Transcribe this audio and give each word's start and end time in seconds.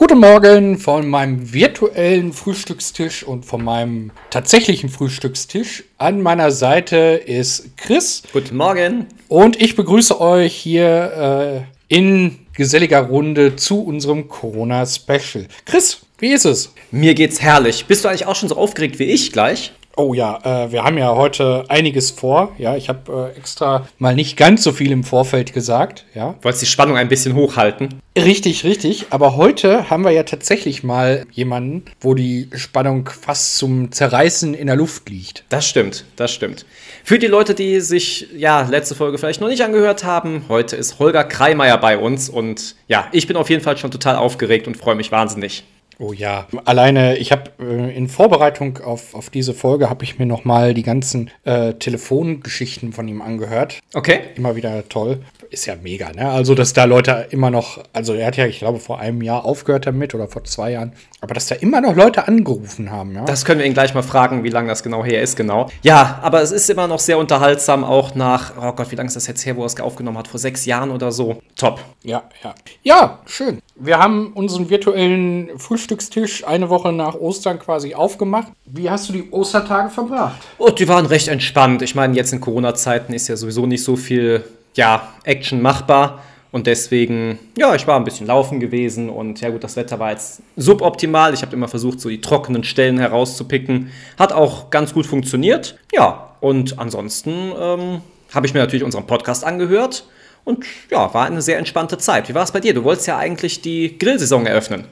Guten 0.00 0.20
Morgen 0.20 0.78
von 0.78 1.08
meinem 1.08 1.52
virtuellen 1.52 2.32
Frühstückstisch 2.32 3.24
und 3.24 3.44
von 3.44 3.64
meinem 3.64 4.12
tatsächlichen 4.30 4.90
Frühstückstisch. 4.90 5.82
An 5.96 6.22
meiner 6.22 6.52
Seite 6.52 6.96
ist 7.26 7.76
Chris. 7.76 8.22
Guten 8.32 8.56
Morgen. 8.56 9.06
Und 9.26 9.60
ich 9.60 9.74
begrüße 9.74 10.20
euch 10.20 10.54
hier 10.54 11.66
äh, 11.90 11.92
in 11.92 12.38
geselliger 12.52 13.00
Runde 13.00 13.56
zu 13.56 13.82
unserem 13.82 14.28
Corona-Special. 14.28 15.48
Chris, 15.64 16.02
wie 16.18 16.32
ist 16.32 16.44
es? 16.44 16.72
Mir 16.92 17.14
geht's 17.14 17.42
herrlich. 17.42 17.86
Bist 17.86 18.04
du 18.04 18.08
eigentlich 18.08 18.26
auch 18.26 18.36
schon 18.36 18.48
so 18.48 18.56
aufgeregt 18.56 19.00
wie 19.00 19.04
ich 19.06 19.32
gleich? 19.32 19.72
Oh 19.98 20.14
ja, 20.14 20.38
äh, 20.44 20.70
wir 20.70 20.84
haben 20.84 20.96
ja 20.96 21.16
heute 21.16 21.64
einiges 21.66 22.12
vor. 22.12 22.54
Ja, 22.56 22.76
ich 22.76 22.88
habe 22.88 23.32
äh, 23.34 23.36
extra 23.36 23.88
mal 23.98 24.14
nicht 24.14 24.36
ganz 24.36 24.62
so 24.62 24.70
viel 24.70 24.92
im 24.92 25.02
Vorfeld 25.02 25.52
gesagt. 25.52 26.06
Ja. 26.14 26.36
Wolltest 26.40 26.62
die 26.62 26.66
Spannung 26.66 26.96
ein 26.96 27.08
bisschen 27.08 27.34
hochhalten? 27.34 28.00
Richtig, 28.16 28.62
richtig. 28.62 29.06
Aber 29.10 29.34
heute 29.34 29.90
haben 29.90 30.04
wir 30.04 30.12
ja 30.12 30.22
tatsächlich 30.22 30.84
mal 30.84 31.26
jemanden, 31.32 31.84
wo 32.00 32.14
die 32.14 32.48
Spannung 32.54 33.08
fast 33.08 33.56
zum 33.56 33.90
Zerreißen 33.90 34.54
in 34.54 34.68
der 34.68 34.76
Luft 34.76 35.10
liegt. 35.10 35.42
Das 35.48 35.66
stimmt, 35.66 36.04
das 36.14 36.32
stimmt. 36.32 36.64
Für 37.02 37.18
die 37.18 37.26
Leute, 37.26 37.56
die 37.56 37.80
sich 37.80 38.28
ja 38.36 38.68
letzte 38.70 38.94
Folge 38.94 39.18
vielleicht 39.18 39.40
noch 39.40 39.48
nicht 39.48 39.62
angehört 39.62 40.04
haben, 40.04 40.44
heute 40.48 40.76
ist 40.76 41.00
Holger 41.00 41.24
Kreimeier 41.24 41.76
bei 41.76 41.98
uns 41.98 42.28
und 42.28 42.76
ja, 42.86 43.08
ich 43.10 43.26
bin 43.26 43.36
auf 43.36 43.50
jeden 43.50 43.64
Fall 43.64 43.76
schon 43.76 43.90
total 43.90 44.14
aufgeregt 44.14 44.68
und 44.68 44.76
freue 44.76 44.94
mich 44.94 45.10
wahnsinnig. 45.10 45.64
Oh 46.00 46.12
ja, 46.12 46.46
alleine, 46.64 47.16
ich 47.16 47.32
habe 47.32 47.50
äh, 47.60 47.96
in 47.96 48.08
Vorbereitung 48.08 48.78
auf, 48.78 49.14
auf 49.14 49.30
diese 49.30 49.52
Folge, 49.52 49.90
habe 49.90 50.04
ich 50.04 50.18
mir 50.18 50.26
noch 50.26 50.44
mal 50.44 50.72
die 50.72 50.84
ganzen 50.84 51.30
äh, 51.42 51.74
Telefongeschichten 51.74 52.92
von 52.92 53.08
ihm 53.08 53.20
angehört. 53.20 53.80
Okay. 53.94 54.20
Immer 54.36 54.54
wieder 54.54 54.88
toll. 54.88 55.22
Ist 55.50 55.66
ja 55.66 55.74
mega, 55.82 56.12
ne? 56.12 56.30
Also, 56.30 56.54
dass 56.54 56.72
da 56.72 56.84
Leute 56.84 57.26
immer 57.30 57.50
noch, 57.50 57.82
also 57.92 58.12
er 58.14 58.28
hat 58.28 58.36
ja, 58.36 58.46
ich 58.46 58.58
glaube, 58.58 58.78
vor 58.78 59.00
einem 59.00 59.22
Jahr 59.22 59.44
aufgehört 59.44 59.86
damit 59.86 60.14
oder 60.14 60.28
vor 60.28 60.44
zwei 60.44 60.72
Jahren, 60.72 60.92
aber 61.20 61.34
dass 61.34 61.46
da 61.46 61.56
immer 61.56 61.80
noch 61.80 61.96
Leute 61.96 62.28
angerufen 62.28 62.90
haben, 62.92 63.14
ja. 63.14 63.24
Das 63.24 63.44
können 63.44 63.58
wir 63.58 63.66
ihn 63.66 63.74
gleich 63.74 63.94
mal 63.94 64.02
fragen, 64.02 64.44
wie 64.44 64.50
lange 64.50 64.68
das 64.68 64.82
genau 64.82 65.04
her 65.04 65.22
ist, 65.22 65.36
genau. 65.36 65.68
Ja, 65.82 66.20
aber 66.22 66.42
es 66.42 66.52
ist 66.52 66.68
immer 66.70 66.86
noch 66.86 67.00
sehr 67.00 67.18
unterhaltsam, 67.18 67.82
auch 67.82 68.14
nach, 68.14 68.52
oh 68.60 68.72
Gott, 68.72 68.92
wie 68.92 68.96
lange 68.96 69.08
ist 69.08 69.16
das 69.16 69.26
jetzt 69.26 69.44
her, 69.46 69.56
wo 69.56 69.62
er 69.62 69.66
es 69.66 69.80
aufgenommen 69.80 70.18
hat? 70.18 70.28
Vor 70.28 70.38
sechs 70.38 70.64
Jahren 70.64 70.90
oder 70.90 71.10
so. 71.10 71.40
Top. 71.56 71.80
Ja, 72.04 72.24
ja. 72.44 72.54
Ja, 72.82 73.18
schön. 73.26 73.60
Wir 73.80 74.00
haben 74.00 74.32
unseren 74.32 74.70
virtuellen 74.70 75.56
Frühstückstisch 75.56 76.44
eine 76.44 76.68
Woche 76.68 76.92
nach 76.92 77.14
Ostern 77.14 77.60
quasi 77.60 77.94
aufgemacht. 77.94 78.48
Wie 78.64 78.90
hast 78.90 79.08
du 79.08 79.12
die 79.12 79.30
Ostertage 79.30 79.88
verbracht? 79.88 80.40
Oh, 80.58 80.70
die 80.70 80.88
waren 80.88 81.06
recht 81.06 81.28
entspannt. 81.28 81.82
Ich 81.82 81.94
meine, 81.94 82.16
jetzt 82.16 82.32
in 82.32 82.40
Corona-Zeiten 82.40 83.12
ist 83.12 83.28
ja 83.28 83.36
sowieso 83.36 83.66
nicht 83.66 83.84
so 83.84 83.94
viel, 83.94 84.42
ja, 84.74 85.12
Action 85.22 85.62
machbar. 85.62 86.24
Und 86.50 86.66
deswegen, 86.66 87.38
ja, 87.56 87.76
ich 87.76 87.86
war 87.86 87.96
ein 87.96 88.04
bisschen 88.04 88.26
laufen 88.26 88.58
gewesen 88.58 89.10
und 89.10 89.40
ja 89.40 89.50
gut, 89.50 89.62
das 89.62 89.76
Wetter 89.76 90.00
war 90.00 90.10
jetzt 90.10 90.42
suboptimal. 90.56 91.32
Ich 91.32 91.42
habe 91.42 91.54
immer 91.54 91.68
versucht, 91.68 92.00
so 92.00 92.08
die 92.08 92.20
trockenen 92.20 92.64
Stellen 92.64 92.98
herauszupicken. 92.98 93.92
Hat 94.18 94.32
auch 94.32 94.70
ganz 94.70 94.92
gut 94.92 95.06
funktioniert. 95.06 95.78
Ja, 95.92 96.32
und 96.40 96.80
ansonsten 96.80 97.52
ähm, 97.60 98.00
habe 98.34 98.46
ich 98.46 98.54
mir 98.54 98.60
natürlich 98.60 98.82
unseren 98.82 99.06
Podcast 99.06 99.44
angehört 99.44 100.04
und 100.44 100.64
ja, 100.90 101.12
war 101.12 101.26
eine 101.26 101.42
sehr 101.42 101.58
entspannte 101.58 101.98
Zeit. 101.98 102.28
Wie 102.28 102.34
war 102.34 102.42
es 102.42 102.52
bei 102.52 102.60
dir? 102.60 102.74
Du 102.74 102.84
wolltest 102.84 103.06
ja 103.06 103.18
eigentlich 103.18 103.62
die 103.62 103.98
Grillsaison 103.98 104.46
eröffnen. 104.46 104.84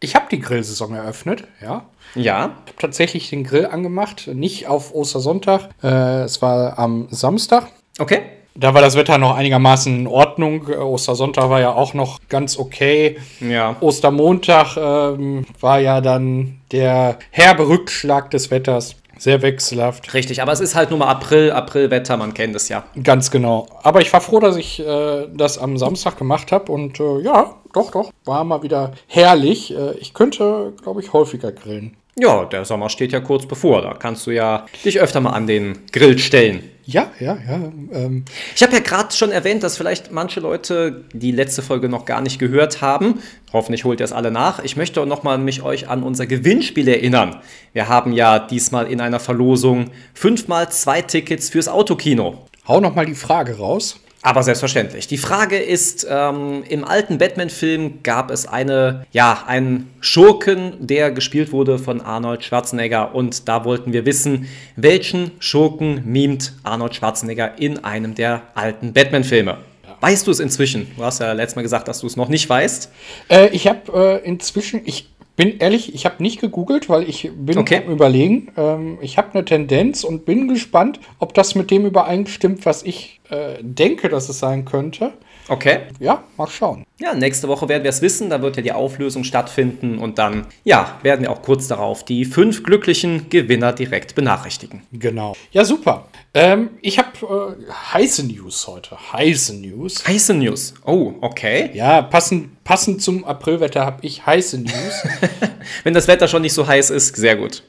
Ich 0.00 0.14
habe 0.14 0.26
die 0.30 0.40
Grillsaison 0.40 0.94
eröffnet, 0.94 1.44
ja. 1.60 1.84
Ja. 2.14 2.44
Ich 2.44 2.72
habe 2.72 2.78
tatsächlich 2.78 3.30
den 3.30 3.44
Grill 3.44 3.66
angemacht, 3.66 4.28
nicht 4.32 4.66
auf 4.66 4.94
Ostersonntag. 4.94 5.68
Äh, 5.82 6.22
es 6.22 6.42
war 6.42 6.78
am 6.78 7.08
Samstag. 7.10 7.68
Okay. 7.98 8.22
Da 8.54 8.74
war 8.74 8.82
das 8.82 8.96
Wetter 8.96 9.16
noch 9.16 9.34
einigermaßen 9.34 10.00
in 10.00 10.06
Ordnung. 10.06 10.68
Äh, 10.68 10.76
Ostersonntag 10.76 11.48
war 11.48 11.60
ja 11.60 11.72
auch 11.72 11.94
noch 11.94 12.18
ganz 12.28 12.58
okay. 12.58 13.18
Ja. 13.40 13.76
Ostermontag 13.80 14.76
ähm, 14.76 15.46
war 15.60 15.78
ja 15.80 16.00
dann 16.00 16.60
der 16.70 17.18
herbe 17.30 17.68
Rückschlag 17.68 18.30
des 18.30 18.50
Wetters. 18.50 18.96
Sehr 19.22 19.40
wechselhaft. 19.40 20.14
Richtig, 20.14 20.42
aber 20.42 20.50
es 20.50 20.58
ist 20.58 20.74
halt 20.74 20.90
nur 20.90 20.98
mal 20.98 21.06
April, 21.06 21.52
Aprilwetter, 21.52 22.16
man 22.16 22.34
kennt 22.34 22.56
es 22.56 22.68
ja. 22.68 22.82
Ganz 23.04 23.30
genau. 23.30 23.68
Aber 23.84 24.00
ich 24.00 24.12
war 24.12 24.20
froh, 24.20 24.40
dass 24.40 24.56
ich 24.56 24.80
äh, 24.80 25.28
das 25.32 25.58
am 25.58 25.78
Samstag 25.78 26.18
gemacht 26.18 26.50
habe. 26.50 26.72
Und 26.72 26.98
äh, 26.98 27.20
ja, 27.20 27.54
doch, 27.72 27.92
doch, 27.92 28.10
war 28.24 28.42
mal 28.42 28.64
wieder 28.64 28.94
herrlich. 29.06 29.72
Äh, 29.76 29.92
ich 30.00 30.12
könnte, 30.12 30.72
glaube 30.82 31.02
ich, 31.02 31.12
häufiger 31.12 31.52
grillen. 31.52 31.96
Ja, 32.18 32.46
der 32.46 32.64
Sommer 32.64 32.88
steht 32.88 33.12
ja 33.12 33.20
kurz 33.20 33.46
bevor. 33.46 33.80
Da 33.82 33.94
kannst 33.94 34.26
du 34.26 34.32
ja 34.32 34.66
dich 34.84 34.98
öfter 34.98 35.20
mal 35.20 35.30
an 35.30 35.46
den 35.46 35.78
Grill 35.92 36.18
stellen. 36.18 36.68
Ja, 36.84 37.10
ja, 37.20 37.38
ja. 37.46 37.72
Ähm, 37.92 38.24
Ich 38.54 38.62
habe 38.62 38.72
ja 38.72 38.80
gerade 38.80 39.14
schon 39.14 39.30
erwähnt, 39.30 39.62
dass 39.62 39.76
vielleicht 39.76 40.10
manche 40.10 40.40
Leute 40.40 41.04
die 41.12 41.30
letzte 41.30 41.62
Folge 41.62 41.88
noch 41.88 42.04
gar 42.04 42.20
nicht 42.20 42.38
gehört 42.38 42.82
haben. 42.82 43.20
Hoffentlich 43.52 43.84
holt 43.84 44.00
ihr 44.00 44.04
es 44.04 44.12
alle 44.12 44.30
nach. 44.30 44.62
Ich 44.64 44.76
möchte 44.76 45.04
nochmal 45.06 45.38
mich 45.38 45.62
euch 45.62 45.88
an 45.88 46.02
unser 46.02 46.26
Gewinnspiel 46.26 46.88
erinnern. 46.88 47.36
Wir 47.72 47.88
haben 47.88 48.12
ja 48.12 48.38
diesmal 48.38 48.86
in 48.90 49.00
einer 49.00 49.20
Verlosung 49.20 49.90
fünfmal 50.14 50.70
zwei 50.70 51.02
Tickets 51.02 51.50
fürs 51.50 51.68
Autokino. 51.68 52.46
hau 52.66 52.80
noch 52.80 52.94
mal 52.94 53.06
die 53.06 53.14
Frage 53.14 53.58
raus. 53.58 54.00
Aber 54.24 54.44
selbstverständlich. 54.44 55.08
Die 55.08 55.18
Frage 55.18 55.56
ist, 55.56 56.06
ähm, 56.08 56.62
im 56.68 56.84
alten 56.84 57.18
Batman-Film 57.18 58.04
gab 58.04 58.30
es 58.30 58.46
eine, 58.46 59.04
ja, 59.10 59.42
einen 59.48 59.90
Schurken, 60.00 60.74
der 60.78 61.10
gespielt 61.10 61.50
wurde 61.50 61.80
von 61.80 62.00
Arnold 62.00 62.44
Schwarzenegger. 62.44 63.16
Und 63.16 63.48
da 63.48 63.64
wollten 63.64 63.92
wir 63.92 64.06
wissen, 64.06 64.48
welchen 64.76 65.32
Schurken 65.40 66.02
mimt 66.04 66.52
Arnold 66.62 66.94
Schwarzenegger 66.94 67.58
in 67.58 67.82
einem 67.82 68.14
der 68.14 68.42
alten 68.54 68.92
Batman-Filme? 68.92 69.58
Weißt 70.02 70.26
du 70.26 70.32
es 70.32 70.40
inzwischen? 70.40 70.90
Du 70.96 71.04
hast 71.04 71.20
ja 71.20 71.32
letztes 71.32 71.54
Mal 71.54 71.62
gesagt, 71.62 71.86
dass 71.86 72.00
du 72.00 72.08
es 72.08 72.16
noch 72.16 72.28
nicht 72.28 72.48
weißt. 72.48 72.90
Äh, 73.28 73.48
ich 73.48 73.68
habe 73.68 74.20
äh, 74.22 74.26
inzwischen, 74.26 74.82
ich 74.84 75.08
bin 75.36 75.58
ehrlich, 75.58 75.94
ich 75.94 76.04
habe 76.04 76.22
nicht 76.22 76.40
gegoogelt, 76.40 76.88
weil 76.88 77.08
ich 77.08 77.30
bin 77.34 77.58
Okay. 77.58 77.82
am 77.84 77.92
überlegen. 77.92 78.48
Ähm, 78.56 78.98
ich 79.00 79.18
habe 79.18 79.32
eine 79.32 79.44
Tendenz 79.44 80.04
und 80.04 80.24
bin 80.24 80.48
gespannt, 80.48 81.00
ob 81.18 81.34
das 81.34 81.54
mit 81.54 81.70
dem 81.70 81.86
übereinstimmt, 81.86 82.64
was 82.66 82.82
ich 82.82 83.20
äh, 83.30 83.56
denke, 83.62 84.08
dass 84.08 84.28
es 84.28 84.38
sein 84.38 84.64
könnte. 84.64 85.12
Okay. 85.48 85.80
Ja, 85.98 86.24
mal 86.36 86.46
schauen. 86.46 86.84
Ja, 87.00 87.14
nächste 87.14 87.48
Woche 87.48 87.68
werden 87.68 87.82
wir 87.82 87.90
es 87.90 88.02
wissen. 88.02 88.30
Da 88.30 88.42
wird 88.42 88.56
ja 88.56 88.62
die 88.62 88.72
Auflösung 88.72 89.24
stattfinden. 89.24 89.98
Und 89.98 90.18
dann, 90.18 90.46
ja, 90.64 90.98
werden 91.02 91.22
wir 91.22 91.30
auch 91.30 91.42
kurz 91.42 91.68
darauf 91.68 92.04
die 92.04 92.24
fünf 92.24 92.62
glücklichen 92.62 93.28
Gewinner 93.28 93.72
direkt 93.72 94.14
benachrichtigen. 94.14 94.82
Genau. 94.92 95.34
Ja, 95.50 95.64
super. 95.64 96.06
Ähm, 96.34 96.70
ich 96.80 96.98
habe 96.98 97.56
äh, 97.68 97.72
heiße 97.92 98.26
News 98.26 98.66
heute. 98.66 98.96
Heiße 99.12 99.54
News. 99.56 100.06
Heiße 100.06 100.34
News. 100.34 100.74
Oh, 100.86 101.14
okay. 101.20 101.70
Ja, 101.74 102.02
passend, 102.02 102.62
passend 102.64 103.02
zum 103.02 103.24
Aprilwetter 103.24 103.84
habe 103.84 103.98
ich 104.06 104.24
heiße 104.24 104.58
News. 104.58 105.06
Wenn 105.84 105.94
das 105.94 106.08
Wetter 106.08 106.28
schon 106.28 106.42
nicht 106.42 106.54
so 106.54 106.66
heiß 106.66 106.90
ist, 106.90 107.16
sehr 107.16 107.36
gut. 107.36 107.62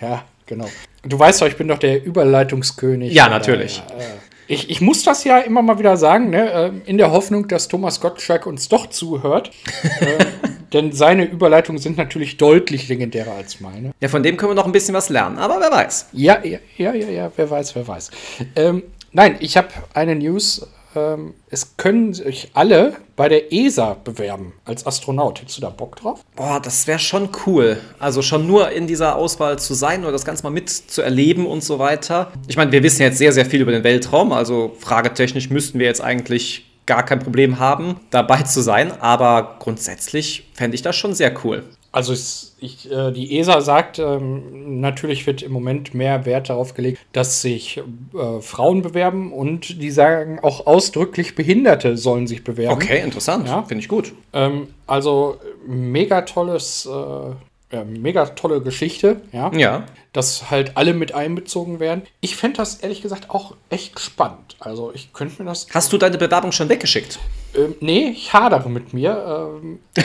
ja, 0.00 0.22
genau. 0.46 0.68
Du 1.02 1.18
weißt 1.18 1.40
doch, 1.40 1.46
ich 1.46 1.56
bin 1.56 1.66
doch 1.66 1.78
der 1.78 2.04
Überleitungskönig. 2.04 3.12
Ja, 3.12 3.28
natürlich. 3.28 3.82
Äh, 3.98 4.02
Ich, 4.50 4.68
ich 4.68 4.80
muss 4.80 5.04
das 5.04 5.22
ja 5.22 5.38
immer 5.38 5.62
mal 5.62 5.78
wieder 5.78 5.96
sagen, 5.96 6.30
ne? 6.30 6.50
ähm, 6.50 6.82
in 6.84 6.98
der 6.98 7.12
Hoffnung, 7.12 7.46
dass 7.46 7.68
Thomas 7.68 8.00
Gottschalk 8.00 8.46
uns 8.46 8.68
doch 8.68 8.88
zuhört. 8.88 9.52
äh, 10.00 10.24
denn 10.72 10.90
seine 10.90 11.24
Überleitungen 11.24 11.80
sind 11.80 11.96
natürlich 11.96 12.36
deutlich 12.36 12.88
legendärer 12.88 13.32
als 13.32 13.60
meine. 13.60 13.92
Ja, 14.00 14.08
von 14.08 14.24
dem 14.24 14.36
können 14.36 14.50
wir 14.50 14.56
noch 14.56 14.66
ein 14.66 14.72
bisschen 14.72 14.92
was 14.92 15.08
lernen, 15.08 15.38
aber 15.38 15.60
wer 15.60 15.70
weiß. 15.70 16.08
Ja, 16.12 16.44
ja, 16.44 16.58
ja, 16.76 16.92
ja, 16.94 17.08
ja 17.08 17.32
wer 17.36 17.48
weiß, 17.48 17.76
wer 17.76 17.86
weiß. 17.86 18.10
Ähm, 18.56 18.82
nein, 19.12 19.36
ich 19.38 19.56
habe 19.56 19.68
eine 19.94 20.16
News. 20.16 20.66
Ähm, 20.94 21.34
es 21.48 21.76
können 21.76 22.12
sich 22.14 22.50
alle 22.54 22.96
bei 23.16 23.28
der 23.28 23.52
ESA 23.52 23.94
bewerben 24.02 24.54
als 24.64 24.86
Astronaut. 24.86 25.40
Hättest 25.40 25.58
du 25.58 25.62
da 25.62 25.70
Bock 25.70 25.96
drauf? 25.96 26.24
Boah, 26.36 26.60
das 26.60 26.86
wäre 26.86 26.98
schon 26.98 27.28
cool. 27.46 27.78
Also 27.98 28.22
schon 28.22 28.46
nur 28.46 28.70
in 28.70 28.86
dieser 28.86 29.16
Auswahl 29.16 29.58
zu 29.58 29.74
sein 29.74 30.02
oder 30.02 30.12
das 30.12 30.24
Ganze 30.24 30.42
mal 30.42 30.50
mitzuerleben 30.50 31.46
und 31.46 31.62
so 31.62 31.78
weiter. 31.78 32.32
Ich 32.48 32.56
meine, 32.56 32.72
wir 32.72 32.82
wissen 32.82 33.02
jetzt 33.02 33.18
sehr, 33.18 33.32
sehr 33.32 33.46
viel 33.46 33.60
über 33.60 33.72
den 33.72 33.84
Weltraum, 33.84 34.32
also 34.32 34.74
fragetechnisch 34.78 35.50
müssten 35.50 35.78
wir 35.78 35.86
jetzt 35.86 36.00
eigentlich 36.00 36.66
gar 36.86 37.04
kein 37.04 37.20
Problem 37.20 37.60
haben, 37.60 38.00
dabei 38.10 38.42
zu 38.42 38.62
sein, 38.62 38.90
aber 39.00 39.56
grundsätzlich 39.60 40.50
fände 40.54 40.74
ich 40.74 40.82
das 40.82 40.96
schon 40.96 41.14
sehr 41.14 41.32
cool. 41.44 41.62
Also 41.92 42.12
es, 42.12 42.54
ich, 42.60 42.90
äh, 42.90 43.10
die 43.10 43.38
ESA 43.38 43.60
sagt, 43.60 43.98
ähm, 43.98 44.80
natürlich 44.80 45.26
wird 45.26 45.42
im 45.42 45.50
Moment 45.50 45.92
mehr 45.92 46.24
Wert 46.24 46.48
darauf 46.48 46.74
gelegt, 46.74 47.00
dass 47.12 47.42
sich 47.42 47.78
äh, 47.78 48.40
Frauen 48.40 48.82
bewerben 48.82 49.32
und 49.32 49.82
die 49.82 49.90
sagen 49.90 50.38
auch 50.40 50.66
ausdrücklich 50.66 51.34
Behinderte 51.34 51.96
sollen 51.96 52.28
sich 52.28 52.44
bewerben. 52.44 52.74
Okay, 52.74 53.02
interessant. 53.02 53.48
Ja. 53.48 53.64
Finde 53.64 53.82
ich 53.82 53.88
gut. 53.88 54.12
Ähm, 54.32 54.68
also 54.86 55.38
mega 55.66 56.22
tolles, 56.22 56.86
äh, 56.86 57.74
ja, 57.74 57.84
mega 57.84 58.26
tolle 58.26 58.60
Geschichte, 58.60 59.20
ja. 59.32 59.50
Ja. 59.52 59.86
Dass 60.12 60.50
halt 60.50 60.76
alle 60.76 60.94
mit 60.94 61.12
einbezogen 61.12 61.80
werden. 61.80 62.02
Ich 62.20 62.36
fände 62.36 62.58
das 62.58 62.76
ehrlich 62.76 63.02
gesagt 63.02 63.30
auch 63.30 63.56
echt 63.68 63.98
spannend. 63.98 64.56
Also 64.60 64.92
ich 64.94 65.12
könnte 65.12 65.42
mir 65.42 65.48
das. 65.48 65.66
Hast 65.72 65.92
du 65.92 65.98
deine 65.98 66.18
Bewerbung 66.18 66.52
schon 66.52 66.68
weggeschickt? 66.68 67.18
Ähm, 67.56 67.74
nee, 67.80 68.10
ich 68.10 68.32
hadere 68.32 68.68
mit 68.70 68.92
mir. 68.92 69.50
Ähm, 69.60 69.80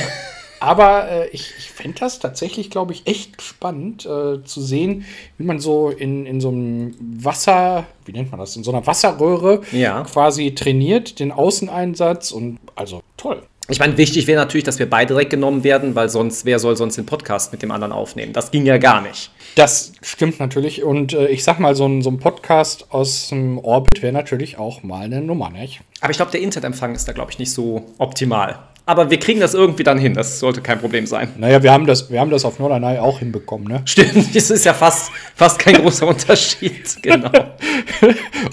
aber 0.59 1.09
äh, 1.09 1.27
ich, 1.29 1.53
ich 1.57 1.69
fände 1.69 1.99
das 1.99 2.19
tatsächlich, 2.19 2.69
glaube 2.69 2.93
ich, 2.93 3.05
echt 3.07 3.41
spannend 3.41 4.05
äh, 4.05 4.43
zu 4.43 4.61
sehen, 4.61 5.05
wie 5.37 5.43
man 5.43 5.59
so 5.59 5.89
in, 5.89 6.25
in 6.25 6.41
so 6.41 6.49
einem 6.49 6.95
Wasser, 6.99 7.85
wie 8.05 8.11
nennt 8.11 8.31
man 8.31 8.39
das, 8.39 8.55
in 8.55 8.63
so 8.63 8.71
einer 8.71 8.85
Wasserröhre 8.85 9.61
Ja. 9.71 10.03
quasi 10.03 10.53
trainiert, 10.55 11.19
den 11.19 11.31
Außeneinsatz 11.31 12.31
und 12.31 12.59
also 12.75 13.01
toll. 13.17 13.41
Ich 13.67 13.79
meine, 13.79 13.97
wichtig 13.97 14.27
wäre 14.27 14.39
natürlich, 14.39 14.63
dass 14.63 14.77
wir 14.77 14.87
beide 14.87 15.15
direkt 15.15 15.31
genommen 15.31 15.63
werden, 15.63 15.95
weil 15.95 16.07
sonst, 16.07 16.45
wer 16.45 16.59
soll 16.59 16.77
sonst 16.77 16.97
den 16.97 17.07
Podcast 17.07 17.51
mit 17.51 17.63
dem 17.63 17.71
anderen 17.71 17.93
aufnehmen? 17.93 18.31
Das 18.31 18.51
ging 18.51 18.63
ja 18.67 18.77
gar 18.77 19.01
nicht. 19.01 19.31
Das 19.55 19.93
stimmt 20.03 20.39
natürlich. 20.39 20.83
Und 20.83 21.13
äh, 21.13 21.29
ich 21.29 21.43
sag 21.43 21.59
mal, 21.59 21.73
so 21.75 21.87
ein, 21.87 22.03
so 22.03 22.11
ein 22.11 22.19
Podcast 22.19 22.85
aus 22.91 23.29
dem 23.29 23.57
Orbit 23.57 24.03
wäre 24.03 24.13
natürlich 24.13 24.59
auch 24.59 24.83
mal 24.83 25.05
eine 25.05 25.21
Nummer, 25.21 25.49
nicht? 25.49 25.81
Aber 26.01 26.11
ich 26.11 26.17
glaube, 26.17 26.31
der 26.31 26.41
Internetempfang 26.41 26.93
ist 26.93 27.07
da, 27.07 27.13
glaube 27.13 27.31
ich, 27.31 27.39
nicht 27.39 27.51
so 27.51 27.85
optimal. 27.97 28.59
Aber 28.87 29.09
wir 29.09 29.17
kriegen 29.17 29.39
das 29.39 29.55
irgendwie 29.55 29.83
dann 29.83 29.97
hin. 29.97 30.13
Das 30.13 30.39
sollte 30.39 30.61
kein 30.61 30.79
Problem 30.79 31.07
sein. 31.07 31.29
Naja, 31.37 31.63
wir 31.63 31.71
haben 31.71 31.87
das, 31.87 32.11
wir 32.11 32.19
haben 32.19 32.29
das 32.29 32.45
auf 32.45 32.59
Norderney 32.59 32.99
auch 32.99 33.19
hinbekommen, 33.19 33.67
ne? 33.67 33.81
Stimmt, 33.85 34.27
das 34.35 34.51
ist 34.51 34.63
ja 34.65 34.73
fast, 34.73 35.11
fast 35.35 35.57
kein 35.57 35.75
großer 35.75 36.07
Unterschied. 36.07 36.75
Genau. 37.01 37.29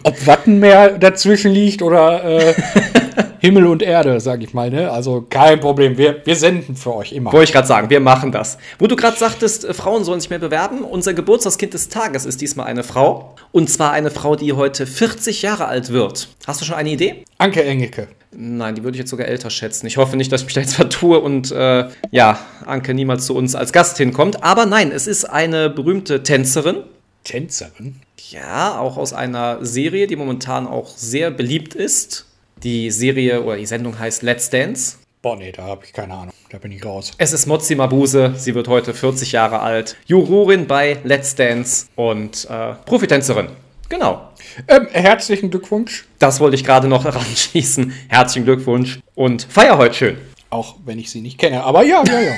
Ob 0.05 0.27
Wattenmeer 0.27 0.99
dazwischen 0.99 1.53
liegt 1.53 1.83
oder 1.83 2.23
äh, 2.25 2.55
Himmel 3.41 3.67
und 3.67 3.83
Erde, 3.83 4.21
sag 4.21 4.43
ich 4.43 4.53
mal, 4.53 4.71
ne? 4.71 4.91
Also 4.91 5.27
kein 5.29 5.59
Problem. 5.61 5.97
Wir, 5.97 6.25
wir 6.25 6.37
senden 6.37 6.77
für 6.77 6.95
euch 6.95 7.13
immer. 7.13 7.33
Wollte 7.33 7.45
ich 7.45 7.53
gerade 7.53 7.67
sagen, 7.67 7.91
wir 7.91 8.01
machen 8.01 8.31
das. 8.31 8.59
Wo 8.79 8.87
du 8.87 8.97
gerade 8.97 9.17
sagtest, 9.17 9.65
äh, 9.65 9.75
Frauen 9.75 10.05
sollen 10.05 10.21
sich 10.21 10.31
mehr 10.31 10.39
bewerben, 10.39 10.83
unser 10.83 11.15
Geburtstagskind 11.15 11.75
des 11.75 11.89
Tages 11.89 12.25
ist 12.25 12.41
diesmal 12.41 12.67
eine 12.67 12.85
Frau. 12.85 13.35
Und 13.53 13.69
zwar 13.71 13.93
eine 13.93 14.11
Frau, 14.11 14.37
die 14.37 14.53
heute 14.53 14.87
40 14.87 15.43
Jahre 15.43 15.67
alt 15.67 15.93
wird. 15.93 16.29
Hast 16.47 16.61
du 16.61 16.65
schon 16.65 16.77
eine 16.77 16.91
Idee? 16.91 17.25
Anke 17.39 17.65
Engeke. 17.65 18.09
Nein, 18.35 18.75
die 18.75 18.83
würde 18.83 18.97
ich 18.97 19.01
jetzt 19.01 19.11
sogar 19.11 19.29
älter 19.29 19.51
schätzen. 19.51 19.87
Ich 19.87 19.99
hoffe 19.99 20.17
nicht, 20.17 20.33
dass 20.33 20.41
ich 20.41 20.47
mich 20.47 20.55
da 20.55 20.61
jetzt 20.61 20.75
vertue 20.75 21.21
und 21.21 21.51
äh, 21.51 21.89
ja, 22.11 22.39
Anke 22.65 22.95
niemals 22.95 23.27
zu 23.27 23.37
uns 23.37 23.55
als 23.55 23.73
Gast 23.73 23.99
hinkommt. 23.99 24.43
Aber 24.43 24.67
nein, 24.67 24.91
es 24.91 25.07
ist 25.07 25.25
eine 25.25 25.69
berühmte 25.69 26.23
Tänzerin. 26.23 26.85
Tänzerin? 27.25 27.97
Ja, 28.31 28.79
auch 28.79 28.97
aus 28.97 29.13
einer 29.13 29.65
Serie, 29.65 30.07
die 30.07 30.17
momentan 30.17 30.67
auch 30.67 30.97
sehr 30.97 31.31
beliebt 31.31 31.75
ist. 31.75 32.27
Die 32.63 32.91
Serie 32.91 33.43
oder 33.43 33.57
die 33.57 33.67
Sendung 33.67 33.99
heißt 33.99 34.23
Let's 34.23 34.49
Dance. 34.49 34.97
Boah, 35.21 35.37
nee, 35.37 35.53
da 35.53 35.65
habe 35.65 35.85
ich 35.85 35.93
keine 35.93 36.15
Ahnung. 36.15 36.35
Da 36.51 36.59
bin 36.59 36.73
ich 36.73 36.85
raus. 36.85 37.13
Es 37.19 37.33
ist 37.33 37.47
Mozzi 37.47 37.75
Mabuse. 37.75 38.35
Sie 38.37 38.55
wird 38.55 38.69
heute 38.69 38.95
40 38.95 39.33
Jahre 39.33 39.61
alt. 39.61 39.97
Jurorin 40.07 40.67
bei 40.67 40.99
Let's 41.05 41.35
Dance 41.35 41.87
und 41.97 42.47
äh, 42.51 42.75
Profitänzerin. 42.87 43.49
Genau. 43.93 44.31
Ähm, 44.69 44.89
herzlichen 44.91 45.51
Glückwunsch. 45.51 46.07
Das 46.19 46.41
wollte 46.41 46.55
ich 46.55 46.65
gerade 46.65 46.89
noch 46.89 47.05
heranschließen. 47.05 47.93
Herzlichen 48.09 48.47
Glückwunsch 48.47 49.01
und 49.15 49.43
feier 49.43 49.77
heute 49.77 49.95
schön. 49.95 50.19
Auch 50.49 50.77
wenn 50.87 50.99
ich 50.99 51.11
sie 51.11 51.21
nicht 51.21 51.37
kenne. 51.37 51.63
Aber 51.63 51.85
ja, 51.85 52.03
ja, 52.07 52.21
ja. 52.21 52.33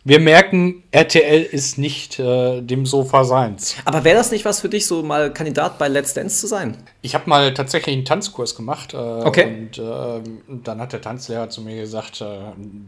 Wir 0.09 0.21
merken, 0.21 0.85
RTL 0.91 1.43
ist 1.43 1.77
nicht 1.77 2.19
äh, 2.19 2.63
dem 2.63 2.87
Sofa 2.87 3.25
seins. 3.25 3.77
Aber 3.85 4.05
wäre 4.05 4.17
das 4.17 4.31
nicht 4.31 4.47
was 4.47 4.63
für 4.63 4.71
dich, 4.71 4.87
so 4.87 5.03
mal 5.03 5.31
Kandidat 5.31 5.77
bei 5.77 5.87
Let's 5.89 6.15
Dance 6.15 6.41
zu 6.41 6.47
sein? 6.47 6.79
Ich 7.03 7.15
habe 7.15 7.29
mal 7.29 7.53
tatsächlich 7.53 7.95
einen 7.95 8.07
Tanzkurs 8.07 8.57
gemacht. 8.57 8.95
Äh, 8.95 8.97
okay. 8.97 9.45
Und 9.45 9.79
äh, 9.79 10.61
dann 10.65 10.81
hat 10.81 10.95
der 10.95 11.03
Tanzlehrer 11.03 11.51
zu 11.51 11.61
mir 11.61 11.83
gesagt: 11.83 12.23
äh, 12.23 12.25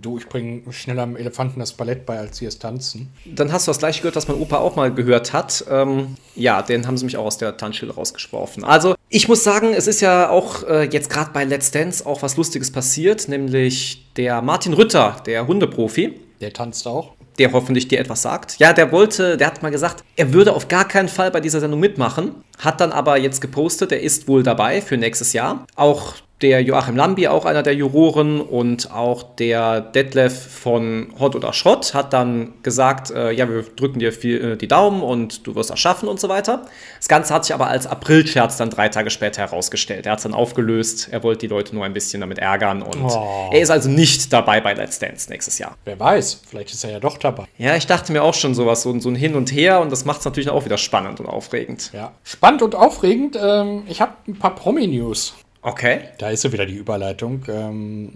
Du, 0.00 0.16
ich 0.16 0.30
bringe 0.30 0.72
schneller 0.72 1.02
am 1.02 1.14
Elefanten 1.14 1.60
das 1.60 1.74
Ballett 1.74 2.06
bei, 2.06 2.18
als 2.18 2.38
sie 2.38 2.46
es 2.46 2.58
tanzen. 2.58 3.12
Dann 3.26 3.52
hast 3.52 3.66
du 3.66 3.70
das 3.70 3.80
gleiche 3.80 4.00
gehört, 4.00 4.16
was 4.16 4.26
mein 4.26 4.38
Opa 4.38 4.56
auch 4.56 4.76
mal 4.76 4.90
gehört 4.90 5.34
hat. 5.34 5.62
Ähm, 5.68 6.16
ja, 6.36 6.62
den 6.62 6.86
haben 6.86 6.96
sie 6.96 7.04
mich 7.04 7.18
auch 7.18 7.26
aus 7.26 7.36
der 7.36 7.58
Tanzschule 7.58 7.92
rausgesprochen. 7.92 8.64
Also, 8.64 8.94
ich 9.10 9.28
muss 9.28 9.44
sagen, 9.44 9.74
es 9.74 9.88
ist 9.88 10.00
ja 10.00 10.30
auch 10.30 10.66
äh, 10.66 10.84
jetzt 10.84 11.10
gerade 11.10 11.32
bei 11.34 11.44
Let's 11.44 11.70
Dance 11.70 12.06
auch 12.06 12.22
was 12.22 12.38
Lustiges 12.38 12.72
passiert, 12.72 13.28
nämlich 13.28 14.06
der 14.16 14.40
Martin 14.40 14.72
Rütter, 14.72 15.16
der 15.26 15.46
Hundeprofi. 15.46 16.18
Der 16.40 16.52
tanzt 16.52 16.86
auch. 16.86 17.12
Der 17.38 17.52
hoffentlich 17.52 17.88
dir 17.88 17.98
etwas 17.98 18.22
sagt. 18.22 18.58
Ja, 18.58 18.72
der 18.72 18.92
wollte, 18.92 19.36
der 19.36 19.46
hat 19.46 19.62
mal 19.62 19.70
gesagt, 19.70 20.04
er 20.16 20.32
würde 20.32 20.54
auf 20.54 20.68
gar 20.68 20.86
keinen 20.88 21.08
Fall 21.08 21.30
bei 21.30 21.40
dieser 21.40 21.60
Sendung 21.60 21.80
mitmachen. 21.80 22.44
Hat 22.58 22.80
dann 22.80 22.92
aber 22.92 23.18
jetzt 23.18 23.40
gepostet, 23.40 23.92
er 23.92 24.00
ist 24.00 24.26
wohl 24.26 24.42
dabei 24.42 24.80
für 24.80 24.96
nächstes 24.96 25.32
Jahr. 25.32 25.66
Auch 25.76 26.14
der 26.42 26.62
Joachim 26.62 26.96
Lambi, 26.96 27.28
auch 27.28 27.44
einer 27.44 27.62
der 27.62 27.74
Juroren, 27.74 28.40
und 28.40 28.90
auch 28.92 29.22
der 29.36 29.80
Detlef 29.80 30.32
von 30.50 31.08
Hot 31.18 31.36
oder 31.36 31.52
Schrott 31.52 31.92
hat 31.94 32.12
dann 32.12 32.54
gesagt, 32.62 33.10
äh, 33.10 33.30
ja, 33.30 33.48
wir 33.48 33.62
drücken 33.62 33.98
dir 33.98 34.12
viel, 34.12 34.52
äh, 34.52 34.56
die 34.56 34.68
Daumen 34.68 35.02
und 35.02 35.46
du 35.46 35.54
wirst 35.54 35.70
das 35.70 35.78
schaffen 35.78 36.08
und 36.08 36.18
so 36.18 36.28
weiter. 36.28 36.62
Das 36.98 37.08
Ganze 37.08 37.34
hat 37.34 37.44
sich 37.44 37.54
aber 37.54 37.66
als 37.68 37.86
Aprilscherz 37.86 38.56
dann 38.56 38.70
drei 38.70 38.88
Tage 38.88 39.10
später 39.10 39.42
herausgestellt. 39.42 40.06
Er 40.06 40.12
hat 40.12 40.18
es 40.20 40.22
dann 40.22 40.34
aufgelöst, 40.34 41.08
er 41.10 41.22
wollte 41.22 41.40
die 41.40 41.46
Leute 41.48 41.74
nur 41.74 41.84
ein 41.84 41.92
bisschen 41.92 42.20
damit 42.20 42.38
ärgern 42.38 42.82
und 42.82 43.00
Oh. 43.02 43.50
er 43.52 43.60
ist 43.60 43.70
also 43.70 43.88
nicht 43.88 44.32
dabei 44.32 44.60
bei 44.60 44.72
Let's 44.74 44.98
Dance 44.98 45.30
nächstes 45.30 45.58
Jahr. 45.58 45.76
Wer 45.84 45.98
weiß, 45.98 46.42
vielleicht 46.48 46.72
ist 46.72 46.84
er 46.84 46.90
ja 46.90 47.00
doch 47.00 47.18
dabei. 47.18 47.46
Ja, 47.58 47.76
ich 47.76 47.86
dachte 47.86 48.12
mir 48.12 48.22
auch 48.22 48.34
schon 48.34 48.54
sowas, 48.54 48.82
so, 48.82 48.98
so 49.00 49.08
ein 49.08 49.14
Hin 49.14 49.34
und 49.34 49.52
Her 49.52 49.80
und 49.80 49.90
das 49.92 50.04
macht 50.04 50.20
es 50.20 50.24
natürlich 50.24 50.50
auch 50.50 50.64
wieder 50.64 50.78
spannend 50.78 51.20
und 51.20 51.26
aufregend. 51.26 51.90
Ja. 51.92 52.12
Spannend 52.24 52.62
und 52.62 52.74
aufregend. 52.74 53.38
Ähm, 53.42 53.82
ich 53.88 54.00
habe 54.00 54.12
ein 54.28 54.38
paar 54.38 54.54
Promi-News. 54.54 55.34
Okay. 55.62 56.00
Da 56.18 56.30
ist 56.30 56.44
ja 56.44 56.52
wieder 56.52 56.66
die 56.66 56.76
Überleitung. 56.76 57.44
Ähm, 57.48 58.12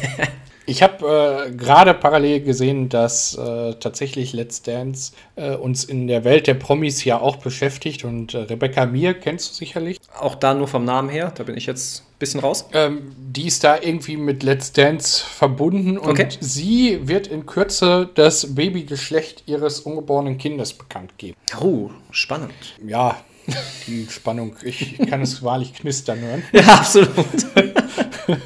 ich 0.66 0.82
habe 0.82 1.46
äh, 1.48 1.50
gerade 1.50 1.92
parallel 1.92 2.40
gesehen, 2.40 2.88
dass 2.88 3.36
äh, 3.36 3.74
tatsächlich 3.74 4.32
Let's 4.32 4.62
Dance 4.62 5.12
äh, 5.36 5.54
uns 5.54 5.84
in 5.84 6.06
der 6.06 6.24
Welt 6.24 6.46
der 6.46 6.54
Promis 6.54 7.04
ja 7.04 7.20
auch 7.20 7.36
beschäftigt. 7.36 8.04
Und 8.04 8.32
äh, 8.32 8.38
Rebecca 8.38 8.86
Mir 8.86 9.12
kennst 9.14 9.50
du 9.50 9.54
sicherlich. 9.54 9.98
Auch 10.18 10.34
da 10.34 10.54
nur 10.54 10.66
vom 10.68 10.84
Namen 10.84 11.10
her, 11.10 11.32
da 11.36 11.42
bin 11.42 11.56
ich 11.58 11.66
jetzt 11.66 12.02
ein 12.02 12.18
bisschen 12.18 12.40
raus. 12.40 12.66
Ähm, 12.72 13.12
die 13.18 13.48
ist 13.48 13.64
da 13.64 13.78
irgendwie 13.80 14.16
mit 14.16 14.42
Let's 14.42 14.72
Dance 14.72 15.22
verbunden 15.26 15.98
und 15.98 16.10
Okay. 16.10 16.28
sie 16.40 17.00
wird 17.06 17.26
in 17.26 17.44
Kürze 17.44 18.08
das 18.14 18.54
Babygeschlecht 18.54 19.44
ihres 19.46 19.80
ungeborenen 19.80 20.38
Kindes 20.38 20.72
bekannt 20.72 21.18
geben. 21.18 21.36
Oh, 21.60 21.90
spannend. 22.12 22.54
Ja, 22.86 23.16
die 23.86 24.06
Spannung, 24.08 24.56
ich 24.62 24.98
kann 25.08 25.22
es 25.22 25.42
wahrlich 25.42 25.74
knistern 25.74 26.20
hören. 26.20 26.42
Ja, 26.52 26.62
absolut. 26.62 27.16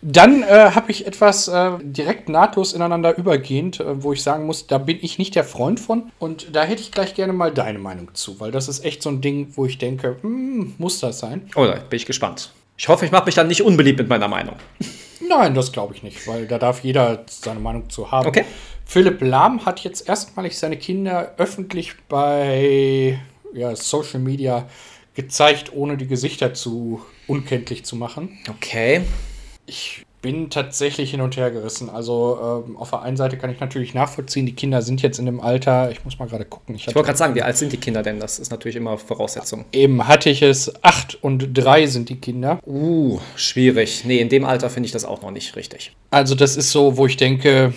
Dann 0.00 0.42
äh, 0.44 0.70
habe 0.74 0.92
ich 0.92 1.06
etwas 1.06 1.48
äh, 1.48 1.72
direkt 1.82 2.28
nahtlos 2.28 2.72
ineinander 2.72 3.18
übergehend, 3.18 3.80
äh, 3.80 4.02
wo 4.02 4.12
ich 4.12 4.22
sagen 4.22 4.46
muss, 4.46 4.68
da 4.68 4.78
bin 4.78 4.98
ich 5.00 5.18
nicht 5.18 5.34
der 5.34 5.42
Freund 5.42 5.80
von. 5.80 6.12
Und 6.20 6.54
da 6.54 6.62
hätte 6.62 6.80
ich 6.80 6.92
gleich 6.92 7.14
gerne 7.14 7.32
mal 7.32 7.52
deine 7.52 7.80
Meinung 7.80 8.14
zu, 8.14 8.38
weil 8.38 8.52
das 8.52 8.68
ist 8.68 8.84
echt 8.84 9.02
so 9.02 9.10
ein 9.10 9.20
Ding, 9.20 9.48
wo 9.56 9.66
ich 9.66 9.78
denke, 9.78 10.16
hm, 10.20 10.74
muss 10.78 11.00
das 11.00 11.18
sein? 11.18 11.50
Oh, 11.56 11.64
da 11.64 11.74
bin 11.74 11.96
ich 11.96 12.06
gespannt. 12.06 12.52
Ich 12.76 12.88
hoffe, 12.88 13.06
ich 13.06 13.10
mache 13.10 13.26
mich 13.26 13.34
dann 13.34 13.48
nicht 13.48 13.62
unbeliebt 13.62 13.98
mit 13.98 14.08
meiner 14.08 14.28
Meinung. 14.28 14.54
Nein, 15.28 15.54
das 15.54 15.72
glaube 15.72 15.94
ich 15.94 16.04
nicht, 16.04 16.26
weil 16.28 16.46
da 16.46 16.58
darf 16.58 16.84
jeder 16.84 17.24
seine 17.28 17.58
Meinung 17.58 17.90
zu 17.90 18.12
haben. 18.12 18.28
Okay. 18.28 18.44
Philipp 18.84 19.20
Lahm 19.20 19.66
hat 19.66 19.80
jetzt 19.80 20.08
erstmalig 20.08 20.56
seine 20.56 20.76
Kinder 20.76 21.34
öffentlich 21.36 21.94
bei 22.08 23.20
ja, 23.54 23.74
Social 23.74 24.20
Media 24.20 24.68
gezeigt, 25.14 25.72
ohne 25.74 25.96
die 25.96 26.06
Gesichter 26.06 26.54
zu 26.54 27.02
unkenntlich 27.26 27.84
zu 27.84 27.96
machen. 27.96 28.38
Okay. 28.48 29.02
Ich 29.66 30.04
bin 30.20 30.50
tatsächlich 30.50 31.12
hin 31.12 31.20
und 31.20 31.36
her 31.36 31.50
gerissen. 31.50 31.90
Also 31.90 32.64
ähm, 32.66 32.76
auf 32.76 32.90
der 32.90 33.02
einen 33.02 33.16
Seite 33.16 33.36
kann 33.36 33.50
ich 33.50 33.60
natürlich 33.60 33.94
nachvollziehen, 33.94 34.46
die 34.46 34.54
Kinder 34.54 34.82
sind 34.82 35.00
jetzt 35.02 35.18
in 35.18 35.26
dem 35.26 35.40
Alter, 35.40 35.90
ich 35.90 36.04
muss 36.04 36.18
mal 36.18 36.26
gerade 36.26 36.44
gucken. 36.44 36.74
Ich 36.74 36.88
Ich 36.88 36.94
wollte 36.94 37.06
gerade 37.06 37.18
sagen, 37.18 37.34
wie 37.34 37.42
alt 37.42 37.56
sind 37.56 37.72
die 37.72 37.76
Kinder 37.76 38.02
denn? 38.02 38.18
Das 38.18 38.38
ist 38.38 38.50
natürlich 38.50 38.76
immer 38.76 38.98
Voraussetzung. 38.98 39.64
eben 39.72 40.08
hatte 40.08 40.30
ich 40.30 40.42
es, 40.42 40.72
acht 40.82 41.22
und 41.22 41.52
drei 41.54 41.86
sind 41.86 42.08
die 42.08 42.16
Kinder. 42.16 42.58
Uh, 42.66 43.20
schwierig. 43.36 44.04
Nee, 44.04 44.18
in 44.18 44.28
dem 44.28 44.44
Alter 44.44 44.70
finde 44.70 44.86
ich 44.86 44.92
das 44.92 45.04
auch 45.04 45.22
noch 45.22 45.30
nicht 45.30 45.54
richtig. 45.54 45.92
Also 46.10 46.34
das 46.34 46.56
ist 46.56 46.72
so, 46.72 46.96
wo 46.96 47.06
ich 47.06 47.16
denke, 47.16 47.72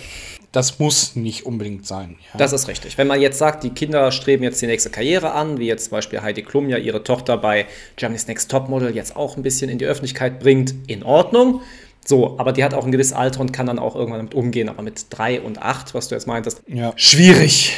das 0.52 0.78
muss 0.78 1.16
nicht 1.16 1.46
unbedingt 1.46 1.86
sein. 1.86 2.16
Ja. 2.32 2.38
Das 2.38 2.52
ist 2.52 2.68
richtig. 2.68 2.98
Wenn 2.98 3.06
man 3.06 3.20
jetzt 3.20 3.38
sagt, 3.38 3.64
die 3.64 3.70
Kinder 3.70 4.12
streben 4.12 4.44
jetzt 4.44 4.60
die 4.62 4.66
nächste 4.66 4.90
Karriere 4.90 5.32
an, 5.32 5.58
wie 5.58 5.66
jetzt 5.66 5.84
zum 5.84 5.92
Beispiel 5.92 6.20
Heidi 6.22 6.42
Klum 6.42 6.68
ja 6.68 6.76
ihre 6.76 7.02
Tochter 7.02 7.38
bei 7.38 7.66
Germany's 7.96 8.26
Next 8.26 8.50
Topmodel 8.50 8.94
jetzt 8.94 9.16
auch 9.16 9.36
ein 9.36 9.42
bisschen 9.42 9.70
in 9.70 9.78
die 9.78 9.86
Öffentlichkeit 9.86 10.40
bringt, 10.40 10.74
in 10.86 11.02
Ordnung. 11.02 11.62
So, 12.04 12.38
aber 12.38 12.52
die 12.52 12.64
hat 12.64 12.74
auch 12.74 12.84
ein 12.84 12.92
gewisses 12.92 13.12
Alter 13.12 13.40
und 13.40 13.52
kann 13.52 13.66
dann 13.66 13.78
auch 13.78 13.94
irgendwann 13.94 14.18
damit 14.18 14.34
umgehen. 14.34 14.68
Aber 14.68 14.82
mit 14.82 15.06
drei 15.10 15.40
und 15.40 15.62
acht, 15.62 15.94
was 15.94 16.08
du 16.08 16.14
jetzt 16.16 16.26
meintest, 16.26 16.62
ja. 16.66 16.92
schwierig. 16.96 17.72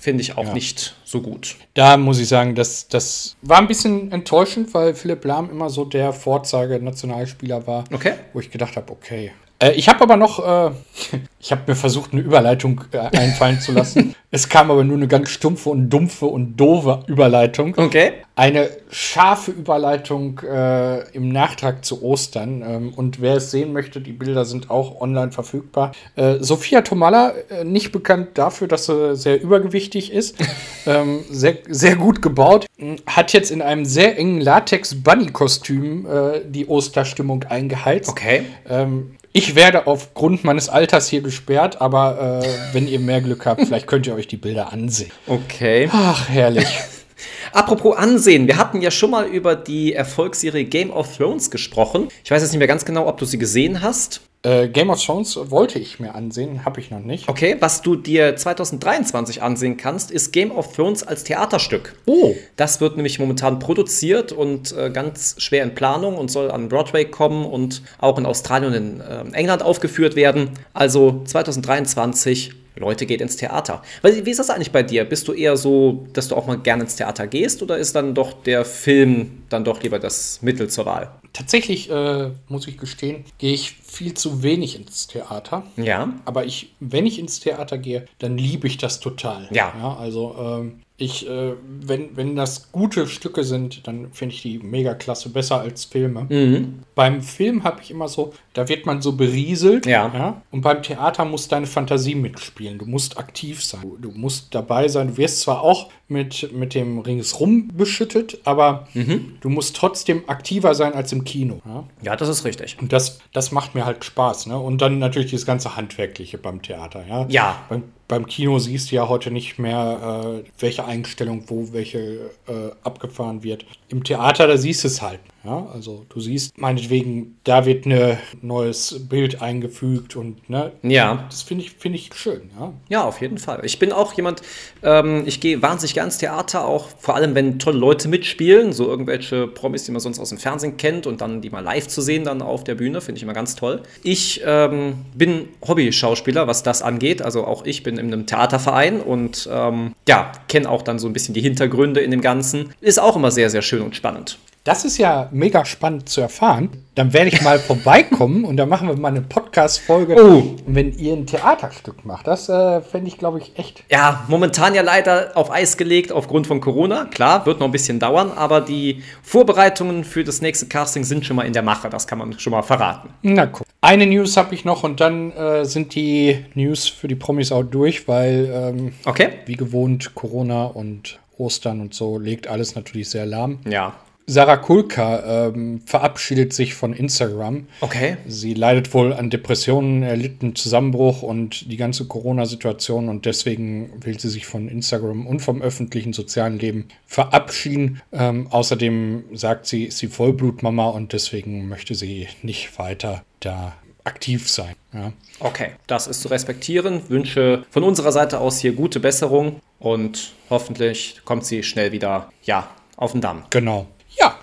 Finde 0.00 0.22
ich 0.22 0.38
auch 0.38 0.44
Ja. 0.46 0.54
nicht 0.54 0.96
so 1.04 1.20
gut. 1.20 1.56
Da 1.74 1.96
muss 1.96 2.18
ich 2.18 2.28
sagen, 2.28 2.54
das, 2.54 2.88
das 2.88 3.36
war 3.42 3.58
ein 3.58 3.66
bisschen 3.66 4.10
enttäuschend, 4.12 4.72
weil 4.72 4.94
Philipp 4.94 5.24
Lahm 5.24 5.50
immer 5.50 5.70
so 5.70 5.84
der 5.84 6.12
Vorzeige-Nationalspieler 6.12 7.66
war, 7.66 7.84
Okay. 7.92 8.14
wo 8.32 8.40
ich 8.40 8.50
gedacht 8.50 8.76
habe, 8.76 8.90
okay. 8.92 9.32
Äh, 9.60 9.72
ich 9.72 9.88
habe 9.88 10.00
aber 10.02 10.16
noch, 10.16 10.38
äh, 10.38 10.70
ich 11.40 11.50
habe 11.50 11.62
mir 11.66 11.74
versucht, 11.74 12.12
eine 12.12 12.22
Überleitung 12.22 12.82
äh, 12.92 13.16
einfallen 13.16 13.60
zu 13.60 13.72
lassen. 13.72 14.14
es 14.30 14.48
kam 14.48 14.70
aber 14.70 14.84
nur 14.84 14.96
eine 14.96 15.08
ganz 15.08 15.30
stumpfe 15.30 15.70
und 15.70 15.90
dumpfe 15.90 16.26
und 16.26 16.56
doofe 16.56 17.02
Überleitung. 17.06 17.74
Okay. 17.76 18.12
Eine 18.36 18.70
scharfe 18.90 19.50
Überleitung 19.50 20.40
äh, 20.40 21.08
im 21.10 21.30
Nachtrag 21.30 21.84
zu 21.84 22.02
Ostern. 22.04 22.62
Ähm, 22.62 22.92
und 22.94 23.20
wer 23.20 23.36
es 23.36 23.50
sehen 23.50 23.72
möchte, 23.72 24.00
die 24.00 24.12
Bilder 24.12 24.44
sind 24.44 24.70
auch 24.70 25.00
online 25.00 25.32
verfügbar. 25.32 25.92
Äh, 26.14 26.36
Sophia 26.38 26.82
Tomalla, 26.82 27.32
äh, 27.50 27.64
nicht 27.64 27.90
bekannt 27.90 28.30
dafür, 28.34 28.68
dass 28.68 28.86
sie 28.86 29.16
sehr 29.16 29.42
übergewichtig 29.42 30.12
ist, 30.12 30.36
ähm, 30.86 31.24
sehr, 31.30 31.58
sehr 31.68 31.96
gut 31.96 32.22
gebaut, 32.22 32.66
mh, 32.76 32.96
hat 33.06 33.32
jetzt 33.32 33.50
in 33.50 33.60
einem 33.60 33.84
sehr 33.84 34.16
engen 34.16 34.40
Latex-Bunny-Kostüm 34.40 36.06
die 36.46 36.66
Osterstimmung 36.66 37.44
eingeheizt. 37.44 38.10
Okay. 38.10 38.44
Ähm, 38.68 39.17
ich 39.32 39.54
werde 39.54 39.86
aufgrund 39.86 40.44
meines 40.44 40.68
Alters 40.68 41.08
hier 41.08 41.20
gesperrt, 41.20 41.80
aber 41.80 42.42
äh, 42.42 42.74
wenn 42.74 42.88
ihr 42.88 42.98
mehr 42.98 43.20
Glück 43.20 43.46
habt, 43.46 43.60
vielleicht 43.66 43.86
könnt 43.86 44.06
ihr 44.06 44.14
euch 44.14 44.26
die 44.26 44.36
Bilder 44.36 44.72
ansehen. 44.72 45.12
Okay. 45.26 45.88
Ach, 45.92 46.28
herrlich. 46.28 46.66
Apropos 47.52 47.96
Ansehen, 47.96 48.46
wir 48.46 48.58
hatten 48.58 48.80
ja 48.80 48.90
schon 48.90 49.10
mal 49.10 49.26
über 49.26 49.56
die 49.56 49.92
Erfolgsserie 49.92 50.64
Game 50.64 50.90
of 50.90 51.16
Thrones 51.16 51.50
gesprochen. 51.50 52.08
Ich 52.24 52.30
weiß 52.30 52.42
jetzt 52.42 52.52
nicht 52.52 52.58
mehr 52.58 52.68
ganz 52.68 52.84
genau, 52.84 53.06
ob 53.06 53.18
du 53.18 53.24
sie 53.24 53.38
gesehen 53.38 53.82
hast. 53.82 54.20
Äh, 54.44 54.68
Game 54.68 54.88
of 54.90 55.04
Thrones 55.04 55.36
wollte 55.50 55.80
ich 55.80 55.98
mir 55.98 56.14
ansehen, 56.14 56.64
habe 56.64 56.78
ich 56.78 56.92
noch 56.92 57.00
nicht. 57.00 57.28
Okay, 57.28 57.56
was 57.58 57.82
du 57.82 57.96
dir 57.96 58.36
2023 58.36 59.42
ansehen 59.42 59.76
kannst, 59.76 60.12
ist 60.12 60.32
Game 60.32 60.52
of 60.52 60.74
Thrones 60.74 61.02
als 61.02 61.24
Theaterstück. 61.24 61.96
Oh. 62.06 62.34
Das 62.54 62.80
wird 62.80 62.96
nämlich 62.96 63.18
momentan 63.18 63.58
produziert 63.58 64.30
und 64.30 64.76
äh, 64.76 64.90
ganz 64.90 65.34
schwer 65.38 65.64
in 65.64 65.74
Planung 65.74 66.16
und 66.16 66.30
soll 66.30 66.52
an 66.52 66.68
Broadway 66.68 67.04
kommen 67.04 67.44
und 67.44 67.82
auch 67.98 68.16
in 68.16 68.26
Australien 68.26 68.72
und 68.72 68.76
in 68.76 69.00
äh, 69.00 69.36
England 69.36 69.62
aufgeführt 69.62 70.14
werden. 70.14 70.50
Also 70.72 71.22
2023 71.24 72.52
Leute, 72.78 73.06
geht 73.06 73.20
ins 73.20 73.36
Theater. 73.36 73.82
Wie 74.02 74.30
ist 74.30 74.38
das 74.38 74.50
eigentlich 74.50 74.72
bei 74.72 74.82
dir? 74.82 75.04
Bist 75.04 75.28
du 75.28 75.32
eher 75.32 75.56
so, 75.56 76.06
dass 76.12 76.28
du 76.28 76.36
auch 76.36 76.46
mal 76.46 76.58
gerne 76.58 76.84
ins 76.84 76.96
Theater 76.96 77.26
gehst 77.26 77.62
oder 77.62 77.78
ist 77.78 77.94
dann 77.94 78.14
doch 78.14 78.32
der 78.42 78.64
Film 78.64 79.42
dann 79.48 79.64
doch 79.64 79.82
lieber 79.82 79.98
das 79.98 80.40
Mittel 80.42 80.68
zur 80.68 80.86
Wahl? 80.86 81.10
Tatsächlich, 81.32 81.90
äh, 81.90 82.30
muss 82.48 82.66
ich 82.66 82.78
gestehen, 82.78 83.24
gehe 83.38 83.52
ich 83.52 83.72
viel 83.72 84.14
zu 84.14 84.42
wenig 84.42 84.78
ins 84.78 85.06
Theater. 85.06 85.64
Ja. 85.76 86.12
Aber 86.24 86.44
ich, 86.44 86.74
wenn 86.80 87.06
ich 87.06 87.18
ins 87.18 87.40
Theater 87.40 87.78
gehe, 87.78 88.06
dann 88.18 88.38
liebe 88.38 88.66
ich 88.66 88.78
das 88.78 89.00
total. 89.00 89.48
Ja. 89.50 89.72
ja 89.78 89.96
also, 89.96 90.34
ähm, 90.38 90.80
ich, 91.00 91.28
äh, 91.28 91.52
wenn, 91.80 92.16
wenn 92.16 92.34
das 92.34 92.72
gute 92.72 93.06
Stücke 93.06 93.44
sind, 93.44 93.86
dann 93.86 94.10
finde 94.12 94.34
ich 94.34 94.42
die 94.42 94.58
mega 94.58 94.94
klasse, 94.94 95.28
besser 95.28 95.60
als 95.60 95.84
Filme. 95.84 96.26
Mhm. 96.28 96.80
Beim 96.96 97.22
Film 97.22 97.62
habe 97.62 97.80
ich 97.80 97.92
immer 97.92 98.08
so, 98.08 98.32
da 98.52 98.68
wird 98.68 98.84
man 98.84 99.00
so 99.00 99.12
berieselt. 99.12 99.86
Ja. 99.86 100.10
ja. 100.12 100.42
Und 100.50 100.62
beim 100.62 100.82
Theater 100.82 101.24
muss 101.24 101.46
deine 101.46 101.66
Fantasie 101.68 102.16
mitspielen. 102.16 102.78
Du 102.78 102.84
musst 102.86 103.16
aktiv 103.16 103.64
sein. 103.64 103.80
Du, 103.82 103.96
du 103.96 104.10
musst 104.10 104.52
dabei 104.56 104.88
sein. 104.88 105.06
Du 105.08 105.16
wirst 105.18 105.40
zwar 105.42 105.62
auch 105.62 105.88
mit, 106.08 106.52
mit 106.52 106.74
dem 106.74 106.98
Ringsrum 106.98 107.68
beschüttet, 107.68 108.38
aber 108.44 108.88
Mhm. 108.94 109.36
du 109.40 109.50
musst 109.50 109.76
trotzdem 109.76 110.24
aktiver 110.26 110.74
sein 110.74 110.94
als 110.94 111.12
im 111.12 111.22
Kino. 111.22 111.60
Ja? 111.64 111.84
Ja, 112.02 112.16
das 112.16 112.28
ist 112.28 112.44
richtig. 112.44 112.76
Und 112.80 112.92
das, 112.92 113.20
das 113.32 113.52
macht 113.52 113.76
mir 113.76 113.84
halt 113.86 114.04
Spaß. 114.04 114.46
Ne? 114.46 114.58
Und 114.58 114.82
dann 114.82 114.98
natürlich 114.98 115.30
das 115.30 115.46
ganze 115.46 115.76
Handwerkliche 115.76 116.38
beim 116.38 116.60
Theater. 116.60 117.04
Ja. 117.08 117.26
Ja. 117.28 117.62
Beim, 117.68 117.84
beim 118.08 118.26
Kino 118.26 118.58
siehst 118.58 118.90
du 118.90 118.96
ja 118.96 119.08
heute 119.08 119.30
nicht 119.30 119.58
mehr, 119.58 120.42
äh, 120.42 120.50
welche 120.58 120.84
Einstellung, 120.86 121.44
wo 121.46 121.72
welche 121.72 122.30
äh, 122.48 122.70
abgefahren 122.82 123.42
wird. 123.42 123.66
Im 123.88 124.02
Theater, 124.02 124.46
da 124.46 124.56
siehst 124.56 124.84
du 124.84 124.88
es 124.88 125.02
halt. 125.02 125.20
Ja? 125.48 125.66
Also 125.72 126.04
du 126.10 126.20
siehst 126.20 126.58
meinetwegen, 126.58 127.38
da 127.44 127.64
wird 127.64 127.86
ein 127.86 128.18
neues 128.42 129.06
Bild 129.08 129.40
eingefügt 129.40 130.14
und 130.16 130.50
ne, 130.50 130.72
Ja. 130.82 131.24
das 131.30 131.42
finde 131.42 131.64
ich, 131.64 131.70
finde 131.72 131.96
ich 131.98 132.10
schön. 132.14 132.50
Ja? 132.58 132.72
Ja, 132.88 133.04
auf 133.04 133.20
jeden 133.22 133.38
Fall. 133.38 133.60
Ich 133.64 133.78
bin 133.78 133.92
auch 133.92 134.12
jemand, 134.12 134.42
ähm, 134.82 135.22
ich 135.26 135.40
gehe 135.40 135.62
wahnsinnig 135.62 135.94
gern 135.94 136.06
ins 136.06 136.18
Theater, 136.18 136.66
auch 136.66 136.88
vor 136.98 137.14
allem, 137.16 137.34
wenn 137.34 137.58
tolle 137.58 137.78
Leute 137.78 138.08
mitspielen, 138.08 138.72
so 138.74 138.86
irgendwelche 138.86 139.46
Promis, 139.46 139.84
die 139.84 139.92
man 139.92 140.00
sonst 140.00 140.18
aus 140.18 140.28
dem 140.28 140.38
Fernsehen 140.38 140.76
kennt 140.76 141.06
und 141.06 141.22
dann 141.22 141.40
die 141.40 141.48
mal 141.48 141.60
live 141.64 141.88
zu 141.88 142.02
sehen, 142.02 142.24
dann 142.24 142.42
auf 142.42 142.62
der 142.64 142.74
Bühne, 142.74 143.00
finde 143.00 143.16
ich 143.16 143.22
immer 143.22 143.32
ganz 143.32 143.56
toll. 143.56 143.82
Ich 144.02 144.42
ähm, 144.44 144.96
bin 145.14 145.48
Hobby-Schauspieler, 145.66 146.46
was 146.46 146.62
das 146.62 146.82
angeht, 146.82 147.22
also 147.22 147.44
auch 147.44 147.64
ich 147.64 147.82
bin 147.82 147.96
in 147.96 148.12
einem 148.12 148.26
Theaterverein 148.26 149.00
und 149.00 149.48
ähm, 149.50 149.94
ja, 150.06 150.32
kenne 150.48 150.68
auch 150.68 150.82
dann 150.82 150.98
so 150.98 151.06
ein 151.06 151.14
bisschen 151.14 151.32
die 151.34 151.40
Hintergründe 151.40 152.00
in 152.00 152.10
dem 152.10 152.20
Ganzen. 152.20 152.74
Ist 152.82 153.00
auch 153.00 153.16
immer 153.16 153.30
sehr, 153.30 153.48
sehr 153.48 153.62
schön 153.62 153.80
und 153.80 153.96
spannend. 153.96 154.38
Das 154.68 154.84
ist 154.84 154.98
ja 154.98 155.30
mega 155.32 155.64
spannend 155.64 156.10
zu 156.10 156.20
erfahren. 156.20 156.68
Dann 156.94 157.14
werde 157.14 157.28
ich 157.28 157.40
mal 157.40 157.58
vorbeikommen 157.70 158.44
und 158.44 158.58
dann 158.58 158.68
machen 158.68 158.86
wir 158.86 158.96
mal 158.98 159.08
eine 159.08 159.22
Podcast-Folge, 159.22 160.14
Oh. 160.22 160.56
wenn 160.66 160.92
ihr 160.92 161.14
ein 161.14 161.26
Theaterstück 161.26 162.04
macht. 162.04 162.26
Das 162.26 162.50
äh, 162.50 162.82
fände 162.82 163.08
ich, 163.08 163.16
glaube 163.16 163.38
ich, 163.38 163.58
echt. 163.58 163.82
Ja, 163.90 164.26
momentan 164.28 164.74
ja 164.74 164.82
leider 164.82 165.30
auf 165.36 165.50
Eis 165.50 165.78
gelegt 165.78 166.12
aufgrund 166.12 166.46
von 166.46 166.60
Corona. 166.60 167.06
Klar, 167.06 167.46
wird 167.46 167.60
noch 167.60 167.66
ein 167.68 167.72
bisschen 167.72 167.98
dauern, 167.98 168.30
aber 168.30 168.60
die 168.60 169.02
Vorbereitungen 169.22 170.04
für 170.04 170.22
das 170.22 170.42
nächste 170.42 170.66
Casting 170.66 171.02
sind 171.04 171.24
schon 171.24 171.36
mal 171.36 171.46
in 171.46 171.54
der 171.54 171.62
Mache. 171.62 171.88
Das 171.88 172.06
kann 172.06 172.18
man 172.18 172.38
schon 172.38 172.50
mal 172.50 172.60
verraten. 172.60 173.08
Na 173.22 173.46
guck. 173.46 173.66
Eine 173.80 174.04
News 174.06 174.36
habe 174.36 174.54
ich 174.54 174.66
noch 174.66 174.82
und 174.84 175.00
dann 175.00 175.32
äh, 175.32 175.64
sind 175.64 175.94
die 175.94 176.44
News 176.52 176.86
für 176.88 177.08
die 177.08 177.14
Promis 177.14 177.52
auch 177.52 177.62
durch, 177.62 178.06
weil 178.06 178.50
ähm, 178.52 178.92
Okay? 179.06 179.30
wie 179.46 179.54
gewohnt 179.56 180.14
Corona 180.14 180.64
und 180.66 181.20
Ostern 181.38 181.80
und 181.80 181.94
so 181.94 182.18
legt 182.18 182.48
alles 182.48 182.74
natürlich 182.74 183.08
sehr 183.08 183.24
lahm. 183.24 183.60
Ja. 183.66 183.94
Sarah 184.30 184.58
Kulka 184.58 185.46
ähm, 185.48 185.80
verabschiedet 185.86 186.52
sich 186.52 186.74
von 186.74 186.92
Instagram. 186.92 187.66
Okay. 187.80 188.18
Sie 188.26 188.52
leidet 188.52 188.92
wohl 188.92 189.14
an 189.14 189.30
Depressionen, 189.30 190.02
erlitten 190.02 190.54
Zusammenbruch 190.54 191.22
und 191.22 191.72
die 191.72 191.78
ganze 191.78 192.06
Corona-Situation 192.06 193.08
und 193.08 193.24
deswegen 193.24 193.90
will 194.04 194.20
sie 194.20 194.28
sich 194.28 194.46
von 194.46 194.68
Instagram 194.68 195.26
und 195.26 195.40
vom 195.40 195.62
öffentlichen 195.62 196.12
sozialen 196.12 196.58
Leben 196.58 196.88
verabschieden. 197.06 198.02
Ähm, 198.12 198.48
außerdem 198.50 199.24
sagt 199.32 199.66
sie, 199.66 199.84
ist 199.84 199.96
sie 199.96 200.08
Vollblutmama 200.08 200.90
und 200.90 201.14
deswegen 201.14 201.66
möchte 201.66 201.94
sie 201.94 202.28
nicht 202.42 202.78
weiter 202.78 203.24
da 203.40 203.76
aktiv 204.04 204.50
sein. 204.50 204.74
Ja. 204.92 205.12
Okay, 205.40 205.70
das 205.86 206.06
ist 206.06 206.20
zu 206.20 206.28
respektieren. 206.28 207.00
Wünsche 207.08 207.64
von 207.70 207.82
unserer 207.82 208.12
Seite 208.12 208.40
aus 208.40 208.58
hier 208.58 208.72
gute 208.72 209.00
Besserung 209.00 209.60
und 209.78 210.34
hoffentlich 210.50 211.22
kommt 211.24 211.46
sie 211.46 211.62
schnell 211.62 211.92
wieder, 211.92 212.30
ja, 212.42 212.68
auf 212.96 213.12
den 213.12 213.22
Damm. 213.22 213.44
Genau. 213.48 213.86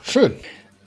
Schön. 0.07 0.35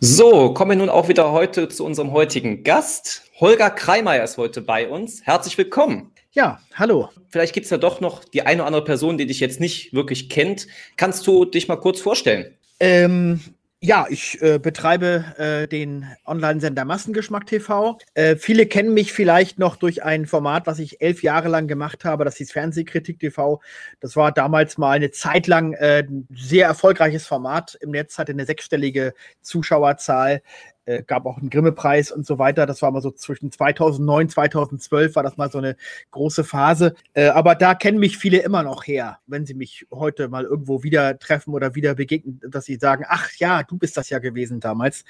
So, 0.00 0.54
kommen 0.54 0.70
wir 0.70 0.76
nun 0.76 0.88
auch 0.88 1.08
wieder 1.08 1.32
heute 1.32 1.68
zu 1.68 1.84
unserem 1.84 2.12
heutigen 2.12 2.62
Gast. 2.62 3.24
Holger 3.40 3.68
Kreimeier 3.68 4.22
ist 4.22 4.38
heute 4.38 4.62
bei 4.62 4.88
uns. 4.88 5.22
Herzlich 5.26 5.58
willkommen. 5.58 6.12
Ja, 6.32 6.60
hallo. 6.74 7.10
Vielleicht 7.28 7.52
gibt 7.52 7.64
es 7.64 7.70
ja 7.70 7.78
doch 7.78 8.00
noch 8.00 8.22
die 8.24 8.42
eine 8.42 8.62
oder 8.62 8.66
andere 8.68 8.84
Person, 8.84 9.18
die 9.18 9.26
dich 9.26 9.40
jetzt 9.40 9.58
nicht 9.58 9.92
wirklich 9.92 10.28
kennt. 10.28 10.68
Kannst 10.96 11.26
du 11.26 11.44
dich 11.44 11.66
mal 11.66 11.76
kurz 11.76 12.00
vorstellen? 12.00 12.54
Ähm, 12.78 13.40
ja, 13.80 14.06
ich 14.10 14.42
äh, 14.42 14.58
betreibe 14.58 15.24
äh, 15.38 15.68
den 15.68 16.04
Online-Sender 16.26 16.84
Massengeschmack 16.84 17.46
TV. 17.46 17.96
Äh, 18.14 18.34
viele 18.34 18.66
kennen 18.66 18.92
mich 18.92 19.12
vielleicht 19.12 19.60
noch 19.60 19.76
durch 19.76 20.02
ein 20.02 20.26
Format, 20.26 20.66
was 20.66 20.80
ich 20.80 21.00
elf 21.00 21.22
Jahre 21.22 21.48
lang 21.48 21.68
gemacht 21.68 22.04
habe. 22.04 22.24
Das 22.24 22.36
hieß 22.38 22.50
Fernsehkritik 22.50 23.20
TV. 23.20 23.60
Das 24.00 24.16
war 24.16 24.32
damals 24.32 24.78
mal 24.78 24.96
eine 24.96 25.12
Zeit 25.12 25.46
lang 25.46 25.74
äh, 25.74 26.04
ein 26.08 26.26
sehr 26.34 26.66
erfolgreiches 26.66 27.28
Format 27.28 27.78
im 27.80 27.90
Netz, 27.90 28.18
hatte 28.18 28.32
eine 28.32 28.46
sechsstellige 28.46 29.14
Zuschauerzahl. 29.42 30.42
Äh, 30.88 31.02
gab 31.02 31.26
auch 31.26 31.36
einen 31.36 31.50
Grimme-Preis 31.50 32.10
und 32.10 32.24
so 32.24 32.38
weiter. 32.38 32.64
Das 32.64 32.80
war 32.80 32.90
mal 32.90 33.02
so 33.02 33.10
zwischen 33.10 33.52
2009, 33.52 34.30
2012 34.30 35.16
war 35.16 35.22
das 35.22 35.36
mal 35.36 35.50
so 35.50 35.58
eine 35.58 35.76
große 36.12 36.44
Phase. 36.44 36.94
Äh, 37.12 37.26
aber 37.26 37.54
da 37.54 37.74
kennen 37.74 37.98
mich 37.98 38.16
viele 38.16 38.38
immer 38.38 38.62
noch 38.62 38.86
her, 38.86 39.18
wenn 39.26 39.44
sie 39.44 39.52
mich 39.52 39.86
heute 39.92 40.28
mal 40.28 40.44
irgendwo 40.44 40.82
wieder 40.82 41.18
treffen 41.18 41.52
oder 41.52 41.74
wieder 41.74 41.94
begegnen, 41.94 42.40
dass 42.48 42.64
sie 42.64 42.76
sagen, 42.76 43.04
ach 43.06 43.30
ja, 43.36 43.64
du 43.64 43.76
bist 43.76 43.98
das 43.98 44.08
ja 44.08 44.18
gewesen 44.18 44.60
damals. 44.60 45.04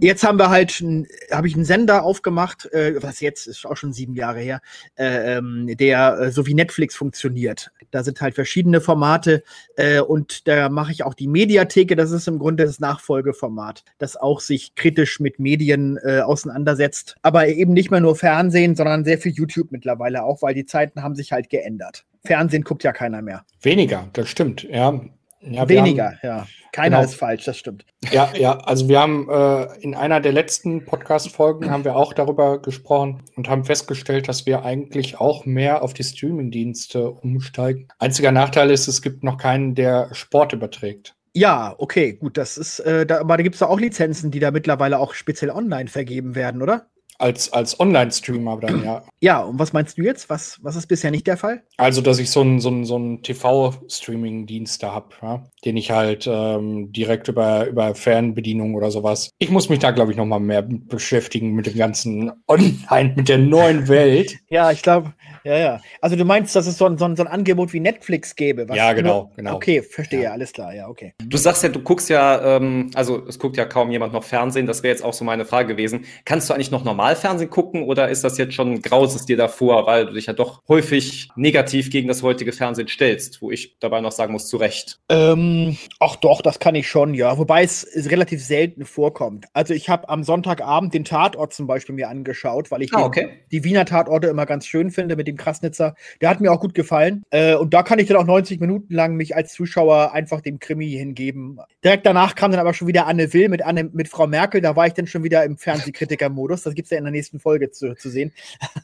Jetzt 0.00 0.24
haben 0.24 0.38
wir 0.38 0.50
halt, 0.50 0.84
habe 1.30 1.48
ich 1.48 1.54
einen 1.54 1.64
Sender 1.64 2.02
aufgemacht, 2.02 2.72
äh, 2.72 3.02
was 3.02 3.20
jetzt 3.20 3.46
ist 3.46 3.66
auch 3.66 3.76
schon 3.76 3.92
sieben 3.92 4.14
Jahre 4.14 4.40
her, 4.40 4.60
äh, 4.96 5.36
ähm, 5.36 5.66
der 5.76 6.18
äh, 6.20 6.30
so 6.30 6.46
wie 6.46 6.54
Netflix 6.54 6.94
funktioniert. 6.96 7.70
Da 7.90 8.04
sind 8.04 8.20
halt 8.20 8.34
verschiedene 8.34 8.80
Formate 8.80 9.42
äh, 9.76 10.00
und 10.00 10.46
da 10.46 10.68
mache 10.68 10.92
ich 10.92 11.04
auch 11.04 11.14
die 11.14 11.28
Mediatheke. 11.28 11.96
Das 11.96 12.10
ist 12.10 12.28
im 12.28 12.38
Grunde 12.38 12.64
das 12.64 12.80
Nachfolgeformat, 12.80 13.84
das 13.98 14.16
auch 14.16 14.40
sich 14.40 14.74
kritisch 14.74 15.20
mit 15.20 15.38
Medien 15.38 15.98
äh, 16.04 16.20
auseinandersetzt, 16.20 17.16
aber 17.22 17.48
eben 17.48 17.72
nicht 17.72 17.90
mehr 17.90 18.00
nur 18.00 18.16
Fernsehen, 18.16 18.76
sondern 18.76 19.04
sehr 19.04 19.18
viel 19.18 19.32
YouTube 19.32 19.72
mittlerweile 19.72 20.22
auch, 20.24 20.42
weil 20.42 20.54
die 20.54 20.66
Zeiten 20.66 21.02
haben 21.02 21.14
sich 21.14 21.32
halt 21.32 21.50
geändert. 21.50 22.04
Fernsehen 22.24 22.62
guckt 22.62 22.84
ja 22.84 22.92
keiner 22.92 23.22
mehr. 23.22 23.44
Weniger, 23.62 24.08
das 24.12 24.28
stimmt. 24.28 24.64
Ja. 24.64 25.00
Ja, 25.40 25.68
Weniger, 25.68 26.14
ja. 26.22 26.46
Keiner 26.72 26.98
Genau. 26.98 27.08
ist 27.08 27.14
falsch, 27.14 27.44
das 27.44 27.56
stimmt. 27.56 27.84
Ja, 28.12 28.30
ja, 28.36 28.58
also 28.58 28.88
wir 28.88 29.00
haben 29.00 29.28
äh, 29.30 29.80
in 29.80 29.94
einer 29.94 30.20
der 30.20 30.32
letzten 30.32 30.84
Podcast-Folgen 30.84 31.70
haben 31.70 31.84
wir 31.84 31.96
auch 31.96 32.12
darüber 32.12 32.60
gesprochen 32.60 33.22
und 33.36 33.48
haben 33.48 33.64
festgestellt, 33.64 34.28
dass 34.28 34.46
wir 34.46 34.64
eigentlich 34.64 35.18
auch 35.18 35.46
mehr 35.46 35.82
auf 35.82 35.94
die 35.94 36.04
Streaming-Dienste 36.04 37.10
umsteigen. 37.10 37.88
Einziger 37.98 38.32
Nachteil 38.32 38.70
ist, 38.70 38.88
es 38.88 39.00
gibt 39.00 39.24
noch 39.24 39.38
keinen, 39.38 39.74
der 39.74 40.08
Sport 40.12 40.52
überträgt. 40.52 41.14
Ja, 41.34 41.74
okay, 41.78 42.14
gut, 42.14 42.36
das 42.36 42.58
ist, 42.58 42.80
äh, 42.80 43.06
da, 43.06 43.20
aber 43.20 43.36
da 43.36 43.42
gibt 43.42 43.54
es 43.54 43.62
auch 43.62 43.78
Lizenzen, 43.78 44.30
die 44.30 44.40
da 44.40 44.50
mittlerweile 44.50 44.98
auch 44.98 45.14
speziell 45.14 45.50
online 45.50 45.88
vergeben 45.88 46.34
werden, 46.34 46.62
oder? 46.62 46.88
Als, 47.18 47.52
als 47.52 47.78
Online-Streamer 47.80 48.58
dann, 48.58 48.84
ja. 48.84 49.02
Ja, 49.20 49.40
und 49.40 49.58
was 49.58 49.72
meinst 49.72 49.98
du 49.98 50.02
jetzt? 50.02 50.30
Was, 50.30 50.58
was 50.62 50.76
ist 50.76 50.86
bisher 50.86 51.10
nicht 51.10 51.26
der 51.26 51.36
Fall? 51.36 51.62
Also, 51.76 52.00
dass 52.00 52.18
ich 52.18 52.30
so 52.30 52.40
einen 52.40 52.60
so 52.60 52.84
so 52.84 52.94
einen 52.94 53.22
TV-Streaming-Dienst 53.22 54.82
da 54.82 54.92
habe, 54.92 55.08
ja, 55.20 55.44
den 55.64 55.76
ich 55.76 55.90
halt 55.90 56.28
ähm, 56.30 56.92
direkt 56.92 57.28
über, 57.28 57.66
über 57.66 57.94
Fernbedienung 57.94 58.74
oder 58.74 58.90
sowas. 58.90 59.30
Ich 59.38 59.50
muss 59.50 59.68
mich 59.68 59.80
da, 59.80 59.90
glaube 59.90 60.12
ich, 60.12 60.16
noch 60.16 60.26
mal 60.26 60.38
mehr 60.38 60.62
beschäftigen 60.62 61.54
mit 61.54 61.66
dem 61.66 61.76
ganzen 61.76 62.30
Online, 62.46 63.12
mit 63.16 63.28
der 63.28 63.38
neuen 63.38 63.88
Welt. 63.88 64.38
Ja, 64.48 64.70
ich 64.70 64.82
glaube, 64.82 65.12
Ja, 65.48 65.56
ja. 65.56 65.80
Also 66.02 66.14
du 66.14 66.26
meinst, 66.26 66.54
dass 66.54 66.66
es 66.66 66.76
so 66.76 66.84
ein, 66.84 66.98
so 66.98 67.06
ein, 67.06 67.16
so 67.16 67.22
ein 67.22 67.26
Angebot 67.26 67.72
wie 67.72 67.80
Netflix 67.80 68.36
gäbe? 68.36 68.66
ja, 68.74 68.92
genau, 68.92 69.22
nur, 69.22 69.30
genau. 69.34 69.54
Okay, 69.54 69.80
verstehe, 69.80 70.24
ja. 70.24 70.32
alles 70.32 70.52
klar, 70.52 70.74
ja, 70.74 70.88
okay. 70.88 71.14
Du 71.24 71.38
sagst 71.38 71.62
ja, 71.62 71.70
du 71.70 71.80
guckst 71.80 72.10
ja, 72.10 72.56
ähm, 72.56 72.90
also 72.94 73.26
es 73.26 73.38
guckt 73.38 73.56
ja 73.56 73.64
kaum 73.64 73.90
jemand 73.90 74.12
noch 74.12 74.24
Fernsehen, 74.24 74.66
das 74.66 74.82
wäre 74.82 74.92
jetzt 74.92 75.02
auch 75.02 75.14
so 75.14 75.24
meine 75.24 75.46
Frage 75.46 75.68
gewesen. 75.68 76.04
Kannst 76.26 76.50
du 76.50 76.54
eigentlich 76.54 76.70
noch 76.70 76.84
normal 76.84 77.16
Fernsehen 77.16 77.48
gucken 77.48 77.84
oder 77.84 78.10
ist 78.10 78.24
das 78.24 78.36
jetzt 78.36 78.52
schon 78.52 78.82
grauses 78.82 79.24
dir 79.24 79.38
davor, 79.38 79.86
weil 79.86 80.04
du 80.04 80.12
dich 80.12 80.26
ja 80.26 80.34
doch 80.34 80.60
häufig 80.68 81.30
negativ 81.34 81.88
gegen 81.88 82.08
das 82.08 82.22
heutige 82.22 82.52
Fernsehen 82.52 82.88
stellst, 82.88 83.40
wo 83.40 83.50
ich 83.50 83.78
dabei 83.80 84.02
noch 84.02 84.12
sagen 84.12 84.34
muss, 84.34 84.48
zu 84.48 84.58
Recht? 84.58 85.00
Ähm, 85.08 85.78
ach 85.98 86.16
doch, 86.16 86.42
das 86.42 86.58
kann 86.58 86.74
ich 86.74 86.88
schon, 86.88 87.14
ja. 87.14 87.38
Wobei 87.38 87.62
es 87.62 87.88
relativ 88.10 88.44
selten 88.44 88.84
vorkommt. 88.84 89.46
Also 89.54 89.72
ich 89.72 89.88
habe 89.88 90.10
am 90.10 90.24
Sonntagabend 90.24 90.92
den 90.92 91.04
Tatort 91.04 91.54
zum 91.54 91.66
Beispiel 91.66 91.94
mir 91.94 92.10
angeschaut, 92.10 92.70
weil 92.70 92.82
ich 92.82 92.92
ah, 92.92 93.04
okay. 93.04 93.30
die, 93.50 93.60
die 93.60 93.64
Wiener 93.64 93.86
Tatorte 93.86 94.26
immer 94.26 94.44
ganz 94.44 94.66
schön 94.66 94.90
finde 94.90 95.16
mit 95.16 95.26
dem 95.26 95.37
Krasnitzer. 95.38 95.94
Der 96.20 96.28
hat 96.28 96.40
mir 96.40 96.52
auch 96.52 96.60
gut 96.60 96.74
gefallen. 96.74 97.24
Äh, 97.30 97.54
und 97.54 97.72
da 97.72 97.82
kann 97.82 97.98
ich 97.98 98.08
dann 98.08 98.18
auch 98.18 98.26
90 98.26 98.60
Minuten 98.60 98.92
lang 98.92 99.16
mich 99.16 99.34
als 99.34 99.54
Zuschauer 99.54 100.12
einfach 100.12 100.42
dem 100.42 100.58
Krimi 100.58 100.90
hingeben. 100.90 101.58
Direkt 101.82 102.04
danach 102.04 102.34
kam 102.34 102.50
dann 102.50 102.60
aber 102.60 102.74
schon 102.74 102.88
wieder 102.88 103.06
Anne 103.06 103.32
Will 103.32 103.48
mit, 103.48 103.64
Anne, 103.64 103.84
mit 103.84 104.08
Frau 104.08 104.26
Merkel. 104.26 104.60
Da 104.60 104.76
war 104.76 104.86
ich 104.86 104.92
dann 104.92 105.06
schon 105.06 105.24
wieder 105.24 105.44
im 105.44 105.56
Fernsehkritiker-Modus. 105.56 106.62
Das 106.64 106.74
gibt 106.74 106.86
es 106.86 106.90
ja 106.90 106.98
in 106.98 107.04
der 107.04 107.12
nächsten 107.12 107.40
Folge 107.40 107.70
zu, 107.70 107.94
zu 107.94 108.10
sehen. 108.10 108.32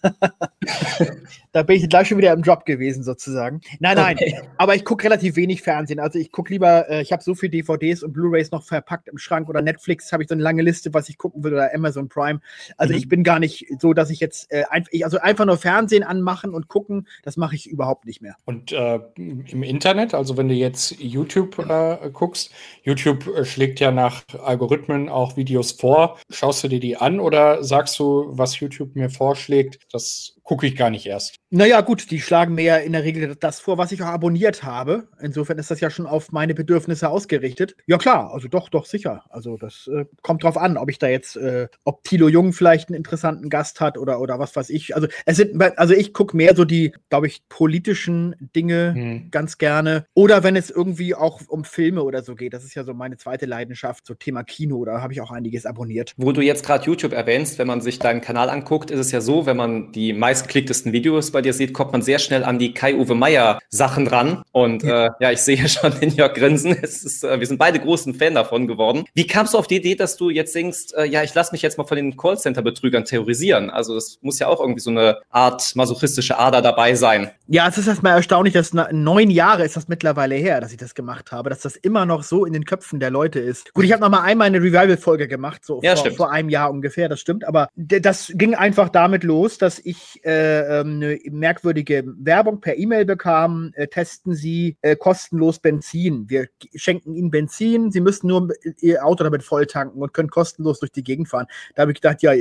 da 1.52 1.62
bin 1.62 1.76
ich 1.76 1.88
gleich 1.88 2.08
schon 2.08 2.18
wieder 2.18 2.32
im 2.32 2.42
Job 2.42 2.64
gewesen, 2.64 3.02
sozusagen. 3.02 3.60
Nein, 3.80 3.96
nein. 3.96 4.16
Okay. 4.16 4.40
Aber 4.56 4.74
ich 4.74 4.84
gucke 4.84 5.04
relativ 5.04 5.36
wenig 5.36 5.62
Fernsehen. 5.62 6.00
Also 6.00 6.18
ich 6.18 6.32
gucke 6.32 6.52
lieber, 6.52 6.88
äh, 6.88 7.02
ich 7.02 7.12
habe 7.12 7.22
so 7.22 7.34
viele 7.34 7.50
DVDs 7.50 8.02
und 8.02 8.12
Blu-Rays 8.12 8.50
noch 8.50 8.64
verpackt 8.64 9.08
im 9.08 9.18
Schrank 9.18 9.48
oder 9.48 9.60
Netflix 9.60 10.12
habe 10.12 10.22
ich 10.22 10.28
so 10.28 10.34
eine 10.34 10.42
lange 10.42 10.62
Liste, 10.62 10.94
was 10.94 11.08
ich 11.08 11.18
gucken 11.18 11.42
will 11.44 11.52
oder 11.52 11.74
Amazon 11.74 12.08
Prime. 12.08 12.40
Also 12.76 12.92
mhm. 12.92 12.98
ich 12.98 13.08
bin 13.08 13.24
gar 13.24 13.38
nicht 13.38 13.66
so, 13.78 13.92
dass 13.92 14.10
ich 14.10 14.20
jetzt 14.20 14.50
äh, 14.50 14.64
ein, 14.70 14.84
ich, 14.90 15.04
also 15.04 15.18
einfach 15.18 15.44
nur 15.44 15.58
Fernsehen 15.58 16.04
anmachen 16.44 16.54
und 16.54 16.68
gucken, 16.68 17.08
das 17.22 17.36
mache 17.36 17.56
ich 17.56 17.68
überhaupt 17.68 18.04
nicht 18.04 18.20
mehr. 18.20 18.36
Und 18.44 18.72
äh, 18.72 19.00
im 19.16 19.62
Internet, 19.62 20.14
also 20.14 20.36
wenn 20.36 20.48
du 20.48 20.54
jetzt 20.54 21.00
YouTube 21.00 21.58
äh, 21.58 22.10
guckst, 22.12 22.50
YouTube 22.82 23.26
äh, 23.26 23.44
schlägt 23.44 23.80
ja 23.80 23.90
nach 23.90 24.22
Algorithmen 24.42 25.08
auch 25.08 25.36
Videos 25.36 25.72
vor. 25.72 26.18
Schaust 26.30 26.64
du 26.64 26.68
dir 26.68 26.80
die 26.80 26.96
an 26.96 27.20
oder 27.20 27.64
sagst 27.64 27.98
du, 27.98 28.26
was 28.30 28.58
YouTube 28.60 28.94
mir 28.94 29.10
vorschlägt, 29.10 29.78
das 29.92 30.33
gucke 30.44 30.66
ich 30.66 30.76
gar 30.76 30.90
nicht 30.90 31.06
erst. 31.06 31.36
Naja, 31.50 31.80
gut, 31.80 32.10
die 32.10 32.20
schlagen 32.20 32.54
mir 32.54 32.64
ja 32.64 32.76
in 32.76 32.92
der 32.92 33.02
Regel 33.02 33.34
das 33.34 33.60
vor, 33.60 33.78
was 33.78 33.92
ich 33.92 34.02
auch 34.02 34.08
abonniert 34.08 34.62
habe. 34.62 35.08
Insofern 35.20 35.58
ist 35.58 35.70
das 35.70 35.80
ja 35.80 35.90
schon 35.90 36.06
auf 36.06 36.32
meine 36.32 36.54
Bedürfnisse 36.54 37.08
ausgerichtet. 37.08 37.76
Ja, 37.86 37.96
klar, 37.96 38.32
also 38.32 38.48
doch, 38.48 38.68
doch, 38.68 38.86
sicher. 38.86 39.24
Also 39.30 39.56
das 39.56 39.88
äh, 39.92 40.04
kommt 40.22 40.44
drauf 40.44 40.56
an, 40.56 40.76
ob 40.76 40.90
ich 40.90 40.98
da 40.98 41.08
jetzt, 41.08 41.36
äh, 41.36 41.68
ob 41.84 42.04
Thilo 42.04 42.28
Jung 42.28 42.52
vielleicht 42.52 42.88
einen 42.88 42.96
interessanten 42.96 43.48
Gast 43.48 43.80
hat 43.80 43.96
oder, 43.98 44.20
oder 44.20 44.38
was 44.38 44.54
weiß 44.54 44.70
ich. 44.70 44.94
Also 44.94 45.08
es 45.24 45.36
sind, 45.36 45.60
also 45.78 45.94
ich 45.94 46.12
gucke 46.12 46.36
mehr 46.36 46.54
so 46.54 46.64
die, 46.64 46.94
glaube 47.08 47.26
ich, 47.26 47.48
politischen 47.48 48.36
Dinge 48.54 48.94
hm. 48.94 49.30
ganz 49.30 49.58
gerne. 49.58 50.06
Oder 50.14 50.42
wenn 50.42 50.56
es 50.56 50.70
irgendwie 50.70 51.14
auch 51.14 51.40
um 51.48 51.64
Filme 51.64 52.02
oder 52.02 52.22
so 52.22 52.34
geht. 52.34 52.52
Das 52.52 52.64
ist 52.64 52.74
ja 52.74 52.84
so 52.84 52.92
meine 52.92 53.16
zweite 53.16 53.46
Leidenschaft, 53.46 54.06
so 54.06 54.14
Thema 54.14 54.44
Kino. 54.44 54.84
Da 54.84 55.00
habe 55.00 55.12
ich 55.12 55.20
auch 55.22 55.30
einiges 55.30 55.64
abonniert. 55.64 56.12
Wo 56.18 56.32
du 56.32 56.42
jetzt 56.42 56.66
gerade 56.66 56.84
YouTube 56.84 57.12
erwähnst, 57.12 57.58
wenn 57.58 57.66
man 57.66 57.80
sich 57.80 57.98
deinen 57.98 58.20
Kanal 58.20 58.50
anguckt, 58.50 58.90
ist 58.90 59.00
es 59.00 59.10
ja 59.10 59.20
so, 59.20 59.46
wenn 59.46 59.56
man 59.56 59.92
die 59.92 60.12
meisten 60.12 60.33
meistgeklicktesten 60.34 60.92
Videos 60.92 61.30
bei 61.30 61.42
dir 61.42 61.52
sieht, 61.52 61.72
kommt 61.72 61.92
man 61.92 62.02
sehr 62.02 62.18
schnell 62.18 62.42
an 62.42 62.58
die 62.58 62.74
Kai-Uwe 62.74 63.14
Meier-Sachen 63.14 64.08
ran. 64.08 64.42
Und 64.50 64.82
ja. 64.82 65.06
Äh, 65.06 65.10
ja, 65.20 65.30
ich 65.30 65.40
sehe 65.40 65.68
schon 65.68 65.92
den 66.00 66.10
Jörg 66.10 66.34
grinsen. 66.34 66.76
Es 66.84 67.02
ist, 67.02 67.24
äh, 67.24 67.38
wir 67.38 67.46
sind 67.46 67.58
beide 67.58 67.78
großen 67.78 68.14
Fan 68.14 68.34
davon 68.34 68.66
geworden. 68.66 69.04
Wie 69.14 69.26
kamst 69.26 69.54
du 69.54 69.58
auf 69.58 69.66
die 69.66 69.76
Idee, 69.76 69.94
dass 69.94 70.16
du 70.16 70.28
jetzt 70.28 70.54
denkst, 70.54 70.92
äh, 70.96 71.06
ja, 71.06 71.22
ich 71.22 71.34
lasse 71.34 71.52
mich 71.52 71.62
jetzt 71.62 71.78
mal 71.78 71.84
von 71.84 71.96
den 71.96 72.16
Callcenter-Betrügern 72.16 73.04
terrorisieren? 73.04 73.70
Also 73.70 73.96
es 73.96 74.18
muss 74.22 74.38
ja 74.38 74.48
auch 74.48 74.60
irgendwie 74.60 74.80
so 74.80 74.90
eine 74.90 75.18
Art 75.30 75.74
masochistische 75.76 76.38
Ader 76.38 76.62
dabei 76.62 76.94
sein. 76.94 77.30
Ja, 77.46 77.68
es 77.68 77.78
ist 77.78 77.86
erstmal 77.86 78.14
erstaunlich, 78.14 78.54
dass 78.54 78.72
neun 78.72 79.30
Jahre 79.30 79.64
ist 79.64 79.76
das 79.76 79.88
mittlerweile 79.88 80.34
her, 80.34 80.60
dass 80.60 80.72
ich 80.72 80.78
das 80.78 80.94
gemacht 80.94 81.30
habe, 81.30 81.48
dass 81.48 81.60
das 81.60 81.76
immer 81.76 82.06
noch 82.06 82.22
so 82.22 82.44
in 82.44 82.52
den 82.52 82.64
Köpfen 82.64 83.00
der 83.00 83.10
Leute 83.10 83.38
ist. 83.38 83.72
Gut, 83.72 83.84
ich 83.84 83.92
habe 83.92 84.02
noch 84.02 84.10
mal 84.10 84.22
einmal 84.22 84.48
eine 84.48 84.58
Revival-Folge 84.58 85.28
gemacht, 85.28 85.64
so 85.64 85.80
ja, 85.82 85.94
vor, 85.94 86.10
vor, 86.12 86.30
einem 86.30 86.48
Jahr 86.48 86.70
ungefähr, 86.70 87.08
das 87.08 87.20
stimmt. 87.20 87.46
Aber 87.46 87.68
das 87.76 88.32
ging 88.34 88.54
einfach 88.54 88.88
damit 88.88 89.24
los, 89.24 89.58
dass 89.58 89.78
ich 89.78 90.23
äh, 90.24 90.80
ähm, 90.80 91.02
eine 91.02 91.18
merkwürdige 91.30 92.04
Werbung 92.18 92.60
per 92.60 92.78
E-Mail 92.78 93.04
bekam, 93.04 93.72
äh, 93.74 93.86
testen 93.86 94.34
Sie 94.34 94.76
äh, 94.80 94.96
kostenlos 94.96 95.58
Benzin. 95.58 96.28
Wir 96.28 96.46
schenken 96.74 97.14
Ihnen 97.14 97.30
Benzin, 97.30 97.90
Sie 97.90 98.00
müssen 98.00 98.28
nur 98.28 98.48
Ihr 98.80 99.04
Auto 99.04 99.22
damit 99.22 99.42
voll 99.42 99.66
tanken 99.66 100.00
und 100.00 100.14
können 100.14 100.30
kostenlos 100.30 100.80
durch 100.80 100.92
die 100.92 101.04
Gegend 101.04 101.28
fahren. 101.28 101.46
Da 101.74 101.82
habe 101.82 101.92
ich 101.92 102.00
gedacht, 102.00 102.22
ja, 102.22 102.32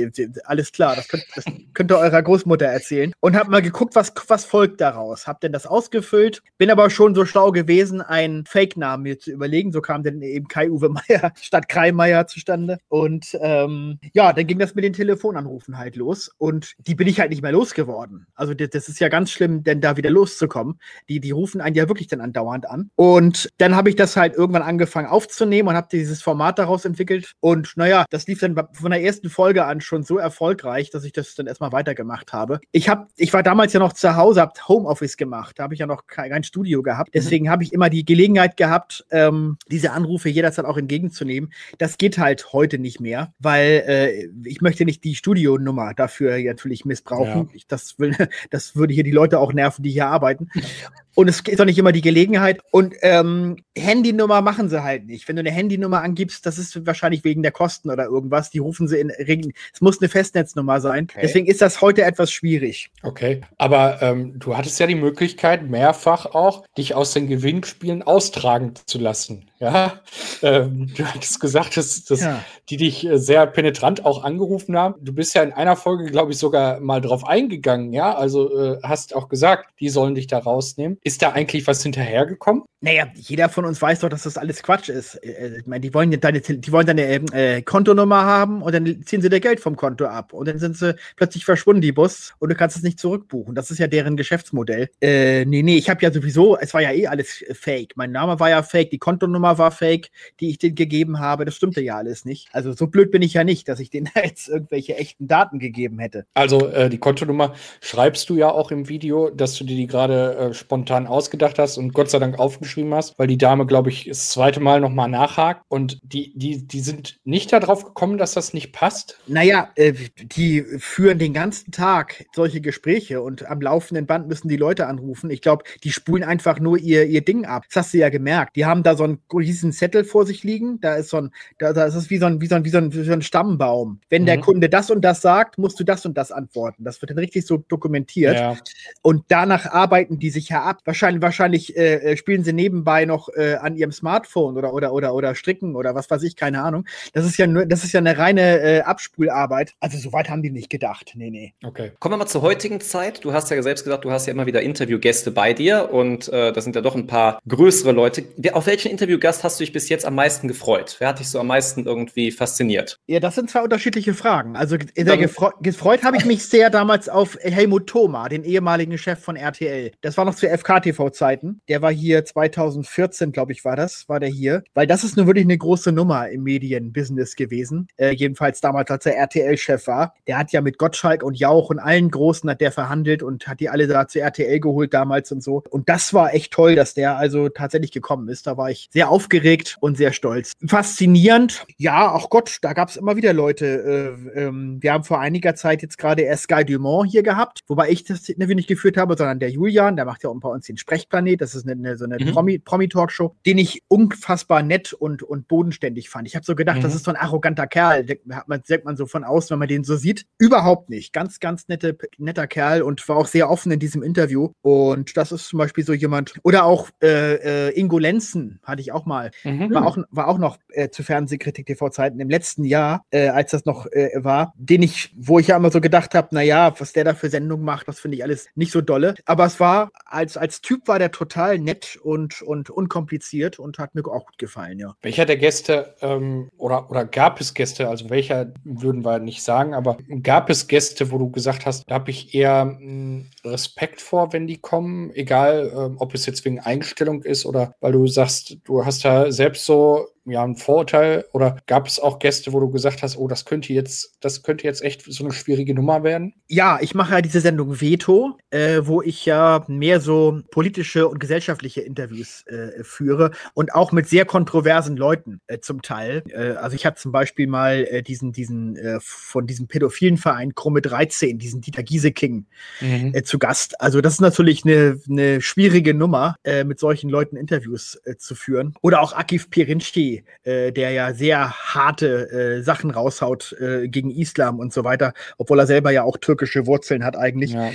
alles 0.44 0.72
klar, 0.72 0.96
das 0.96 1.08
könnt, 1.08 1.26
das 1.34 1.44
könnt 1.74 1.90
ihr 1.90 1.98
eurer 1.98 2.22
Großmutter 2.22 2.66
erzählen. 2.66 3.12
Und 3.20 3.36
habe 3.36 3.50
mal 3.50 3.62
geguckt, 3.62 3.94
was, 3.94 4.12
was 4.28 4.44
folgt 4.44 4.80
daraus. 4.80 5.26
Habe 5.26 5.40
denn 5.42 5.52
das 5.52 5.66
ausgefüllt, 5.66 6.42
bin 6.56 6.70
aber 6.70 6.88
schon 6.90 7.14
so 7.14 7.24
schlau 7.26 7.52
gewesen, 7.52 8.00
einen 8.00 8.46
Fake-Namen 8.46 9.02
mir 9.02 9.18
zu 9.18 9.30
überlegen. 9.30 9.72
So 9.72 9.80
kam 9.80 10.02
dann 10.02 10.22
eben 10.22 10.48
Kai-Uwe 10.48 10.88
Meier 10.88 11.32
statt 11.40 11.68
Kai 11.68 11.92
Meier 11.92 12.26
zustande. 12.26 12.78
Und 12.88 13.36
ähm, 13.40 13.98
ja, 14.14 14.32
dann 14.32 14.46
ging 14.46 14.58
das 14.58 14.74
mit 14.74 14.84
den 14.84 14.92
Telefonanrufen 14.94 15.76
halt 15.78 15.96
los. 15.96 16.30
Und 16.38 16.74
die 16.78 16.94
bin 16.94 17.06
ich 17.06 17.20
halt 17.20 17.30
nicht 17.30 17.42
mehr 17.42 17.52
losgeworden 17.52 17.73
worden. 17.86 18.26
Also 18.34 18.54
das 18.54 18.88
ist 18.88 19.00
ja 19.00 19.08
ganz 19.08 19.30
schlimm, 19.30 19.64
denn 19.64 19.80
da 19.80 19.96
wieder 19.96 20.10
loszukommen. 20.10 20.78
Die, 21.08 21.20
die 21.20 21.30
rufen 21.30 21.60
einen 21.60 21.76
ja 21.76 21.88
wirklich 21.88 22.08
dann 22.08 22.20
andauernd 22.20 22.68
an. 22.68 22.90
Und 22.96 23.50
dann 23.58 23.76
habe 23.76 23.90
ich 23.90 23.96
das 23.96 24.16
halt 24.16 24.34
irgendwann 24.34 24.62
angefangen 24.62 25.08
aufzunehmen 25.08 25.68
und 25.68 25.74
habe 25.74 25.88
dieses 25.90 26.22
Format 26.22 26.58
daraus 26.58 26.84
entwickelt. 26.84 27.32
Und 27.40 27.76
naja, 27.76 28.04
das 28.10 28.26
lief 28.26 28.40
dann 28.40 28.56
von 28.72 28.90
der 28.90 29.02
ersten 29.02 29.30
Folge 29.30 29.64
an 29.64 29.80
schon 29.80 30.02
so 30.02 30.18
erfolgreich, 30.18 30.90
dass 30.90 31.04
ich 31.04 31.12
das 31.12 31.34
dann 31.34 31.46
erstmal 31.46 31.72
weitergemacht 31.72 32.32
habe. 32.32 32.60
Ich 32.72 32.88
habe, 32.88 33.06
ich 33.16 33.32
war 33.32 33.42
damals 33.42 33.72
ja 33.72 33.80
noch 33.80 33.92
zu 33.92 34.16
Hause, 34.16 34.40
habe 34.40 34.52
Homeoffice 34.68 35.16
gemacht. 35.16 35.58
Da 35.58 35.64
habe 35.64 35.74
ich 35.74 35.80
ja 35.80 35.86
noch 35.86 36.06
kein, 36.06 36.30
kein 36.30 36.44
Studio 36.44 36.82
gehabt. 36.82 37.08
Mhm. 37.08 37.18
Deswegen 37.18 37.50
habe 37.50 37.62
ich 37.62 37.72
immer 37.72 37.90
die 37.90 38.04
Gelegenheit 38.04 38.56
gehabt, 38.56 39.04
ähm, 39.10 39.56
diese 39.70 39.92
Anrufe 39.92 40.28
jederzeit 40.28 40.64
auch 40.64 40.76
entgegenzunehmen. 40.76 41.52
Das 41.78 41.98
geht 41.98 42.18
halt 42.18 42.52
heute 42.52 42.78
nicht 42.78 43.00
mehr, 43.00 43.32
weil 43.38 43.84
äh, 43.86 44.28
ich 44.44 44.60
möchte 44.60 44.84
nicht 44.84 45.04
die 45.04 45.14
Studionummer 45.14 45.94
dafür 45.94 46.38
natürlich 46.42 46.84
missbrauchen. 46.84 47.48
Ja. 47.48 47.54
Ich, 47.54 47.63
das 47.68 47.98
will, 47.98 48.14
das 48.50 48.76
würde 48.76 48.94
hier 48.94 49.04
die 49.04 49.10
Leute 49.10 49.38
auch 49.38 49.52
nerven, 49.52 49.82
die 49.82 49.90
hier 49.90 50.06
arbeiten. 50.06 50.48
Und 51.14 51.28
es 51.28 51.40
ist 51.40 51.60
auch 51.60 51.64
nicht 51.64 51.78
immer 51.78 51.92
die 51.92 52.00
Gelegenheit. 52.00 52.60
Und 52.70 52.94
ähm, 53.02 53.56
Handynummer 53.76 54.40
machen 54.40 54.68
sie 54.68 54.82
halt 54.82 55.06
nicht. 55.06 55.28
Wenn 55.28 55.36
du 55.36 55.40
eine 55.40 55.50
Handynummer 55.50 56.02
angibst, 56.02 56.44
das 56.46 56.58
ist 56.58 56.86
wahrscheinlich 56.86 57.24
wegen 57.24 57.42
der 57.42 57.52
Kosten 57.52 57.90
oder 57.90 58.04
irgendwas. 58.04 58.50
Die 58.50 58.58
rufen 58.58 58.88
sie 58.88 58.98
in 58.98 59.10
Regen. 59.10 59.52
Es 59.72 59.80
muss 59.80 60.00
eine 60.00 60.08
Festnetznummer 60.08 60.80
sein. 60.80 61.06
Okay. 61.10 61.20
Deswegen 61.22 61.46
ist 61.46 61.60
das 61.60 61.80
heute 61.80 62.04
etwas 62.04 62.32
schwierig. 62.32 62.90
Okay. 63.02 63.40
Aber 63.58 64.02
ähm, 64.02 64.38
du 64.38 64.56
hattest 64.56 64.78
ja 64.80 64.86
die 64.86 64.94
Möglichkeit, 64.94 65.68
mehrfach 65.68 66.26
auch 66.26 66.66
dich 66.76 66.94
aus 66.94 67.12
den 67.12 67.28
Gewinnspielen 67.28 68.02
austragen 68.02 68.74
zu 68.86 68.98
lassen. 68.98 69.46
Ja. 69.60 70.00
Ähm, 70.42 70.92
du 70.94 71.04
hattest 71.06 71.40
gesagt, 71.40 71.76
dass, 71.76 72.04
dass 72.04 72.20
ja. 72.20 72.44
die 72.68 72.76
dich 72.76 73.06
äh, 73.06 73.18
sehr 73.18 73.46
penetrant 73.46 74.04
auch 74.04 74.22
angerufen 74.22 74.76
haben. 74.76 74.96
Du 75.00 75.12
bist 75.12 75.34
ja 75.34 75.42
in 75.42 75.52
einer 75.52 75.76
Folge, 75.76 76.10
glaube 76.10 76.32
ich, 76.32 76.38
sogar 76.38 76.80
mal 76.80 77.00
drauf 77.00 77.26
eingegangen. 77.26 77.92
Ja. 77.92 78.14
Also 78.14 78.54
äh, 78.58 78.78
hast 78.82 79.14
auch 79.14 79.28
gesagt, 79.28 79.70
die 79.80 79.88
sollen 79.88 80.14
dich 80.14 80.26
da 80.26 80.38
rausnehmen. 80.38 80.98
Ist 81.06 81.20
da 81.20 81.32
eigentlich 81.32 81.66
was 81.66 81.82
hinterhergekommen? 81.82 82.64
Naja, 82.80 83.06
jeder 83.14 83.50
von 83.50 83.64
uns 83.64 83.80
weiß 83.80 84.00
doch, 84.00 84.10
dass 84.10 84.22
das 84.24 84.38
alles 84.38 84.62
Quatsch 84.62 84.88
ist. 84.88 85.14
Äh, 85.22 85.32
äh, 85.32 85.58
ich 85.58 85.66
meine, 85.66 85.80
die 85.80 85.92
wollen 85.94 86.18
deine, 86.18 86.40
die 86.40 86.72
wollen 86.72 86.86
deine 86.86 87.02
äh, 87.32 87.62
Kontonummer 87.62 88.24
haben 88.24 88.62
und 88.62 88.74
dann 88.74 89.02
ziehen 89.04 89.22
sie 89.22 89.28
dir 89.28 89.40
Geld 89.40 89.60
vom 89.60 89.76
Konto 89.76 90.06
ab. 90.06 90.32
Und 90.32 90.48
dann 90.48 90.58
sind 90.58 90.78
sie 90.78 90.94
plötzlich 91.16 91.44
verschwunden, 91.44 91.82
die 91.82 91.92
Bus, 91.92 92.34
und 92.38 92.50
du 92.50 92.54
kannst 92.54 92.76
es 92.76 92.82
nicht 92.82 92.98
zurückbuchen. 92.98 93.54
Das 93.54 93.70
ist 93.70 93.78
ja 93.78 93.86
deren 93.86 94.16
Geschäftsmodell. 94.16 94.90
Äh, 95.00 95.46
nee, 95.46 95.62
nee, 95.62 95.76
ich 95.76 95.90
habe 95.90 96.02
ja 96.02 96.10
sowieso, 96.10 96.58
es 96.58 96.72
war 96.72 96.80
ja 96.80 96.92
eh 96.92 97.06
alles 97.06 97.44
fake. 97.52 97.96
Mein 97.96 98.12
Name 98.12 98.40
war 98.40 98.48
ja 98.48 98.62
fake, 98.62 98.90
die 98.90 98.98
Kontonummer 98.98 99.58
war 99.58 99.72
fake, 99.72 100.10
die 100.40 100.50
ich 100.50 100.58
denen 100.58 100.74
gegeben 100.74 101.20
habe. 101.20 101.46
Das 101.46 101.54
stimmte 101.54 101.80
ja 101.80 101.96
alles 101.96 102.24
nicht. 102.24 102.48
Also 102.52 102.72
so 102.72 102.86
blöd 102.86 103.10
bin 103.10 103.20
ich 103.20 103.34
ja 103.34 103.44
nicht, 103.44 103.68
dass 103.68 103.80
ich 103.80 103.90
denen 103.90 104.10
jetzt 104.22 104.48
irgendwelche 104.48 104.96
echten 104.96 105.26
Daten 105.26 105.58
gegeben 105.58 105.98
hätte. 105.98 106.24
Also 106.32 106.68
äh, 106.68 106.88
die 106.88 106.98
Kontonummer 106.98 107.54
schreibst 107.80 108.30
du 108.30 108.36
ja 108.36 108.50
auch 108.50 108.70
im 108.70 108.88
Video, 108.88 109.30
dass 109.30 109.54
du 109.54 109.64
dir 109.64 109.76
die 109.76 109.86
gerade 109.86 110.36
äh, 110.36 110.54
spontan 110.54 110.93
spontan 110.94 111.06
ausgedacht 111.06 111.58
hast 111.58 111.76
und 111.78 111.92
Gott 111.92 112.10
sei 112.10 112.18
Dank 112.18 112.38
aufgeschrieben 112.38 112.94
hast, 112.94 113.18
weil 113.18 113.26
die 113.26 113.38
Dame, 113.38 113.66
glaube 113.66 113.90
ich, 113.90 114.06
das 114.06 114.30
zweite 114.30 114.60
Mal 114.60 114.80
nochmal 114.80 115.08
nachhakt. 115.08 115.62
Und 115.68 115.98
die, 116.02 116.32
die, 116.36 116.66
die 116.66 116.80
sind 116.80 117.18
nicht 117.24 117.52
darauf 117.52 117.84
gekommen, 117.84 118.18
dass 118.18 118.34
das 118.34 118.54
nicht 118.54 118.72
passt? 118.72 119.18
Naja, 119.26 119.70
äh, 119.74 119.92
die 120.18 120.62
führen 120.78 121.18
den 121.18 121.32
ganzen 121.32 121.72
Tag 121.72 122.26
solche 122.34 122.60
Gespräche 122.60 123.20
und 123.20 123.46
am 123.46 123.60
laufenden 123.60 124.06
Band 124.06 124.28
müssen 124.28 124.48
die 124.48 124.56
Leute 124.56 124.86
anrufen. 124.86 125.30
Ich 125.30 125.40
glaube, 125.40 125.64
die 125.82 125.90
spulen 125.90 126.22
einfach 126.22 126.60
nur 126.60 126.78
ihr, 126.78 127.06
ihr 127.06 127.24
Ding 127.24 127.44
ab. 127.44 127.64
Das 127.68 127.84
hast 127.84 127.94
du 127.94 127.98
ja 127.98 128.08
gemerkt. 128.08 128.56
Die 128.56 128.66
haben 128.66 128.82
da 128.82 128.96
so 128.96 129.04
einen 129.04 129.18
riesen 129.32 129.72
Zettel 129.72 130.04
vor 130.04 130.26
sich 130.26 130.44
liegen. 130.44 130.80
Da 130.80 130.94
ist 130.94 131.10
so 131.10 131.18
ein, 131.18 131.30
da, 131.58 131.72
da 131.72 131.84
ist 131.84 131.94
es 131.94 132.10
wie 132.10 132.18
so 132.18 132.26
ein, 132.26 132.40
wie 132.40 132.46
so 132.46 132.54
ein, 132.54 132.64
wie 132.64 132.70
so 132.70 132.78
ein, 132.78 132.92
wie 132.92 133.04
so 133.04 133.12
ein 133.12 133.22
Stammbaum. 133.22 134.00
Wenn 134.10 134.22
mhm. 134.22 134.26
der 134.26 134.40
Kunde 134.40 134.68
das 134.68 134.90
und 134.90 135.02
das 135.02 135.22
sagt, 135.22 135.58
musst 135.58 135.78
du 135.80 135.84
das 135.84 136.06
und 136.06 136.16
das 136.16 136.30
antworten. 136.30 136.84
Das 136.84 137.00
wird 137.02 137.10
dann 137.10 137.18
richtig 137.18 137.46
so 137.46 137.56
dokumentiert. 137.56 138.36
Ja. 138.36 138.56
Und 139.02 139.24
danach 139.28 139.66
arbeiten 139.66 140.18
die 140.18 140.30
sich 140.30 140.48
ja 140.48 140.62
ab 140.62 140.83
Wahrscheinlich, 140.84 141.22
wahrscheinlich 141.22 141.76
äh, 141.76 142.12
äh, 142.12 142.16
spielen 142.16 142.44
sie 142.44 142.52
nebenbei 142.52 143.04
noch 143.04 143.28
äh, 143.34 143.54
an 143.54 143.76
ihrem 143.76 143.92
Smartphone 143.92 144.56
oder, 144.56 144.74
oder, 144.74 144.92
oder, 144.92 145.14
oder 145.14 145.34
stricken 145.34 145.76
oder 145.76 145.94
was 145.94 146.10
weiß 146.10 146.22
ich, 146.22 146.36
keine 146.36 146.62
Ahnung. 146.62 146.86
Das 147.12 147.24
ist 147.24 147.38
ja 147.38 147.46
nur, 147.46 147.66
das 147.66 147.84
ist 147.84 147.92
ja 147.92 148.00
eine 148.00 148.18
reine 148.18 148.60
äh, 148.60 148.80
Abspularbeit. 148.80 149.74
Also 149.80 149.98
soweit 149.98 150.28
haben 150.28 150.42
die 150.42 150.50
nicht 150.50 150.70
gedacht. 150.70 151.12
Nee, 151.14 151.30
nee. 151.30 151.54
Okay. 151.62 151.92
Kommen 151.98 152.14
wir 152.14 152.18
mal 152.18 152.26
zur 152.26 152.42
heutigen 152.42 152.80
Zeit. 152.80 153.24
Du 153.24 153.32
hast 153.32 153.50
ja 153.50 153.62
selbst 153.62 153.84
gesagt, 153.84 154.04
du 154.04 154.10
hast 154.10 154.26
ja 154.26 154.32
immer 154.32 154.46
wieder 154.46 154.62
Interviewgäste 154.62 155.30
bei 155.30 155.52
dir 155.52 155.90
und 155.92 156.28
äh, 156.28 156.52
das 156.52 156.64
sind 156.64 156.76
ja 156.76 156.82
doch 156.82 156.94
ein 156.94 157.06
paar 157.06 157.40
größere 157.48 157.92
Leute. 157.92 158.24
Auf 158.52 158.66
welchen 158.66 158.90
Interviewgast 158.90 159.44
hast 159.44 159.58
du 159.58 159.64
dich 159.64 159.72
bis 159.72 159.88
jetzt 159.88 160.04
am 160.04 160.14
meisten 160.14 160.48
gefreut? 160.48 160.96
Wer 160.98 161.08
hat 161.08 161.18
dich 161.18 161.28
so 161.28 161.40
am 161.40 161.46
meisten 161.46 161.86
irgendwie 161.86 162.30
fasziniert? 162.30 162.98
Ja, 163.06 163.20
das 163.20 163.34
sind 163.34 163.50
zwei 163.50 163.62
unterschiedliche 163.62 164.14
Fragen. 164.14 164.56
Also 164.56 164.76
sehr 164.94 165.16
gefre 165.16 165.52
gefreut 165.60 166.02
habe 166.04 166.16
ich 166.16 166.24
mich 166.24 166.46
sehr 166.46 166.70
damals 166.70 167.08
auf 167.08 167.38
Helmut 167.40 167.86
Thoma, 167.86 168.28
den 168.28 168.44
ehemaligen 168.44 168.98
Chef 168.98 169.18
von 169.18 169.36
RTL. 169.36 169.92
Das 170.00 170.16
war 170.16 170.24
noch 170.24 170.34
zu 170.34 170.48
FKTV-Zeiten. 170.74 171.60
Der 171.68 171.82
war 171.82 171.92
hier 171.92 172.24
2014, 172.24 173.32
glaube 173.32 173.52
ich, 173.52 173.64
war 173.64 173.76
das, 173.76 174.08
war 174.08 174.20
der 174.20 174.28
hier. 174.28 174.62
Weil 174.74 174.86
das 174.86 175.04
ist 175.04 175.16
nur 175.16 175.26
wirklich 175.26 175.44
eine 175.44 175.58
große 175.58 175.92
Nummer 175.92 176.28
im 176.28 176.42
Medienbusiness 176.42 177.36
gewesen. 177.36 177.88
Äh, 177.96 178.10
jedenfalls 178.10 178.60
damals, 178.60 178.90
als 178.90 179.06
er 179.06 179.16
RTL-Chef 179.16 179.86
war. 179.86 180.14
Der 180.26 180.38
hat 180.38 180.52
ja 180.52 180.60
mit 180.60 180.78
Gottschalk 180.78 181.22
und 181.22 181.38
Jauch 181.38 181.70
und 181.70 181.78
allen 181.78 182.10
Großen 182.10 182.48
hat 182.50 182.60
der 182.60 182.72
verhandelt 182.72 183.22
und 183.22 183.46
hat 183.46 183.60
die 183.60 183.68
alle 183.68 183.86
da 183.86 184.08
zu 184.08 184.20
RTL 184.20 184.60
geholt 184.60 184.94
damals 184.94 185.32
und 185.32 185.42
so. 185.42 185.62
Und 185.70 185.88
das 185.88 186.12
war 186.14 186.34
echt 186.34 186.52
toll, 186.52 186.74
dass 186.74 186.94
der 186.94 187.16
also 187.16 187.48
tatsächlich 187.48 187.92
gekommen 187.92 188.28
ist. 188.28 188.46
Da 188.46 188.56
war 188.56 188.70
ich 188.70 188.88
sehr 188.92 189.10
aufgeregt 189.10 189.76
und 189.80 189.96
sehr 189.96 190.12
stolz. 190.12 190.52
Faszinierend. 190.66 191.66
Ja, 191.76 192.12
ach 192.14 192.28
Gott, 192.30 192.58
da 192.62 192.72
gab 192.72 192.88
es 192.88 192.96
immer 192.96 193.16
wieder 193.16 193.32
Leute. 193.32 194.16
Äh, 194.34 194.40
ähm, 194.40 194.78
wir 194.80 194.92
haben 194.92 195.04
vor 195.04 195.20
einiger 195.20 195.54
Zeit 195.54 195.82
jetzt 195.82 195.98
gerade 195.98 196.22
erst 196.22 196.48
Guy 196.48 196.64
Dumont 196.64 197.10
hier 197.10 197.22
gehabt, 197.22 197.60
wobei 197.68 197.90
ich 197.90 198.04
das 198.04 198.28
Interview 198.28 198.54
nicht 198.54 198.68
geführt 198.68 198.96
habe, 198.96 199.16
sondern 199.16 199.38
der 199.38 199.50
Julian, 199.50 199.96
der 199.96 200.04
macht 200.04 200.22
ja 200.22 200.30
auch 200.30 200.34
bei 200.40 200.48
uns 200.48 200.63
den 200.68 200.76
Sprechplanet. 200.76 201.40
Das 201.40 201.54
ist 201.54 201.66
eine, 201.66 201.72
eine 201.72 201.96
so 201.96 202.04
eine 202.04 202.18
mhm. 202.18 202.62
Promi-Talkshow, 202.64 203.28
Promi 203.28 203.40
den 203.46 203.58
ich 203.58 203.82
unfassbar 203.88 204.62
nett 204.62 204.92
und, 204.92 205.22
und 205.22 205.48
bodenständig 205.48 206.10
fand. 206.10 206.26
Ich 206.26 206.36
habe 206.36 206.44
so 206.44 206.54
gedacht, 206.54 206.78
mhm. 206.78 206.82
das 206.82 206.94
ist 206.94 207.04
so 207.04 207.10
ein 207.10 207.16
arroganter 207.16 207.66
Kerl. 207.66 208.06
Hat 208.30 208.48
man, 208.48 208.62
denkt 208.68 208.84
man 208.84 208.96
so 208.96 209.06
von 209.06 209.24
außen, 209.24 209.50
wenn 209.50 209.58
man 209.58 209.68
den 209.68 209.84
so 209.84 209.96
sieht. 209.96 210.26
Überhaupt 210.38 210.90
nicht. 210.90 211.12
Ganz, 211.12 211.40
ganz 211.40 211.68
nette, 211.68 211.96
netter 212.18 212.46
Kerl 212.46 212.82
und 212.82 213.06
war 213.08 213.16
auch 213.16 213.26
sehr 213.26 213.50
offen 213.50 213.72
in 213.72 213.78
diesem 213.78 214.02
Interview. 214.02 214.50
Und 214.62 215.16
das 215.16 215.32
ist 215.32 215.48
zum 215.48 215.58
Beispiel 215.58 215.84
so 215.84 215.92
jemand. 215.92 216.34
Oder 216.42 216.64
auch 216.64 216.90
äh, 217.02 217.68
äh, 217.68 217.78
Ingo 217.78 217.98
Lenzen 217.98 218.60
hatte 218.62 218.80
ich 218.80 218.92
auch 218.92 219.06
mal. 219.06 219.30
Mhm. 219.44 219.72
War, 219.72 219.86
auch, 219.86 219.98
war 220.10 220.28
auch 220.28 220.38
noch 220.38 220.58
äh, 220.68 220.88
zu 220.90 221.02
Fernsehkritik 221.02 221.66
TV-Zeiten 221.66 222.20
im 222.20 222.30
letzten 222.30 222.64
Jahr, 222.64 223.04
äh, 223.10 223.28
als 223.28 223.50
das 223.50 223.64
noch 223.64 223.86
äh, 223.86 224.10
war, 224.16 224.52
den 224.56 224.82
ich, 224.82 225.12
wo 225.16 225.38
ich 225.38 225.48
ja 225.48 225.56
immer 225.56 225.70
so 225.70 225.80
gedacht 225.80 226.14
habe, 226.14 226.34
naja, 226.34 226.74
was 226.78 226.92
der 226.92 227.04
da 227.04 227.14
für 227.14 227.30
Sendungen 227.30 227.64
macht, 227.64 227.88
das 227.88 228.00
finde 228.00 228.16
ich 228.16 228.22
alles 228.22 228.48
nicht 228.54 228.72
so 228.72 228.80
dolle. 228.80 229.14
Aber 229.26 229.46
es 229.46 229.60
war, 229.60 229.90
als, 230.04 230.36
als 230.36 230.53
Typ 230.60 230.88
war 230.88 230.98
der 230.98 231.10
total 231.10 231.58
nett 231.58 231.98
und, 232.02 232.42
und 232.42 232.70
unkompliziert 232.70 233.58
und 233.58 233.78
hat 233.78 233.94
mir 233.94 234.04
auch 234.06 234.26
gut 234.26 234.38
gefallen, 234.38 234.78
ja. 234.78 234.94
Welcher 235.02 235.26
der 235.26 235.36
Gäste 235.36 235.94
ähm, 236.00 236.50
oder, 236.58 236.90
oder 236.90 237.04
gab 237.04 237.40
es 237.40 237.54
Gäste, 237.54 237.88
also 237.88 238.10
welcher 238.10 238.52
würden 238.64 239.04
wir 239.04 239.18
nicht 239.18 239.42
sagen, 239.42 239.74
aber 239.74 239.98
gab 240.22 240.50
es 240.50 240.66
Gäste, 240.66 241.10
wo 241.10 241.18
du 241.18 241.30
gesagt 241.30 241.66
hast, 241.66 241.84
da 241.88 241.94
habe 241.94 242.10
ich 242.10 242.34
eher 242.34 242.64
mh, 242.64 242.78
hm, 242.78 243.30
Respekt 243.44 244.00
vor, 244.00 244.32
wenn 244.32 244.46
die 244.46 244.58
kommen, 244.58 245.10
egal 245.14 245.72
ähm, 245.74 245.96
ob 245.98 246.14
es 246.14 246.26
jetzt 246.26 246.44
wegen 246.44 246.60
Einstellung 246.60 247.22
ist 247.22 247.46
oder 247.46 247.74
weil 247.80 247.92
du 247.92 248.06
sagst, 248.06 248.58
du 248.64 248.84
hast 248.84 249.04
da 249.04 249.30
selbst 249.30 249.64
so 249.64 250.08
ja, 250.26 250.42
ein 250.42 250.56
Vorurteil 250.56 251.26
oder 251.32 251.56
gab 251.66 251.86
es 251.86 252.00
auch 252.00 252.18
Gäste, 252.18 252.52
wo 252.52 252.60
du 252.60 252.70
gesagt 252.70 253.02
hast, 253.02 253.16
oh, 253.16 253.28
das 253.28 253.44
könnte 253.44 253.72
jetzt, 253.72 254.16
das 254.20 254.42
könnte 254.42 254.64
jetzt 254.64 254.82
echt 254.82 255.02
so 255.06 255.24
eine 255.24 255.32
schwierige 255.32 255.74
Nummer 255.74 256.02
werden? 256.02 256.34
Ja, 256.48 256.78
ich 256.80 256.94
mache 256.94 257.14
ja 257.14 257.20
diese 257.20 257.40
Sendung 257.40 257.80
Veto, 257.80 258.38
äh, 258.50 258.80
wo 258.84 259.02
ich 259.02 259.26
ja 259.26 259.64
mehr 259.68 260.00
so 260.00 260.40
politische 260.50 261.08
und 261.08 261.20
gesellschaftliche 261.20 261.82
Interviews 261.82 262.46
äh, 262.46 262.82
führe 262.82 263.32
und 263.52 263.74
auch 263.74 263.92
mit 263.92 264.08
sehr 264.08 264.24
kontroversen 264.24 264.96
Leuten 264.96 265.40
äh, 265.46 265.58
zum 265.58 265.82
Teil. 265.82 266.22
Äh, 266.28 266.56
also 266.56 266.74
ich 266.74 266.86
habe 266.86 266.96
zum 266.96 267.12
Beispiel 267.12 267.46
mal 267.46 267.86
äh, 267.90 268.02
diesen, 268.02 268.32
diesen 268.32 268.76
äh, 268.76 268.98
von 269.00 269.46
diesem 269.46 269.68
pädophilen 269.68 270.16
Verein 270.16 270.54
Krumme 270.54 270.80
13, 270.80 271.38
diesen 271.38 271.60
Dieter 271.60 271.82
Gieseking 271.82 272.46
mhm. 272.80 273.24
zu 273.24 273.38
Gast. 273.38 273.80
Also 273.80 274.00
das 274.00 274.14
ist 274.14 274.20
natürlich 274.20 274.64
eine, 274.64 274.98
eine 275.08 275.40
schwierige 275.40 275.94
Nummer, 275.94 276.36
mit 276.64 276.78
solchen 276.78 277.10
Leuten 277.10 277.36
Interviews 277.36 278.00
zu 278.18 278.34
führen. 278.34 278.74
Oder 278.82 279.00
auch 279.00 279.12
Akif 279.12 279.50
Pirinski, 279.50 280.13
äh, 280.44 280.72
der 280.72 280.90
ja 280.90 281.12
sehr 281.14 281.50
harte 281.50 282.30
äh, 282.30 282.62
Sachen 282.62 282.90
raushaut 282.90 283.56
äh, 283.60 283.88
gegen 283.88 284.10
Islam 284.10 284.58
und 284.60 284.72
so 284.72 284.84
weiter, 284.84 285.12
obwohl 285.38 285.58
er 285.58 285.66
selber 285.66 285.90
ja 285.90 286.02
auch 286.02 286.16
türkische 286.16 286.66
Wurzeln 286.66 287.04
hat 287.04 287.16
eigentlich. 287.16 287.52
Ja. 287.52 287.70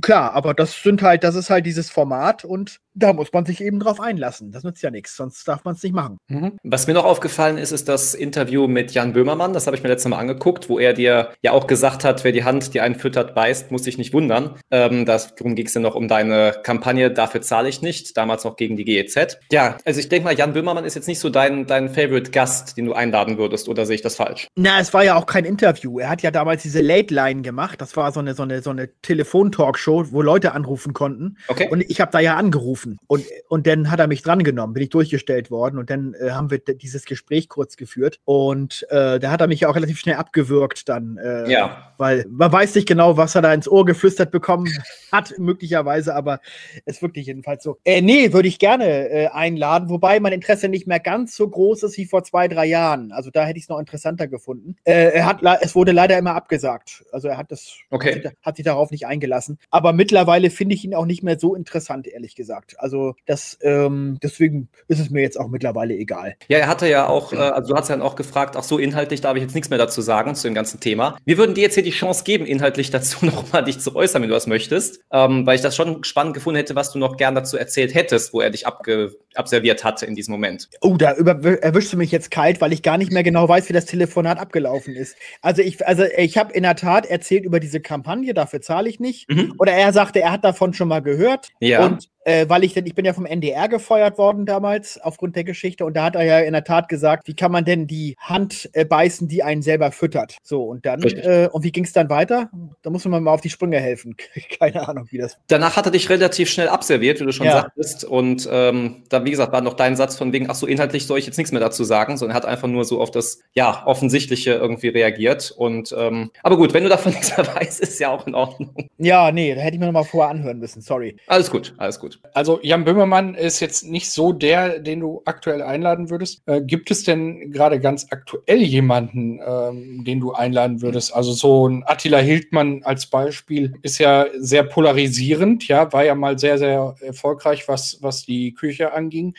Klar, 0.00 0.32
aber 0.32 0.54
das 0.54 0.82
sind 0.82 1.02
halt, 1.02 1.24
das 1.24 1.34
ist 1.34 1.50
halt 1.50 1.66
dieses 1.66 1.90
Format 1.90 2.44
und 2.44 2.80
da 2.96 3.12
muss 3.12 3.32
man 3.32 3.44
sich 3.44 3.62
eben 3.62 3.78
drauf 3.78 4.00
einlassen. 4.00 4.50
Das 4.50 4.64
nützt 4.64 4.82
ja 4.82 4.90
nichts, 4.90 5.16
sonst 5.16 5.46
darf 5.46 5.64
man 5.64 5.74
es 5.74 5.82
nicht 5.82 5.94
machen. 5.94 6.18
Mhm. 6.28 6.58
Was 6.64 6.86
mir 6.86 6.94
noch 6.94 7.04
aufgefallen 7.04 7.58
ist, 7.58 7.70
ist 7.70 7.88
das 7.88 8.14
Interview 8.14 8.66
mit 8.66 8.92
Jan 8.92 9.12
Böhmermann. 9.12 9.52
Das 9.52 9.66
habe 9.66 9.76
ich 9.76 9.82
mir 9.82 9.90
letztes 9.90 10.10
Mal 10.10 10.18
angeguckt, 10.18 10.68
wo 10.68 10.78
er 10.78 10.94
dir 10.94 11.30
ja 11.42 11.52
auch 11.52 11.66
gesagt 11.66 12.04
hat, 12.04 12.24
wer 12.24 12.32
die 12.32 12.44
Hand, 12.44 12.72
die 12.74 12.80
einen 12.80 12.94
füttert, 12.94 13.34
beißt, 13.34 13.70
muss 13.70 13.84
sich 13.84 13.98
nicht 13.98 14.14
wundern. 14.14 14.56
Ähm, 14.70 15.04
das, 15.04 15.34
darum 15.34 15.54
ging 15.54 15.66
es 15.66 15.74
ja 15.74 15.80
noch 15.80 15.94
um 15.94 16.08
deine 16.08 16.54
Kampagne, 16.62 17.10
dafür 17.10 17.42
zahle 17.42 17.68
ich 17.68 17.82
nicht, 17.82 18.16
damals 18.16 18.44
noch 18.44 18.56
gegen 18.56 18.76
die 18.76 18.84
GEZ. 18.84 19.38
Ja, 19.52 19.76
also 19.84 20.00
ich 20.00 20.08
denke 20.08 20.24
mal, 20.24 20.34
Jan 20.34 20.54
Böhmermann 20.54 20.84
ist 20.84 20.94
jetzt 20.94 21.08
nicht 21.08 21.20
so 21.20 21.28
dein, 21.28 21.66
dein 21.66 21.90
Favorite-Gast, 21.90 22.78
den 22.78 22.86
du 22.86 22.94
einladen 22.94 23.36
würdest, 23.36 23.68
oder 23.68 23.84
sehe 23.84 23.96
ich 23.96 24.02
das 24.02 24.16
falsch? 24.16 24.48
Na, 24.56 24.80
es 24.80 24.94
war 24.94 25.04
ja 25.04 25.16
auch 25.16 25.26
kein 25.26 25.44
Interview. 25.44 25.98
Er 25.98 26.08
hat 26.08 26.22
ja 26.22 26.30
damals 26.30 26.62
diese 26.62 26.80
Late 26.80 27.12
Line 27.12 27.42
gemacht. 27.42 27.80
Das 27.80 27.96
war 27.96 28.10
so 28.12 28.20
eine, 28.20 28.34
so 28.34 28.42
eine, 28.42 28.62
so 28.62 28.70
eine 28.70 28.88
Telefon-Talkshow, 29.02 30.12
wo 30.12 30.22
Leute 30.22 30.52
anrufen 30.52 30.94
konnten. 30.94 31.36
Okay. 31.48 31.68
Und 31.70 31.82
ich 31.82 32.00
habe 32.00 32.10
da 32.10 32.20
ja 32.20 32.36
angerufen. 32.36 32.85
Und, 33.06 33.24
und 33.48 33.66
dann 33.66 33.90
hat 33.90 34.00
er 34.00 34.06
mich 34.06 34.22
drangenommen, 34.22 34.74
bin 34.74 34.82
ich 34.82 34.90
durchgestellt 34.90 35.50
worden. 35.50 35.78
Und 35.78 35.90
dann 35.90 36.14
äh, 36.14 36.30
haben 36.30 36.50
wir 36.50 36.58
dieses 36.58 37.04
Gespräch 37.04 37.48
kurz 37.48 37.76
geführt. 37.76 38.20
Und 38.24 38.86
äh, 38.90 39.18
da 39.18 39.30
hat 39.30 39.40
er 39.40 39.46
mich 39.46 39.66
auch 39.66 39.74
relativ 39.74 39.98
schnell 39.98 40.16
abgewürgt 40.16 40.88
dann. 40.88 41.18
Äh, 41.18 41.50
ja. 41.50 41.92
Weil 41.98 42.26
man 42.28 42.52
weiß 42.52 42.74
nicht 42.74 42.88
genau, 42.88 43.16
was 43.16 43.34
er 43.34 43.42
da 43.42 43.52
ins 43.52 43.68
Ohr 43.68 43.84
geflüstert 43.84 44.30
bekommen 44.30 44.68
hat, 45.12 45.34
möglicherweise, 45.38 46.14
aber 46.14 46.40
es 46.84 47.02
wirklich 47.02 47.26
jedenfalls 47.26 47.62
so. 47.62 47.78
Äh, 47.84 48.02
nee, 48.02 48.32
würde 48.32 48.48
ich 48.48 48.58
gerne 48.58 49.08
äh, 49.08 49.26
einladen, 49.28 49.88
wobei 49.88 50.20
mein 50.20 50.32
Interesse 50.32 50.68
nicht 50.68 50.86
mehr 50.86 51.00
ganz 51.00 51.36
so 51.36 51.48
groß 51.48 51.84
ist 51.84 51.96
wie 51.96 52.06
vor 52.06 52.24
zwei, 52.24 52.48
drei 52.48 52.66
Jahren. 52.66 53.12
Also 53.12 53.30
da 53.30 53.44
hätte 53.44 53.58
ich 53.58 53.64
es 53.64 53.68
noch 53.68 53.78
interessanter 53.78 54.28
gefunden. 54.28 54.76
Äh, 54.84 55.12
er 55.14 55.26
hat, 55.26 55.42
es 55.62 55.74
wurde 55.74 55.92
leider 55.92 56.18
immer 56.18 56.34
abgesagt. 56.34 57.04
Also 57.12 57.28
er 57.28 57.38
hat 57.38 57.50
das, 57.50 57.76
okay. 57.90 58.14
hat, 58.14 58.22
sich, 58.22 58.32
hat 58.42 58.56
sich 58.56 58.64
darauf 58.64 58.90
nicht 58.90 59.06
eingelassen. 59.06 59.58
Aber 59.70 59.92
mittlerweile 59.92 60.50
finde 60.50 60.74
ich 60.74 60.84
ihn 60.84 60.94
auch 60.94 61.06
nicht 61.06 61.22
mehr 61.22 61.38
so 61.38 61.54
interessant, 61.54 62.06
ehrlich 62.06 62.34
gesagt. 62.34 62.75
Also 62.78 63.14
das, 63.26 63.58
ähm, 63.62 64.18
deswegen 64.22 64.68
ist 64.88 65.00
es 65.00 65.10
mir 65.10 65.22
jetzt 65.22 65.38
auch 65.38 65.48
mittlerweile 65.48 65.94
egal. 65.94 66.36
Ja, 66.48 66.58
er 66.58 66.68
hatte 66.68 66.88
ja 66.88 67.06
auch, 67.06 67.32
äh, 67.32 67.36
also 67.36 67.72
du 67.72 67.78
hast 67.78 67.88
ja 67.88 67.96
dann 67.96 68.06
auch 68.06 68.16
gefragt, 68.16 68.56
ach 68.56 68.62
so, 68.62 68.78
inhaltlich 68.78 69.20
darf 69.20 69.36
ich 69.36 69.42
jetzt 69.42 69.54
nichts 69.54 69.70
mehr 69.70 69.78
dazu 69.78 70.00
sagen 70.00 70.34
zu 70.34 70.48
dem 70.48 70.54
ganzen 70.54 70.80
Thema. 70.80 71.16
Wir 71.24 71.38
würden 71.38 71.54
dir 71.54 71.62
jetzt 71.62 71.74
hier 71.74 71.82
die 71.82 71.90
Chance 71.90 72.24
geben, 72.24 72.46
inhaltlich 72.46 72.90
dazu 72.96 73.24
nochmal 73.24 73.64
dich 73.64 73.80
zu 73.80 73.94
äußern, 73.94 74.22
wenn 74.22 74.28
du 74.28 74.34
das 74.34 74.46
möchtest, 74.46 75.00
ähm, 75.12 75.46
weil 75.46 75.56
ich 75.56 75.62
das 75.62 75.76
schon 75.76 76.04
spannend 76.04 76.34
gefunden 76.34 76.56
hätte, 76.56 76.74
was 76.74 76.92
du 76.92 76.98
noch 76.98 77.16
gern 77.16 77.34
dazu 77.34 77.56
erzählt 77.56 77.94
hättest, 77.94 78.32
wo 78.32 78.40
er 78.40 78.50
dich 78.50 78.66
abge 78.66 79.16
abserviert 79.36 79.84
hatte 79.84 80.06
in 80.06 80.14
diesem 80.14 80.32
Moment. 80.32 80.68
Oh, 80.80 80.96
da 80.96 81.12
erwischst 81.12 81.92
du 81.92 81.96
mich 81.96 82.10
jetzt 82.10 82.30
kalt, 82.30 82.60
weil 82.60 82.72
ich 82.72 82.82
gar 82.82 82.98
nicht 82.98 83.12
mehr 83.12 83.22
genau 83.22 83.48
weiß, 83.48 83.68
wie 83.68 83.72
das 83.72 83.84
Telefonat 83.84 84.38
abgelaufen 84.38 84.94
ist. 84.94 85.16
Also 85.42 85.62
ich, 85.62 85.86
also 85.86 86.04
ich 86.16 86.38
habe 86.38 86.52
in 86.52 86.62
der 86.62 86.76
Tat 86.76 87.06
erzählt 87.06 87.44
über 87.44 87.60
diese 87.60 87.80
Kampagne, 87.80 88.34
dafür 88.34 88.60
zahle 88.60 88.88
ich 88.88 89.00
nicht. 89.00 89.30
Mhm. 89.30 89.54
Oder 89.58 89.72
er 89.72 89.92
sagte, 89.92 90.20
er 90.20 90.32
hat 90.32 90.44
davon 90.44 90.74
schon 90.74 90.88
mal 90.88 91.00
gehört. 91.00 91.48
Ja. 91.60 91.84
Und 91.84 92.08
äh, 92.26 92.48
weil 92.48 92.64
ich 92.64 92.74
denn, 92.74 92.84
ich 92.86 92.94
bin 92.94 93.04
ja 93.04 93.12
vom 93.12 93.24
NDR 93.24 93.68
gefeuert 93.68 94.18
worden 94.18 94.46
damals 94.46 95.00
aufgrund 95.00 95.36
der 95.36 95.44
Geschichte 95.44 95.84
und 95.84 95.94
da 95.96 96.04
hat 96.04 96.16
er 96.16 96.24
ja 96.24 96.40
in 96.40 96.52
der 96.52 96.64
Tat 96.64 96.88
gesagt, 96.88 97.28
wie 97.28 97.34
kann 97.34 97.52
man 97.52 97.64
denn 97.64 97.86
die 97.86 98.16
Hand 98.18 98.68
äh, 98.72 98.84
beißen, 98.84 99.28
die 99.28 99.44
einen 99.44 99.62
selber 99.62 99.92
füttert. 99.92 100.36
So, 100.42 100.64
und 100.64 100.84
dann, 100.84 101.02
äh, 101.02 101.48
und 101.52 101.62
wie 101.62 101.70
ging 101.70 101.84
es 101.84 101.92
dann 101.92 102.10
weiter? 102.10 102.50
Da 102.82 102.90
muss 102.90 103.04
man 103.04 103.22
mal 103.22 103.30
auf 103.30 103.42
die 103.42 103.50
Sprünge 103.50 103.78
helfen. 103.78 104.16
Keine 104.58 104.88
Ahnung, 104.88 105.06
wie 105.10 105.18
das. 105.18 105.38
Danach 105.46 105.76
hat 105.76 105.86
er 105.86 105.92
dich 105.92 106.10
relativ 106.10 106.50
schnell 106.50 106.68
abserviert, 106.68 107.20
wie 107.20 107.24
du 107.24 107.32
schon 107.32 107.46
ja. 107.46 107.52
sagtest. 107.52 108.04
Und 108.04 108.48
ähm, 108.50 109.04
da, 109.08 109.24
wie 109.24 109.30
gesagt, 109.30 109.52
war 109.52 109.60
noch 109.60 109.74
dein 109.74 109.94
Satz 109.94 110.16
von 110.16 110.32
wegen, 110.32 110.50
ach 110.50 110.56
so, 110.56 110.66
inhaltlich 110.66 111.06
soll 111.06 111.20
ich 111.20 111.26
jetzt 111.26 111.36
nichts 111.36 111.52
mehr 111.52 111.60
dazu 111.60 111.84
sagen, 111.84 112.16
sondern 112.16 112.34
er 112.34 112.38
hat 112.38 112.46
einfach 112.46 112.68
nur 112.68 112.84
so 112.84 113.00
auf 113.00 113.12
das, 113.12 113.38
ja, 113.52 113.86
Offensichtliche 113.86 114.54
irgendwie 114.54 114.88
reagiert. 114.88 115.54
Und 115.56 115.94
ähm, 115.96 116.32
aber 116.42 116.56
gut, 116.56 116.74
wenn 116.74 116.82
du 116.82 116.88
davon 116.88 117.12
nichts 117.14 117.36
mehr 117.36 117.46
weißt, 117.46 117.80
ist 117.80 118.00
ja 118.00 118.10
auch 118.10 118.26
in 118.26 118.34
Ordnung. 118.34 118.88
Ja, 118.98 119.30
nee, 119.30 119.54
da 119.54 119.60
hätte 119.60 119.74
ich 119.74 119.80
mir 119.80 119.86
noch 119.86 119.92
mal 119.92 120.04
vorher 120.04 120.30
anhören 120.30 120.58
müssen, 120.58 120.82
sorry. 120.82 121.16
Alles 121.28 121.50
gut, 121.50 121.72
alles 121.76 122.00
gut. 122.00 122.15
Also 122.32 122.60
Jan 122.62 122.84
Böhmermann 122.84 123.34
ist 123.34 123.60
jetzt 123.60 123.84
nicht 123.84 124.10
so 124.10 124.32
der, 124.32 124.78
den 124.78 125.00
du 125.00 125.22
aktuell 125.24 125.62
einladen 125.62 126.10
würdest. 126.10 126.42
Äh, 126.46 126.62
gibt 126.62 126.90
es 126.90 127.02
denn 127.04 127.50
gerade 127.50 127.80
ganz 127.80 128.06
aktuell 128.10 128.62
jemanden, 128.62 129.40
ähm, 129.44 130.04
den 130.04 130.20
du 130.20 130.32
einladen 130.32 130.82
würdest? 130.82 131.14
Also 131.14 131.32
so 131.32 131.68
ein 131.68 131.82
Attila 131.84 132.18
Hildmann 132.18 132.82
als 132.84 133.06
Beispiel 133.06 133.74
ist 133.82 133.98
ja 133.98 134.26
sehr 134.38 134.62
polarisierend, 134.62 135.66
ja, 135.66 135.92
war 135.92 136.04
ja 136.04 136.14
mal 136.14 136.38
sehr, 136.38 136.58
sehr 136.58 136.94
erfolgreich, 137.00 137.66
was, 137.66 137.98
was 138.02 138.24
die 138.24 138.54
Küche 138.54 138.92
angeht 138.92 139.16
ging. 139.16 139.34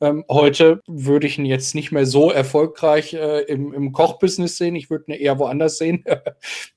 Ähm, 0.00 0.24
heute 0.28 0.82
würde 0.86 1.26
ich 1.26 1.38
ihn 1.38 1.46
jetzt 1.46 1.74
nicht 1.74 1.90
mehr 1.90 2.04
so 2.04 2.30
erfolgreich 2.30 3.14
äh, 3.14 3.40
im, 3.42 3.72
im 3.72 3.92
Kochbusiness 3.92 4.58
sehen. 4.58 4.76
Ich 4.76 4.90
würde 4.90 5.06
ihn 5.08 5.18
eher 5.18 5.38
woanders 5.38 5.78
sehen. 5.78 6.04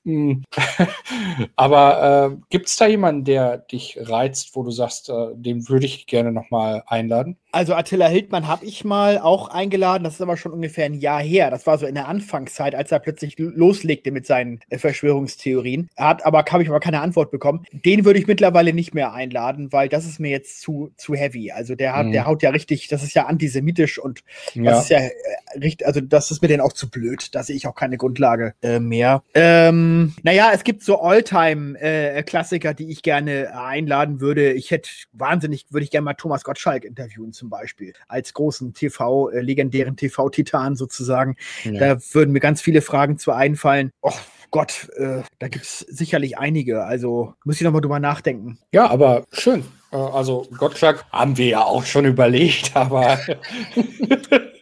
Hm. 0.04 0.44
Aber 1.56 2.30
äh, 2.32 2.36
gibt 2.48 2.68
es 2.68 2.76
da 2.76 2.86
jemanden, 2.86 3.24
der 3.24 3.58
dich 3.58 3.98
reizt, 4.00 4.54
wo 4.54 4.62
du 4.62 4.70
sagst, 4.70 5.08
äh, 5.08 5.34
den 5.46 5.68
würde 5.68 5.86
ich 5.86 6.06
gerne 6.06 6.32
nochmal 6.32 6.84
einladen? 6.86 7.38
Also 7.56 7.72
Attila 7.72 8.06
Hildmann 8.08 8.46
habe 8.48 8.66
ich 8.66 8.84
mal 8.84 9.18
auch 9.18 9.48
eingeladen, 9.48 10.04
das 10.04 10.16
ist 10.16 10.20
aber 10.20 10.36
schon 10.36 10.52
ungefähr 10.52 10.84
ein 10.84 10.92
Jahr 10.92 11.22
her. 11.22 11.50
Das 11.50 11.66
war 11.66 11.78
so 11.78 11.86
in 11.86 11.94
der 11.94 12.06
Anfangszeit, 12.06 12.74
als 12.74 12.92
er 12.92 12.98
plötzlich 12.98 13.38
loslegte 13.38 14.10
mit 14.10 14.26
seinen 14.26 14.60
äh, 14.68 14.76
Verschwörungstheorien. 14.76 15.88
Er 15.96 16.08
hat 16.08 16.26
aber, 16.26 16.44
habe 16.50 16.62
ich 16.62 16.68
aber 16.68 16.80
keine 16.80 17.00
Antwort 17.00 17.30
bekommen. 17.30 17.64
Den 17.72 18.04
würde 18.04 18.18
ich 18.18 18.26
mittlerweile 18.26 18.74
nicht 18.74 18.92
mehr 18.92 19.14
einladen, 19.14 19.72
weil 19.72 19.88
das 19.88 20.04
ist 20.04 20.20
mir 20.20 20.30
jetzt 20.30 20.60
zu, 20.60 20.92
zu 20.98 21.14
heavy. 21.14 21.50
Also 21.50 21.74
der 21.74 21.96
hat, 21.96 22.08
mhm. 22.08 22.12
der 22.12 22.26
haut 22.26 22.42
ja 22.42 22.50
richtig, 22.50 22.88
das 22.88 23.02
ist 23.02 23.14
ja 23.14 23.24
antisemitisch 23.24 23.98
und 23.98 24.20
ja. 24.52 24.72
das 24.72 24.82
ist 24.82 24.90
ja 24.90 24.98
äh, 24.98 25.10
richtig, 25.58 25.86
also 25.86 26.02
das 26.02 26.30
ist 26.30 26.42
mir 26.42 26.48
denn 26.48 26.60
auch 26.60 26.74
zu 26.74 26.90
blöd. 26.90 27.34
Da 27.34 27.42
sehe 27.42 27.56
ich 27.56 27.66
auch 27.66 27.74
keine 27.74 27.96
Grundlage 27.96 28.52
äh, 28.60 28.80
mehr. 28.80 29.22
Ähm, 29.32 30.12
naja, 30.22 30.50
es 30.52 30.62
gibt 30.62 30.82
so 30.82 31.00
Alltime-Klassiker, 31.00 32.70
äh, 32.72 32.74
die 32.74 32.90
ich 32.90 33.00
gerne 33.00 33.58
einladen 33.58 34.20
würde. 34.20 34.52
Ich 34.52 34.70
hätte 34.70 34.90
wahnsinnig, 35.12 35.64
würde 35.70 35.84
ich 35.84 35.90
gerne 35.90 36.04
mal 36.04 36.12
Thomas 36.12 36.44
Gottschalk 36.44 36.84
interviewen 36.84 37.32
zum 37.32 37.45
Beispiel, 37.50 37.92
als 38.08 38.34
großen 38.34 38.74
TV, 38.74 39.30
äh, 39.30 39.40
legendären 39.40 39.96
TV-Titan 39.96 40.76
sozusagen. 40.76 41.36
Ja. 41.64 41.94
Da 41.94 42.00
würden 42.12 42.32
mir 42.32 42.40
ganz 42.40 42.60
viele 42.60 42.82
Fragen 42.82 43.18
zu 43.18 43.32
einfallen. 43.32 43.90
Och, 44.02 44.18
Gott, 44.50 44.88
äh, 44.96 45.22
da 45.38 45.48
gibt 45.48 45.64
es 45.64 45.80
sicherlich 45.80 46.38
einige. 46.38 46.84
Also 46.84 47.34
muss 47.44 47.56
ich 47.56 47.62
nochmal 47.62 47.80
drüber 47.80 48.00
nachdenken. 48.00 48.58
Ja, 48.72 48.88
aber 48.88 49.24
schön. 49.32 49.64
Äh, 49.92 49.96
also 49.96 50.46
Gottschalk 50.56 51.04
haben 51.12 51.36
wir 51.36 51.46
ja 51.46 51.62
auch 51.62 51.84
schon 51.84 52.04
überlegt, 52.04 52.72
aber 52.74 53.18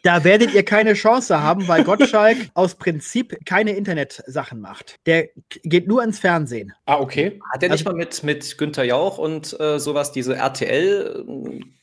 Da 0.04 0.22
werdet 0.22 0.52
ihr 0.52 0.66
keine 0.66 0.92
Chance 0.92 1.42
haben, 1.42 1.66
weil 1.66 1.82
Gottschalk 1.82 2.36
aus 2.54 2.74
Prinzip 2.74 3.38
keine 3.46 3.72
Internetsachen 3.72 4.60
macht. 4.60 4.96
Der 5.06 5.30
geht 5.62 5.88
nur 5.88 6.04
ins 6.04 6.18
Fernsehen. 6.18 6.74
Ah, 6.84 7.00
okay. 7.00 7.40
Hat 7.50 7.62
er 7.62 7.70
nicht 7.70 7.86
also, 7.86 7.96
mal 7.96 7.96
mit, 7.96 8.22
mit 8.22 8.58
Günther 8.58 8.84
Jauch 8.84 9.16
und 9.16 9.58
äh, 9.58 9.78
sowas, 9.80 10.12
diese 10.12 10.36
RTL 10.36 11.24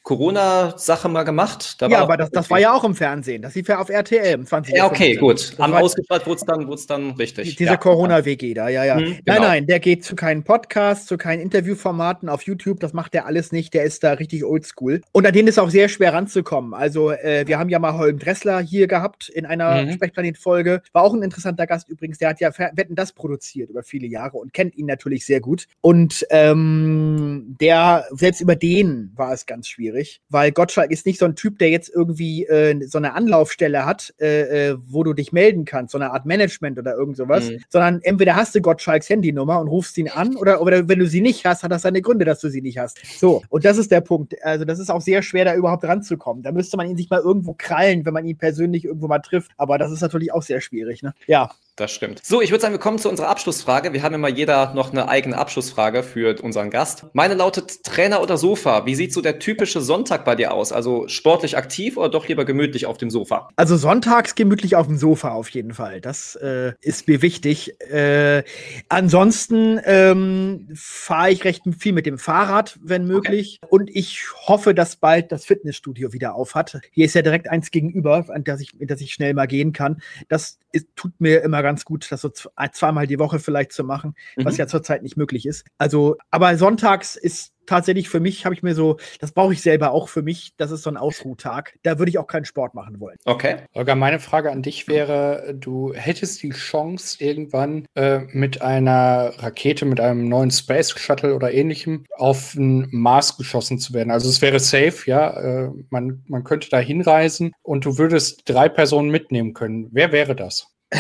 Corona-Sache 0.04 1.10
mal 1.10 1.24
gemacht. 1.24 1.80
Da 1.80 1.88
ja, 1.88 2.00
aber 2.00 2.18
das, 2.18 2.32
das 2.32 2.50
war 2.50 2.60
ja 2.60 2.74
auch 2.74 2.84
im 2.84 2.96
Fernsehen. 2.96 3.44
Das 3.44 3.54
lief 3.54 3.68
ja 3.68 3.80
auf 3.80 3.90
RTL 3.90 4.34
im 4.34 4.46
20. 4.48 4.76
Ja, 4.76 4.88
okay, 4.88 5.16
gut. 5.16 5.54
Am 5.60 5.74
ausgestrahlt 5.76 6.26
wurde 6.26 6.40
es 6.40 6.46
dann, 6.46 6.68
dann 6.88 7.12
richtig. 7.12 7.56
Dieser 7.56 7.72
ja. 7.72 7.78
Corona-WG 7.78 8.56
da, 8.56 8.68
ja, 8.68 8.84
ja. 8.84 8.96
Hm, 8.96 9.04
genau. 9.04 9.20
Nein, 9.26 9.42
nein, 9.42 9.68
der 9.68 9.80
geht 9.80 10.04
zu 10.04 10.16
keinen 10.16 10.44
Podcasts, 10.44 11.06
zu 11.06 11.18
keinen 11.18 11.40
Interviewformaten 11.40 12.30
auf 12.30 12.42
YouTube. 12.42 12.80
Das 12.80 12.94
macht 12.94 13.14
der 13.14 13.28
alles 13.28 13.52
nicht. 13.52 13.76
Der 13.76 13.84
ist 13.84 14.04
da 14.04 14.14
richtig 14.14 14.44
oldschool. 14.44 15.02
Und 15.12 15.28
an 15.28 15.34
den 15.34 15.46
ist 15.46 15.60
auch 15.60 15.70
sehr 15.70 15.88
schwer 15.88 16.14
ranzukommen. 16.14 16.74
Also, 16.74 17.12
äh, 17.12 17.44
wir 17.46 17.60
haben 17.60 17.70
ja 17.70 17.78
mal 17.78 17.94
Holm 17.94 18.18
Dressler 18.18 18.60
hier 18.60 18.88
gehabt 18.88 19.30
in 19.30 19.46
einer 19.46 19.86
mhm. 19.86 19.94
Sprechplanet-Folge. 19.94 20.82
War 20.94 21.04
auch 21.04 21.14
ein 21.14 21.22
interessanter 21.22 21.68
Gast 21.68 21.90
übrigens. 21.90 22.18
Der 22.18 22.30
hat 22.30 22.40
ja 22.40 22.52
Wetten 22.74 22.96
das 22.96 23.14
produziert 23.14 23.70
über 23.70 23.84
viele 23.84 24.08
Jahre 24.08 24.38
und 24.38 24.52
kennt 24.52 24.76
ihn 24.76 24.88
natürlich 24.88 25.28
sehr 25.28 25.42
gut. 25.42 25.68
Und 25.82 26.26
ähm, 26.32 27.56
der, 27.62 28.08
selbst 28.14 28.42
über 28.42 28.56
den 28.56 29.12
war 29.16 29.34
es 29.34 29.46
ganz 29.46 29.68
schwierig 29.68 29.91
schwierig, 29.92 30.22
weil 30.30 30.52
Gottschalk 30.52 30.92
ist 30.92 31.06
nicht 31.06 31.20
so 31.20 31.26
ein 31.26 31.36
Typ, 31.36 31.60
der 31.60 31.70
jetzt 31.70 31.90
irgendwie 31.94 32.46
äh, 32.46 32.86
so 32.88 32.98
eine 32.98 33.14
Anlaufstelle 33.14 33.86
hat, 33.86 34.14
äh, 34.20 34.70
äh, 34.70 34.78
wo 34.88 35.04
du 35.04 35.14
dich 35.14 35.32
melden 35.32 35.66
kannst, 35.66 35.92
so 35.92 35.98
eine 35.98 36.12
Art 36.12 36.26
Management 36.26 36.80
oder 36.80 36.96
irgend 36.96 37.18
sowas, 37.18 37.50
mhm. 37.50 37.64
sondern 37.70 38.02
entweder 38.02 38.36
hast 38.36 38.56
du 38.56 38.62
Gottschalks 38.62 39.10
Handynummer 39.10 39.60
und 39.60 39.68
rufst 39.68 39.98
ihn 39.98 40.10
an 40.10 40.36
oder, 40.36 40.62
oder 40.62 40.88
wenn 40.88 41.00
du 41.00 41.08
sie 41.08 41.22
nicht 41.22 41.46
hast, 41.46 41.64
hat 41.64 41.72
das 41.72 41.84
seine 41.84 42.02
Gründe, 42.02 42.26
dass 42.26 42.40
du 42.40 42.50
sie 42.50 42.62
nicht 42.62 42.78
hast. 42.78 43.00
So, 43.20 43.44
und 43.50 43.66
das 43.66 43.78
ist 43.78 43.92
der 43.92 44.02
Punkt. 44.02 44.36
Also 44.44 44.66
das 44.66 44.80
ist 44.80 44.90
auch 44.90 45.02
sehr 45.02 45.22
schwer, 45.22 45.46
da 45.46 45.56
überhaupt 45.56 45.84
ranzukommen. 45.84 46.44
Da 46.44 46.52
müsste 46.52 46.78
man 46.78 46.90
ihn 46.90 46.98
sich 46.98 47.10
mal 47.10 47.20
irgendwo 47.20 47.54
krallen, 47.58 48.06
wenn 48.06 48.14
man 48.14 48.26
ihn 48.26 48.38
persönlich 48.38 48.86
irgendwo 48.86 49.08
mal 49.08 49.20
trifft, 49.20 49.52
aber 49.58 49.78
das 49.78 49.92
ist 49.92 50.02
natürlich 50.02 50.32
auch 50.32 50.44
sehr 50.44 50.62
schwierig, 50.62 51.04
ne? 51.04 51.14
Ja. 51.28 51.52
Das 51.78 51.92
stimmt. 51.92 52.20
So, 52.24 52.42
ich 52.42 52.52
würde 52.52 52.62
sagen, 52.62 52.74
wir 52.74 52.80
kommen 52.80 53.00
zu 53.00 53.10
unserer 53.10 53.30
Abschlussfrage. 53.30 53.94
Wir 53.94 54.04
haben 54.04 54.14
immer 54.14 54.28
jeder 54.28 54.74
noch 54.74 54.92
eine 54.92 55.08
eigene 55.08 55.38
Abschlussfrage 55.38 56.04
für 56.04 56.36
unseren 56.44 56.70
Gast. 56.70 57.06
Meine 57.14 57.34
lautet 57.34 57.84
Trainer 57.84 58.22
oder 58.22 58.38
Sofa. 58.38 58.86
Wie 58.86 58.94
sieht 58.94 59.14
so 59.14 59.22
der 59.22 59.40
typische 59.40 59.80
Sonntag 59.80 60.26
bei 60.26 60.36
dir 60.36 60.54
aus? 60.54 60.74
Also 60.74 61.08
sportlich 61.08 61.56
aktiv 61.58 61.96
oder 61.96 62.10
doch 62.10 62.28
lieber 62.28 62.44
gemütlich 62.44 62.86
auf 62.86 62.98
dem 62.98 63.10
Sofa? 63.10 63.50
Also 63.56 63.78
sonntags 63.78 64.36
gemütlich 64.36 64.76
auf 64.76 64.88
dem 64.88 64.98
Sofa 64.98 65.30
auf 65.30 65.50
jeden 65.50 65.74
Fall. 65.74 66.02
Das 66.02 66.36
äh, 66.36 66.74
ist 66.82 67.08
mir 67.08 67.22
wichtig. 67.22 67.80
Äh, 67.90 68.44
ansonsten 68.90 69.80
ähm, 69.86 70.68
fahre 70.76 71.32
ich 71.32 71.46
recht 71.46 71.64
viel 71.80 71.94
mit 71.94 72.06
dem 72.06 72.18
Fahrrad, 72.18 72.78
wenn 72.84 73.06
möglich. 73.06 73.60
Okay. 73.62 73.74
Und 73.74 73.96
ich 73.96 74.24
hoffe, 74.46 74.76
dass 74.76 74.98
bald 74.98 75.32
das 75.32 75.46
Fitnessstudio 75.46 76.12
wieder 76.12 76.36
auf 76.36 76.54
hat. 76.54 76.80
Hier 76.92 77.06
ist 77.06 77.16
ja 77.16 77.22
direkt 77.22 77.50
eins 77.50 77.72
gegenüber, 77.72 78.26
an 78.28 78.44
das 78.44 78.60
ich, 78.60 78.80
in 78.80 78.88
das 78.88 79.00
ich 79.00 79.14
schnell 79.14 79.34
mal 79.34 79.48
gehen 79.48 79.72
kann. 79.72 80.02
Das 80.28 80.60
ist, 80.74 80.88
tut 80.96 81.14
mir 81.20 81.42
immer 81.42 81.61
ganz 81.62 81.86
gut, 81.86 82.12
das 82.12 82.22
so 82.22 82.30
zweimal 82.30 83.08
die 83.08 83.20
Woche 83.20 83.40
vielleicht 83.40 83.72
zu 83.72 83.84
machen, 83.84 84.16
mhm. 84.36 84.46
was 84.46 84.58
ja 84.58 84.68
zurzeit 84.68 85.04
nicht 85.04 85.18
möglich 85.18 85.46
ist. 85.46 85.66
Also, 85.78 86.18
aber 86.30 86.58
sonntags 86.58 87.16
ist 87.16 87.54
tatsächlich 87.66 88.10
für 88.10 88.20
mich, 88.20 88.46
habe 88.46 88.54
ich 88.54 88.64
mir 88.64 88.76
so, 88.76 88.98
das 89.20 89.32
brauche 89.32 89.54
ich 89.54 89.62
selber 89.62 89.92
auch 89.92 90.10
für 90.10 90.22
mich, 90.22 90.54
das 90.58 90.72
ist 90.72 90.84
so 90.84 90.90
ein 90.90 90.98
Ausruhtag. 90.98 91.78
Da 91.84 92.00
würde 92.00 92.10
ich 92.10 92.18
auch 92.18 92.28
keinen 92.28 92.44
Sport 92.46 92.74
machen 92.74 93.00
wollen. 93.00 93.18
Okay. 93.26 93.58
Olga, 93.74 93.96
meine 93.96 94.20
Frage 94.20 94.52
an 94.52 94.62
dich 94.62 94.88
wäre, 94.88 95.56
du 95.58 95.94
hättest 95.94 96.44
die 96.44 96.50
Chance, 96.50 97.24
irgendwann 97.24 97.86
äh, 97.96 98.20
mit 98.32 98.62
einer 98.62 99.34
Rakete, 99.38 99.86
mit 99.86 100.00
einem 100.00 100.28
neuen 100.28 100.52
Space 100.52 100.92
Shuttle 100.92 101.34
oder 101.34 101.54
ähnlichem 101.54 102.06
auf 102.18 102.54
den 102.54 102.88
Mars 102.92 103.38
geschossen 103.38 103.80
zu 103.80 103.94
werden. 103.94 104.12
Also 104.12 104.28
es 104.28 104.42
wäre 104.42 104.60
safe, 104.60 105.04
ja. 105.06 105.32
Äh, 105.40 105.70
man, 105.90 106.24
man 106.28 106.44
könnte 106.44 106.70
da 106.70 106.80
hinreisen 106.80 107.54
und 107.62 107.86
du 107.86 107.98
würdest 107.98 108.42
drei 108.46 108.68
Personen 108.70 109.10
mitnehmen 109.10 109.54
können. 109.54 109.88
Wer 109.92 110.12
wäre 110.12 110.36
das? 110.36 110.68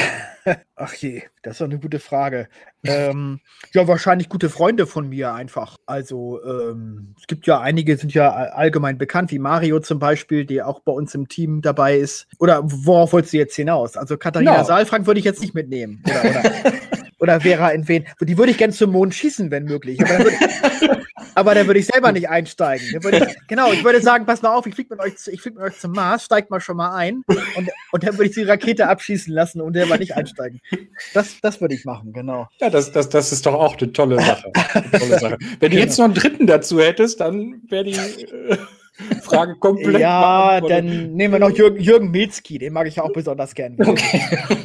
Ach 0.75 0.93
je, 0.95 1.23
das 1.43 1.53
ist 1.53 1.61
doch 1.61 1.65
eine 1.65 1.79
gute 1.79 1.99
Frage. 1.99 2.47
ähm, 2.83 3.39
ja, 3.73 3.87
wahrscheinlich 3.87 4.29
gute 4.29 4.49
Freunde 4.49 4.87
von 4.87 5.07
mir 5.07 5.33
einfach. 5.33 5.77
Also 5.85 6.43
ähm, 6.43 7.15
es 7.19 7.27
gibt 7.27 7.45
ja 7.47 7.59
einige, 7.59 7.95
sind 7.97 8.13
ja 8.13 8.31
allgemein 8.31 8.97
bekannt, 8.97 9.31
wie 9.31 9.39
Mario 9.39 9.79
zum 9.79 9.99
Beispiel, 9.99 10.45
der 10.45 10.67
auch 10.67 10.79
bei 10.79 10.91
uns 10.91 11.13
im 11.13 11.27
Team 11.27 11.61
dabei 11.61 11.97
ist. 11.97 12.27
Oder 12.39 12.61
worauf 12.63 13.13
wolltest 13.13 13.33
du 13.33 13.37
jetzt 13.37 13.55
hinaus? 13.55 13.97
Also 13.97 14.17
Katharina 14.17 14.57
no. 14.57 14.63
Saalfrank 14.63 15.05
würde 15.05 15.19
ich 15.19 15.25
jetzt 15.25 15.41
nicht 15.41 15.53
mitnehmen. 15.53 16.03
Oder, 16.05 16.29
oder, 16.29 16.73
oder 17.19 17.41
Vera 17.41 17.69
in 17.69 17.87
wen? 17.87 18.05
Die 18.19 18.37
würde 18.37 18.51
ich 18.51 18.57
gerne 18.57 18.73
zum 18.73 18.91
Mond 18.91 19.13
schießen, 19.13 19.51
wenn 19.51 19.65
möglich. 19.65 19.99
Aber 21.35 21.55
dann 21.55 21.67
würde, 21.67 21.79
ich 21.79 21.85
selber 21.85 22.11
nicht 22.11 22.29
einsteigen. 22.29 22.85
Ich, 22.87 23.37
genau, 23.47 23.71
ich 23.71 23.83
würde 23.83 24.01
sagen, 24.01 24.25
pass 24.25 24.41
mal 24.41 24.53
auf, 24.53 24.65
ich 24.65 24.75
fliege 24.75 24.95
mit, 24.95 24.99
euch, 24.99 25.13
flieg 25.13 25.55
mit 25.55 25.63
euch 25.63 25.79
zum 25.79 25.91
Mars, 25.91 26.25
steigt 26.25 26.49
mal 26.49 26.59
schon 26.59 26.77
mal 26.77 26.95
ein 26.95 27.23
und, 27.55 27.69
und 27.91 28.03
dann 28.03 28.13
würde 28.17 28.29
ich 28.29 28.35
die 28.35 28.43
Rakete 28.43 28.87
abschießen 28.87 29.33
lassen 29.33 29.61
und 29.61 29.73
selber 29.73 29.97
nicht 29.97 30.15
einsteigen. 30.15 30.61
Das, 31.13 31.39
das 31.41 31.61
würde 31.61 31.75
ich 31.75 31.85
machen, 31.85 32.13
genau. 32.13 32.47
Ja, 32.59 32.69
das, 32.69 32.91
das, 32.91 33.09
das 33.09 33.31
ist 33.31 33.45
doch 33.45 33.53
auch 33.53 33.77
eine 33.77 33.91
tolle 33.91 34.19
Sache. 34.19 34.51
Eine 34.73 34.91
tolle 34.91 35.19
Sache. 35.19 35.37
Wenn 35.59 35.71
du 35.71 35.77
jetzt 35.77 35.97
noch 35.97 36.05
einen 36.05 36.13
dritten 36.13 36.47
dazu 36.47 36.79
hättest, 36.79 37.19
dann 37.19 37.61
wäre 37.67 37.83
die. 37.83 37.91
Äh 37.93 38.57
Frage 39.23 39.55
komplett. 39.55 40.01
Ja, 40.01 40.61
dann 40.61 41.13
nehmen 41.13 41.33
wir 41.33 41.39
noch 41.39 41.49
Jürgen, 41.49 41.79
Jürgen 41.79 42.11
Milzki, 42.11 42.57
den 42.57 42.73
mag 42.73 42.87
ich 42.87 42.99
auch 42.99 43.11
besonders 43.13 43.55
gerne. 43.55 43.75
Okay. 43.79 44.21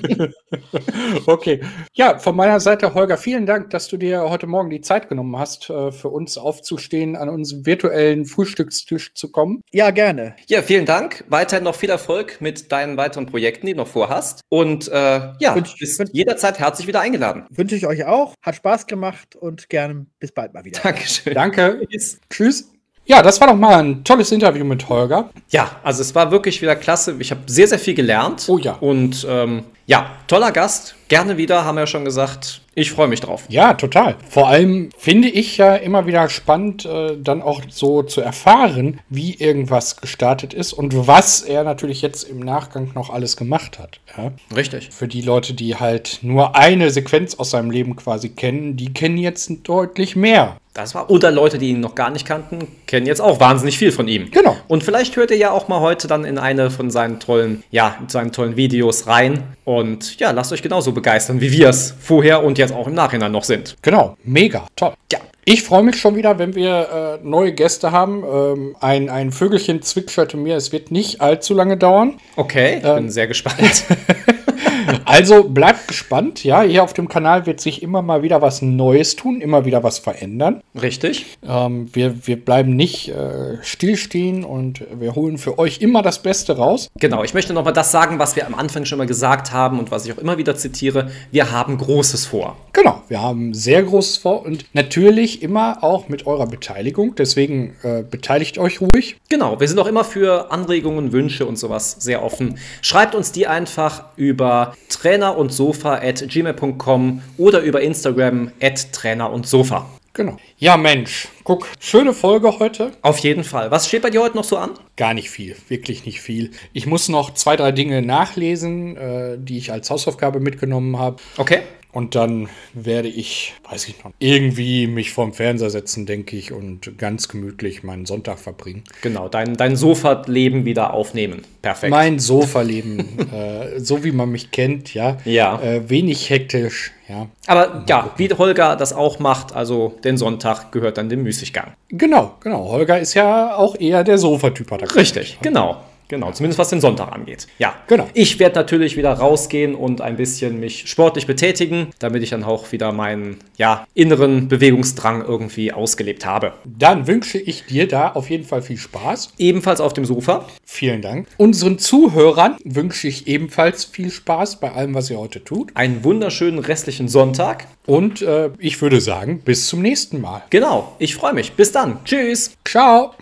okay. 1.26 1.60
Ja, 1.92 2.18
von 2.18 2.36
meiner 2.36 2.60
Seite, 2.60 2.94
Holger, 2.94 3.16
vielen 3.16 3.46
Dank, 3.46 3.70
dass 3.70 3.88
du 3.88 3.96
dir 3.96 4.28
heute 4.28 4.46
Morgen 4.46 4.70
die 4.70 4.80
Zeit 4.80 5.08
genommen 5.08 5.38
hast, 5.38 5.70
äh, 5.70 5.92
für 5.92 6.08
uns 6.08 6.38
aufzustehen, 6.38 7.16
an 7.16 7.28
unseren 7.28 7.66
virtuellen 7.66 8.24
Frühstückstisch 8.24 9.14
zu 9.14 9.30
kommen. 9.30 9.62
Ja, 9.72 9.90
gerne. 9.90 10.36
Ja, 10.46 10.62
vielen 10.62 10.86
Dank. 10.86 11.24
Weiterhin 11.28 11.64
noch 11.64 11.74
viel 11.74 11.90
Erfolg 11.90 12.40
mit 12.40 12.72
deinen 12.72 12.96
weiteren 12.96 13.26
Projekten, 13.26 13.66
die 13.66 13.72
du 13.72 13.78
noch 13.78 13.88
vorhast. 13.88 14.40
Und 14.48 14.88
äh, 14.88 14.92
ja, 15.38 15.54
wünsch, 15.54 15.76
bist 15.78 15.98
wünsch, 15.98 16.10
jederzeit 16.12 16.58
herzlich 16.58 16.86
wieder 16.86 17.00
eingeladen. 17.00 17.46
Wünsche 17.50 17.76
ich 17.76 17.86
euch 17.86 18.04
auch. 18.04 18.34
Hat 18.42 18.56
Spaß 18.56 18.86
gemacht 18.86 19.36
und 19.36 19.68
gerne 19.68 20.06
bis 20.18 20.32
bald 20.32 20.54
mal 20.54 20.64
wieder. 20.64 20.80
Dankeschön. 20.82 21.34
Danke. 21.34 21.86
Tschüss. 22.30 22.75
Ja, 23.06 23.22
das 23.22 23.40
war 23.40 23.48
doch 23.48 23.56
mal 23.56 23.78
ein 23.78 24.02
tolles 24.02 24.32
Interview 24.32 24.64
mit 24.64 24.88
Holger. 24.88 25.30
Ja, 25.50 25.70
also 25.84 26.02
es 26.02 26.14
war 26.14 26.32
wirklich 26.32 26.60
wieder 26.60 26.74
klasse. 26.74 27.14
Ich 27.20 27.30
habe 27.30 27.40
sehr, 27.46 27.68
sehr 27.68 27.78
viel 27.78 27.94
gelernt. 27.94 28.44
Oh 28.48 28.58
ja. 28.58 28.72
Und 28.80 29.24
ähm, 29.30 29.62
ja, 29.86 30.10
toller 30.26 30.50
Gast. 30.50 30.96
Gerne 31.08 31.36
wieder, 31.36 31.64
haben 31.64 31.76
wir 31.76 31.82
ja 31.82 31.86
schon 31.86 32.04
gesagt. 32.04 32.60
Ich 32.74 32.90
freue 32.90 33.06
mich 33.06 33.20
drauf. 33.20 33.44
Ja, 33.48 33.74
total. 33.74 34.16
Vor 34.28 34.48
allem 34.48 34.90
finde 34.98 35.28
ich 35.28 35.56
ja 35.56 35.76
immer 35.76 36.06
wieder 36.06 36.28
spannend, 36.28 36.84
äh, 36.84 37.16
dann 37.16 37.40
auch 37.40 37.62
so 37.70 38.02
zu 38.02 38.20
erfahren, 38.20 39.00
wie 39.08 39.34
irgendwas 39.34 39.96
gestartet 39.98 40.52
ist 40.52 40.72
und 40.72 41.06
was 41.06 41.42
er 41.42 41.62
natürlich 41.62 42.02
jetzt 42.02 42.24
im 42.24 42.40
Nachgang 42.40 42.90
noch 42.94 43.10
alles 43.10 43.36
gemacht 43.36 43.78
hat. 43.78 44.00
Ja? 44.16 44.32
Richtig. 44.54 44.90
Für 44.90 45.06
die 45.06 45.22
Leute, 45.22 45.54
die 45.54 45.76
halt 45.76 46.18
nur 46.22 46.56
eine 46.56 46.90
Sequenz 46.90 47.36
aus 47.36 47.50
seinem 47.50 47.70
Leben 47.70 47.94
quasi 47.94 48.30
kennen, 48.30 48.76
die 48.76 48.92
kennen 48.92 49.16
jetzt 49.16 49.50
deutlich 49.62 50.16
mehr. 50.16 50.56
Das 50.74 50.94
war, 50.94 51.08
oder 51.08 51.30
Leute, 51.30 51.56
die 51.56 51.70
ihn 51.70 51.80
noch 51.80 51.94
gar 51.94 52.10
nicht 52.10 52.26
kannten, 52.26 52.68
kennen 52.86 53.06
jetzt 53.06 53.22
auch 53.22 53.40
wahnsinnig 53.40 53.78
viel 53.78 53.92
von 53.92 54.08
ihm. 54.08 54.30
Genau. 54.30 54.54
Und 54.68 54.84
vielleicht 54.84 55.16
hört 55.16 55.30
ihr 55.30 55.38
ja 55.38 55.50
auch 55.50 55.68
mal 55.68 55.80
heute 55.80 56.06
dann 56.06 56.26
in 56.26 56.36
eine 56.36 56.70
von 56.70 56.90
seinen 56.90 57.18
tollen, 57.18 57.62
ja, 57.70 57.96
seinen 58.08 58.30
tollen 58.30 58.56
Videos 58.56 59.06
rein. 59.06 59.44
Und 59.64 59.75
ja, 60.18 60.30
lasst 60.30 60.52
euch 60.52 60.62
genauso 60.62 60.92
begeistern, 60.92 61.40
wie 61.40 61.52
wir 61.52 61.68
es 61.68 61.94
vorher 62.00 62.44
und 62.44 62.58
jetzt 62.58 62.72
auch 62.72 62.86
im 62.86 62.94
Nachhinein 62.94 63.32
noch 63.32 63.44
sind. 63.44 63.76
Genau. 63.82 64.16
Mega. 64.24 64.66
Toll. 64.76 64.92
Ja. 65.12 65.18
Ich 65.48 65.62
freue 65.62 65.84
mich 65.84 66.00
schon 66.00 66.16
wieder, 66.16 66.40
wenn 66.40 66.56
wir 66.56 67.20
äh, 67.22 67.26
neue 67.26 67.52
Gäste 67.52 67.92
haben. 67.92 68.24
Ähm, 68.24 68.76
ein, 68.80 69.08
ein 69.08 69.30
Vögelchen 69.30 69.80
zwitscherte 69.80 70.36
mir, 70.36 70.56
es 70.56 70.72
wird 70.72 70.90
nicht 70.90 71.20
allzu 71.20 71.54
lange 71.54 71.76
dauern. 71.76 72.18
Okay, 72.34 72.78
ich 72.78 72.84
ähm, 72.84 72.96
bin 72.96 73.10
sehr 73.10 73.28
gespannt. 73.28 73.84
Also 75.16 75.44
bleibt 75.44 75.88
gespannt. 75.88 76.44
Ja, 76.44 76.60
hier 76.60 76.84
auf 76.84 76.92
dem 76.92 77.08
Kanal 77.08 77.46
wird 77.46 77.58
sich 77.58 77.82
immer 77.82 78.02
mal 78.02 78.22
wieder 78.22 78.42
was 78.42 78.60
Neues 78.60 79.16
tun, 79.16 79.40
immer 79.40 79.64
wieder 79.64 79.82
was 79.82 79.98
verändern. 79.98 80.60
Richtig. 80.78 81.38
Ähm, 81.42 81.88
wir, 81.94 82.26
wir 82.26 82.36
bleiben 82.36 82.76
nicht 82.76 83.08
äh, 83.08 83.56
stillstehen 83.62 84.44
und 84.44 84.84
wir 84.92 85.14
holen 85.14 85.38
für 85.38 85.58
euch 85.58 85.80
immer 85.80 86.02
das 86.02 86.22
Beste 86.22 86.58
raus. 86.58 86.90
Genau, 87.00 87.24
ich 87.24 87.32
möchte 87.32 87.54
nochmal 87.54 87.72
das 87.72 87.92
sagen, 87.92 88.18
was 88.18 88.36
wir 88.36 88.46
am 88.46 88.54
Anfang 88.54 88.84
schon 88.84 88.98
mal 88.98 89.06
gesagt 89.06 89.52
haben 89.52 89.78
und 89.78 89.90
was 89.90 90.04
ich 90.04 90.12
auch 90.12 90.18
immer 90.18 90.36
wieder 90.36 90.54
zitiere. 90.54 91.10
Wir 91.30 91.50
haben 91.50 91.78
Großes 91.78 92.26
vor. 92.26 92.58
Genau, 92.74 93.02
wir 93.08 93.22
haben 93.22 93.54
sehr 93.54 93.82
Großes 93.84 94.18
vor 94.18 94.44
und 94.44 94.66
natürlich 94.74 95.40
immer 95.40 95.82
auch 95.82 96.10
mit 96.10 96.26
eurer 96.26 96.46
Beteiligung. 96.46 97.14
Deswegen 97.14 97.74
äh, 97.82 98.02
beteiligt 98.02 98.58
euch 98.58 98.82
ruhig. 98.82 99.16
Genau, 99.30 99.60
wir 99.60 99.66
sind 99.66 99.78
auch 99.78 99.86
immer 99.86 100.04
für 100.04 100.52
Anregungen, 100.52 101.12
Wünsche 101.12 101.46
und 101.46 101.56
sowas 101.56 101.96
sehr 102.00 102.22
offen. 102.22 102.58
Schreibt 102.82 103.14
uns 103.14 103.32
die 103.32 103.46
einfach 103.46 104.04
über 104.16 104.74
trainer 105.06 105.38
und 105.38 105.52
sofa 105.52 105.94
at 106.02 106.28
gmail.com 106.28 107.22
oder 107.38 107.60
über 107.60 107.80
Instagram 107.80 108.50
at 108.60 108.92
trainer 108.92 109.30
und 109.30 109.46
sofa. 109.46 109.86
Genau. 110.14 110.36
Ja, 110.58 110.76
Mensch, 110.76 111.28
guck, 111.44 111.68
schöne 111.78 112.12
Folge 112.12 112.58
heute. 112.58 112.90
Auf 113.02 113.18
jeden 113.18 113.44
Fall. 113.44 113.70
Was 113.70 113.86
steht 113.86 114.02
bei 114.02 114.10
dir 114.10 114.22
heute 114.22 114.36
noch 114.36 114.42
so 114.42 114.56
an? 114.56 114.70
Gar 114.96 115.14
nicht 115.14 115.30
viel, 115.30 115.54
wirklich 115.68 116.06
nicht 116.06 116.20
viel. 116.20 116.50
Ich 116.72 116.88
muss 116.88 117.08
noch 117.08 117.34
zwei, 117.34 117.54
drei 117.54 117.70
Dinge 117.70 118.02
nachlesen, 118.02 118.96
äh, 118.96 119.36
die 119.38 119.58
ich 119.58 119.70
als 119.70 119.90
Hausaufgabe 119.90 120.40
mitgenommen 120.40 120.98
habe. 120.98 121.18
Okay. 121.36 121.60
Und 121.96 122.14
dann 122.14 122.50
werde 122.74 123.08
ich, 123.08 123.54
weiß 123.70 123.88
ich 123.88 124.04
noch, 124.04 124.12
irgendwie 124.18 124.86
mich 124.86 125.12
vorm 125.12 125.32
Fernseher 125.32 125.70
setzen, 125.70 126.04
denke 126.04 126.36
ich, 126.36 126.52
und 126.52 126.98
ganz 126.98 127.26
gemütlich 127.26 127.84
meinen 127.84 128.04
Sonntag 128.04 128.38
verbringen. 128.38 128.84
Genau, 129.00 129.30
dein, 129.30 129.56
dein 129.56 129.76
Sofa-Leben 129.76 130.66
wieder 130.66 130.92
aufnehmen. 130.92 131.40
Perfekt. 131.62 131.90
Mein 131.90 132.18
Sofa-Leben, 132.18 133.30
äh, 133.32 133.80
so 133.80 134.04
wie 134.04 134.12
man 134.12 134.28
mich 134.28 134.50
kennt, 134.50 134.92
ja. 134.92 135.16
Ja. 135.24 135.58
Äh, 135.62 135.88
wenig 135.88 136.28
hektisch, 136.28 136.92
ja. 137.08 137.28
Aber 137.46 137.82
ja, 137.88 138.10
wie 138.18 138.28
Holger 138.28 138.76
das 138.76 138.92
auch 138.92 139.18
macht, 139.18 139.56
also 139.56 139.96
den 140.04 140.18
Sonntag 140.18 140.72
gehört 140.72 140.98
dann 140.98 141.08
dem 141.08 141.22
Müßiggang. 141.22 141.72
Genau, 141.88 142.34
genau. 142.40 142.68
Holger 142.68 143.00
ist 143.00 143.14
ja 143.14 143.56
auch 143.56 143.74
eher 143.74 144.04
der 144.04 144.18
Sofa-Typ. 144.18 144.70
Richtig, 144.94 145.38
genau. 145.40 145.78
Genau, 146.08 146.30
zumindest 146.32 146.58
was 146.58 146.68
den 146.68 146.80
Sonntag 146.80 147.12
angeht. 147.12 147.46
Ja, 147.58 147.74
genau. 147.86 148.08
Ich 148.14 148.38
werde 148.38 148.56
natürlich 148.56 148.96
wieder 148.96 149.12
rausgehen 149.12 149.74
und 149.74 150.00
ein 150.00 150.16
bisschen 150.16 150.60
mich 150.60 150.88
sportlich 150.88 151.26
betätigen, 151.26 151.88
damit 151.98 152.22
ich 152.22 152.30
dann 152.30 152.44
auch 152.44 152.70
wieder 152.72 152.92
meinen 152.92 153.38
ja, 153.56 153.86
inneren 153.94 154.48
Bewegungsdrang 154.48 155.24
irgendwie 155.24 155.72
ausgelebt 155.72 156.24
habe. 156.24 156.52
Dann 156.64 157.06
wünsche 157.06 157.38
ich 157.38 157.66
dir 157.66 157.88
da 157.88 158.12
auf 158.12 158.30
jeden 158.30 158.44
Fall 158.44 158.62
viel 158.62 158.78
Spaß. 158.78 159.32
Ebenfalls 159.38 159.80
auf 159.80 159.94
dem 159.94 160.04
Sofa. 160.04 160.46
Vielen 160.64 161.02
Dank. 161.02 161.26
Unseren 161.36 161.78
Zuhörern 161.78 162.56
wünsche 162.64 163.08
ich 163.08 163.26
ebenfalls 163.26 163.84
viel 163.84 164.10
Spaß 164.10 164.60
bei 164.60 164.72
allem, 164.72 164.94
was 164.94 165.10
ihr 165.10 165.18
heute 165.18 165.42
tut. 165.42 165.70
Einen 165.74 166.04
wunderschönen 166.04 166.58
restlichen 166.58 167.08
Sonntag. 167.08 167.66
Und 167.86 168.22
äh, 168.22 168.50
ich 168.58 168.80
würde 168.82 169.00
sagen, 169.00 169.40
bis 169.44 169.68
zum 169.68 169.80
nächsten 169.82 170.20
Mal. 170.20 170.42
Genau, 170.50 170.96
ich 170.98 171.14
freue 171.14 171.32
mich. 171.32 171.52
Bis 171.52 171.72
dann. 171.72 172.04
Tschüss. 172.04 172.52
Ciao. 172.64 173.14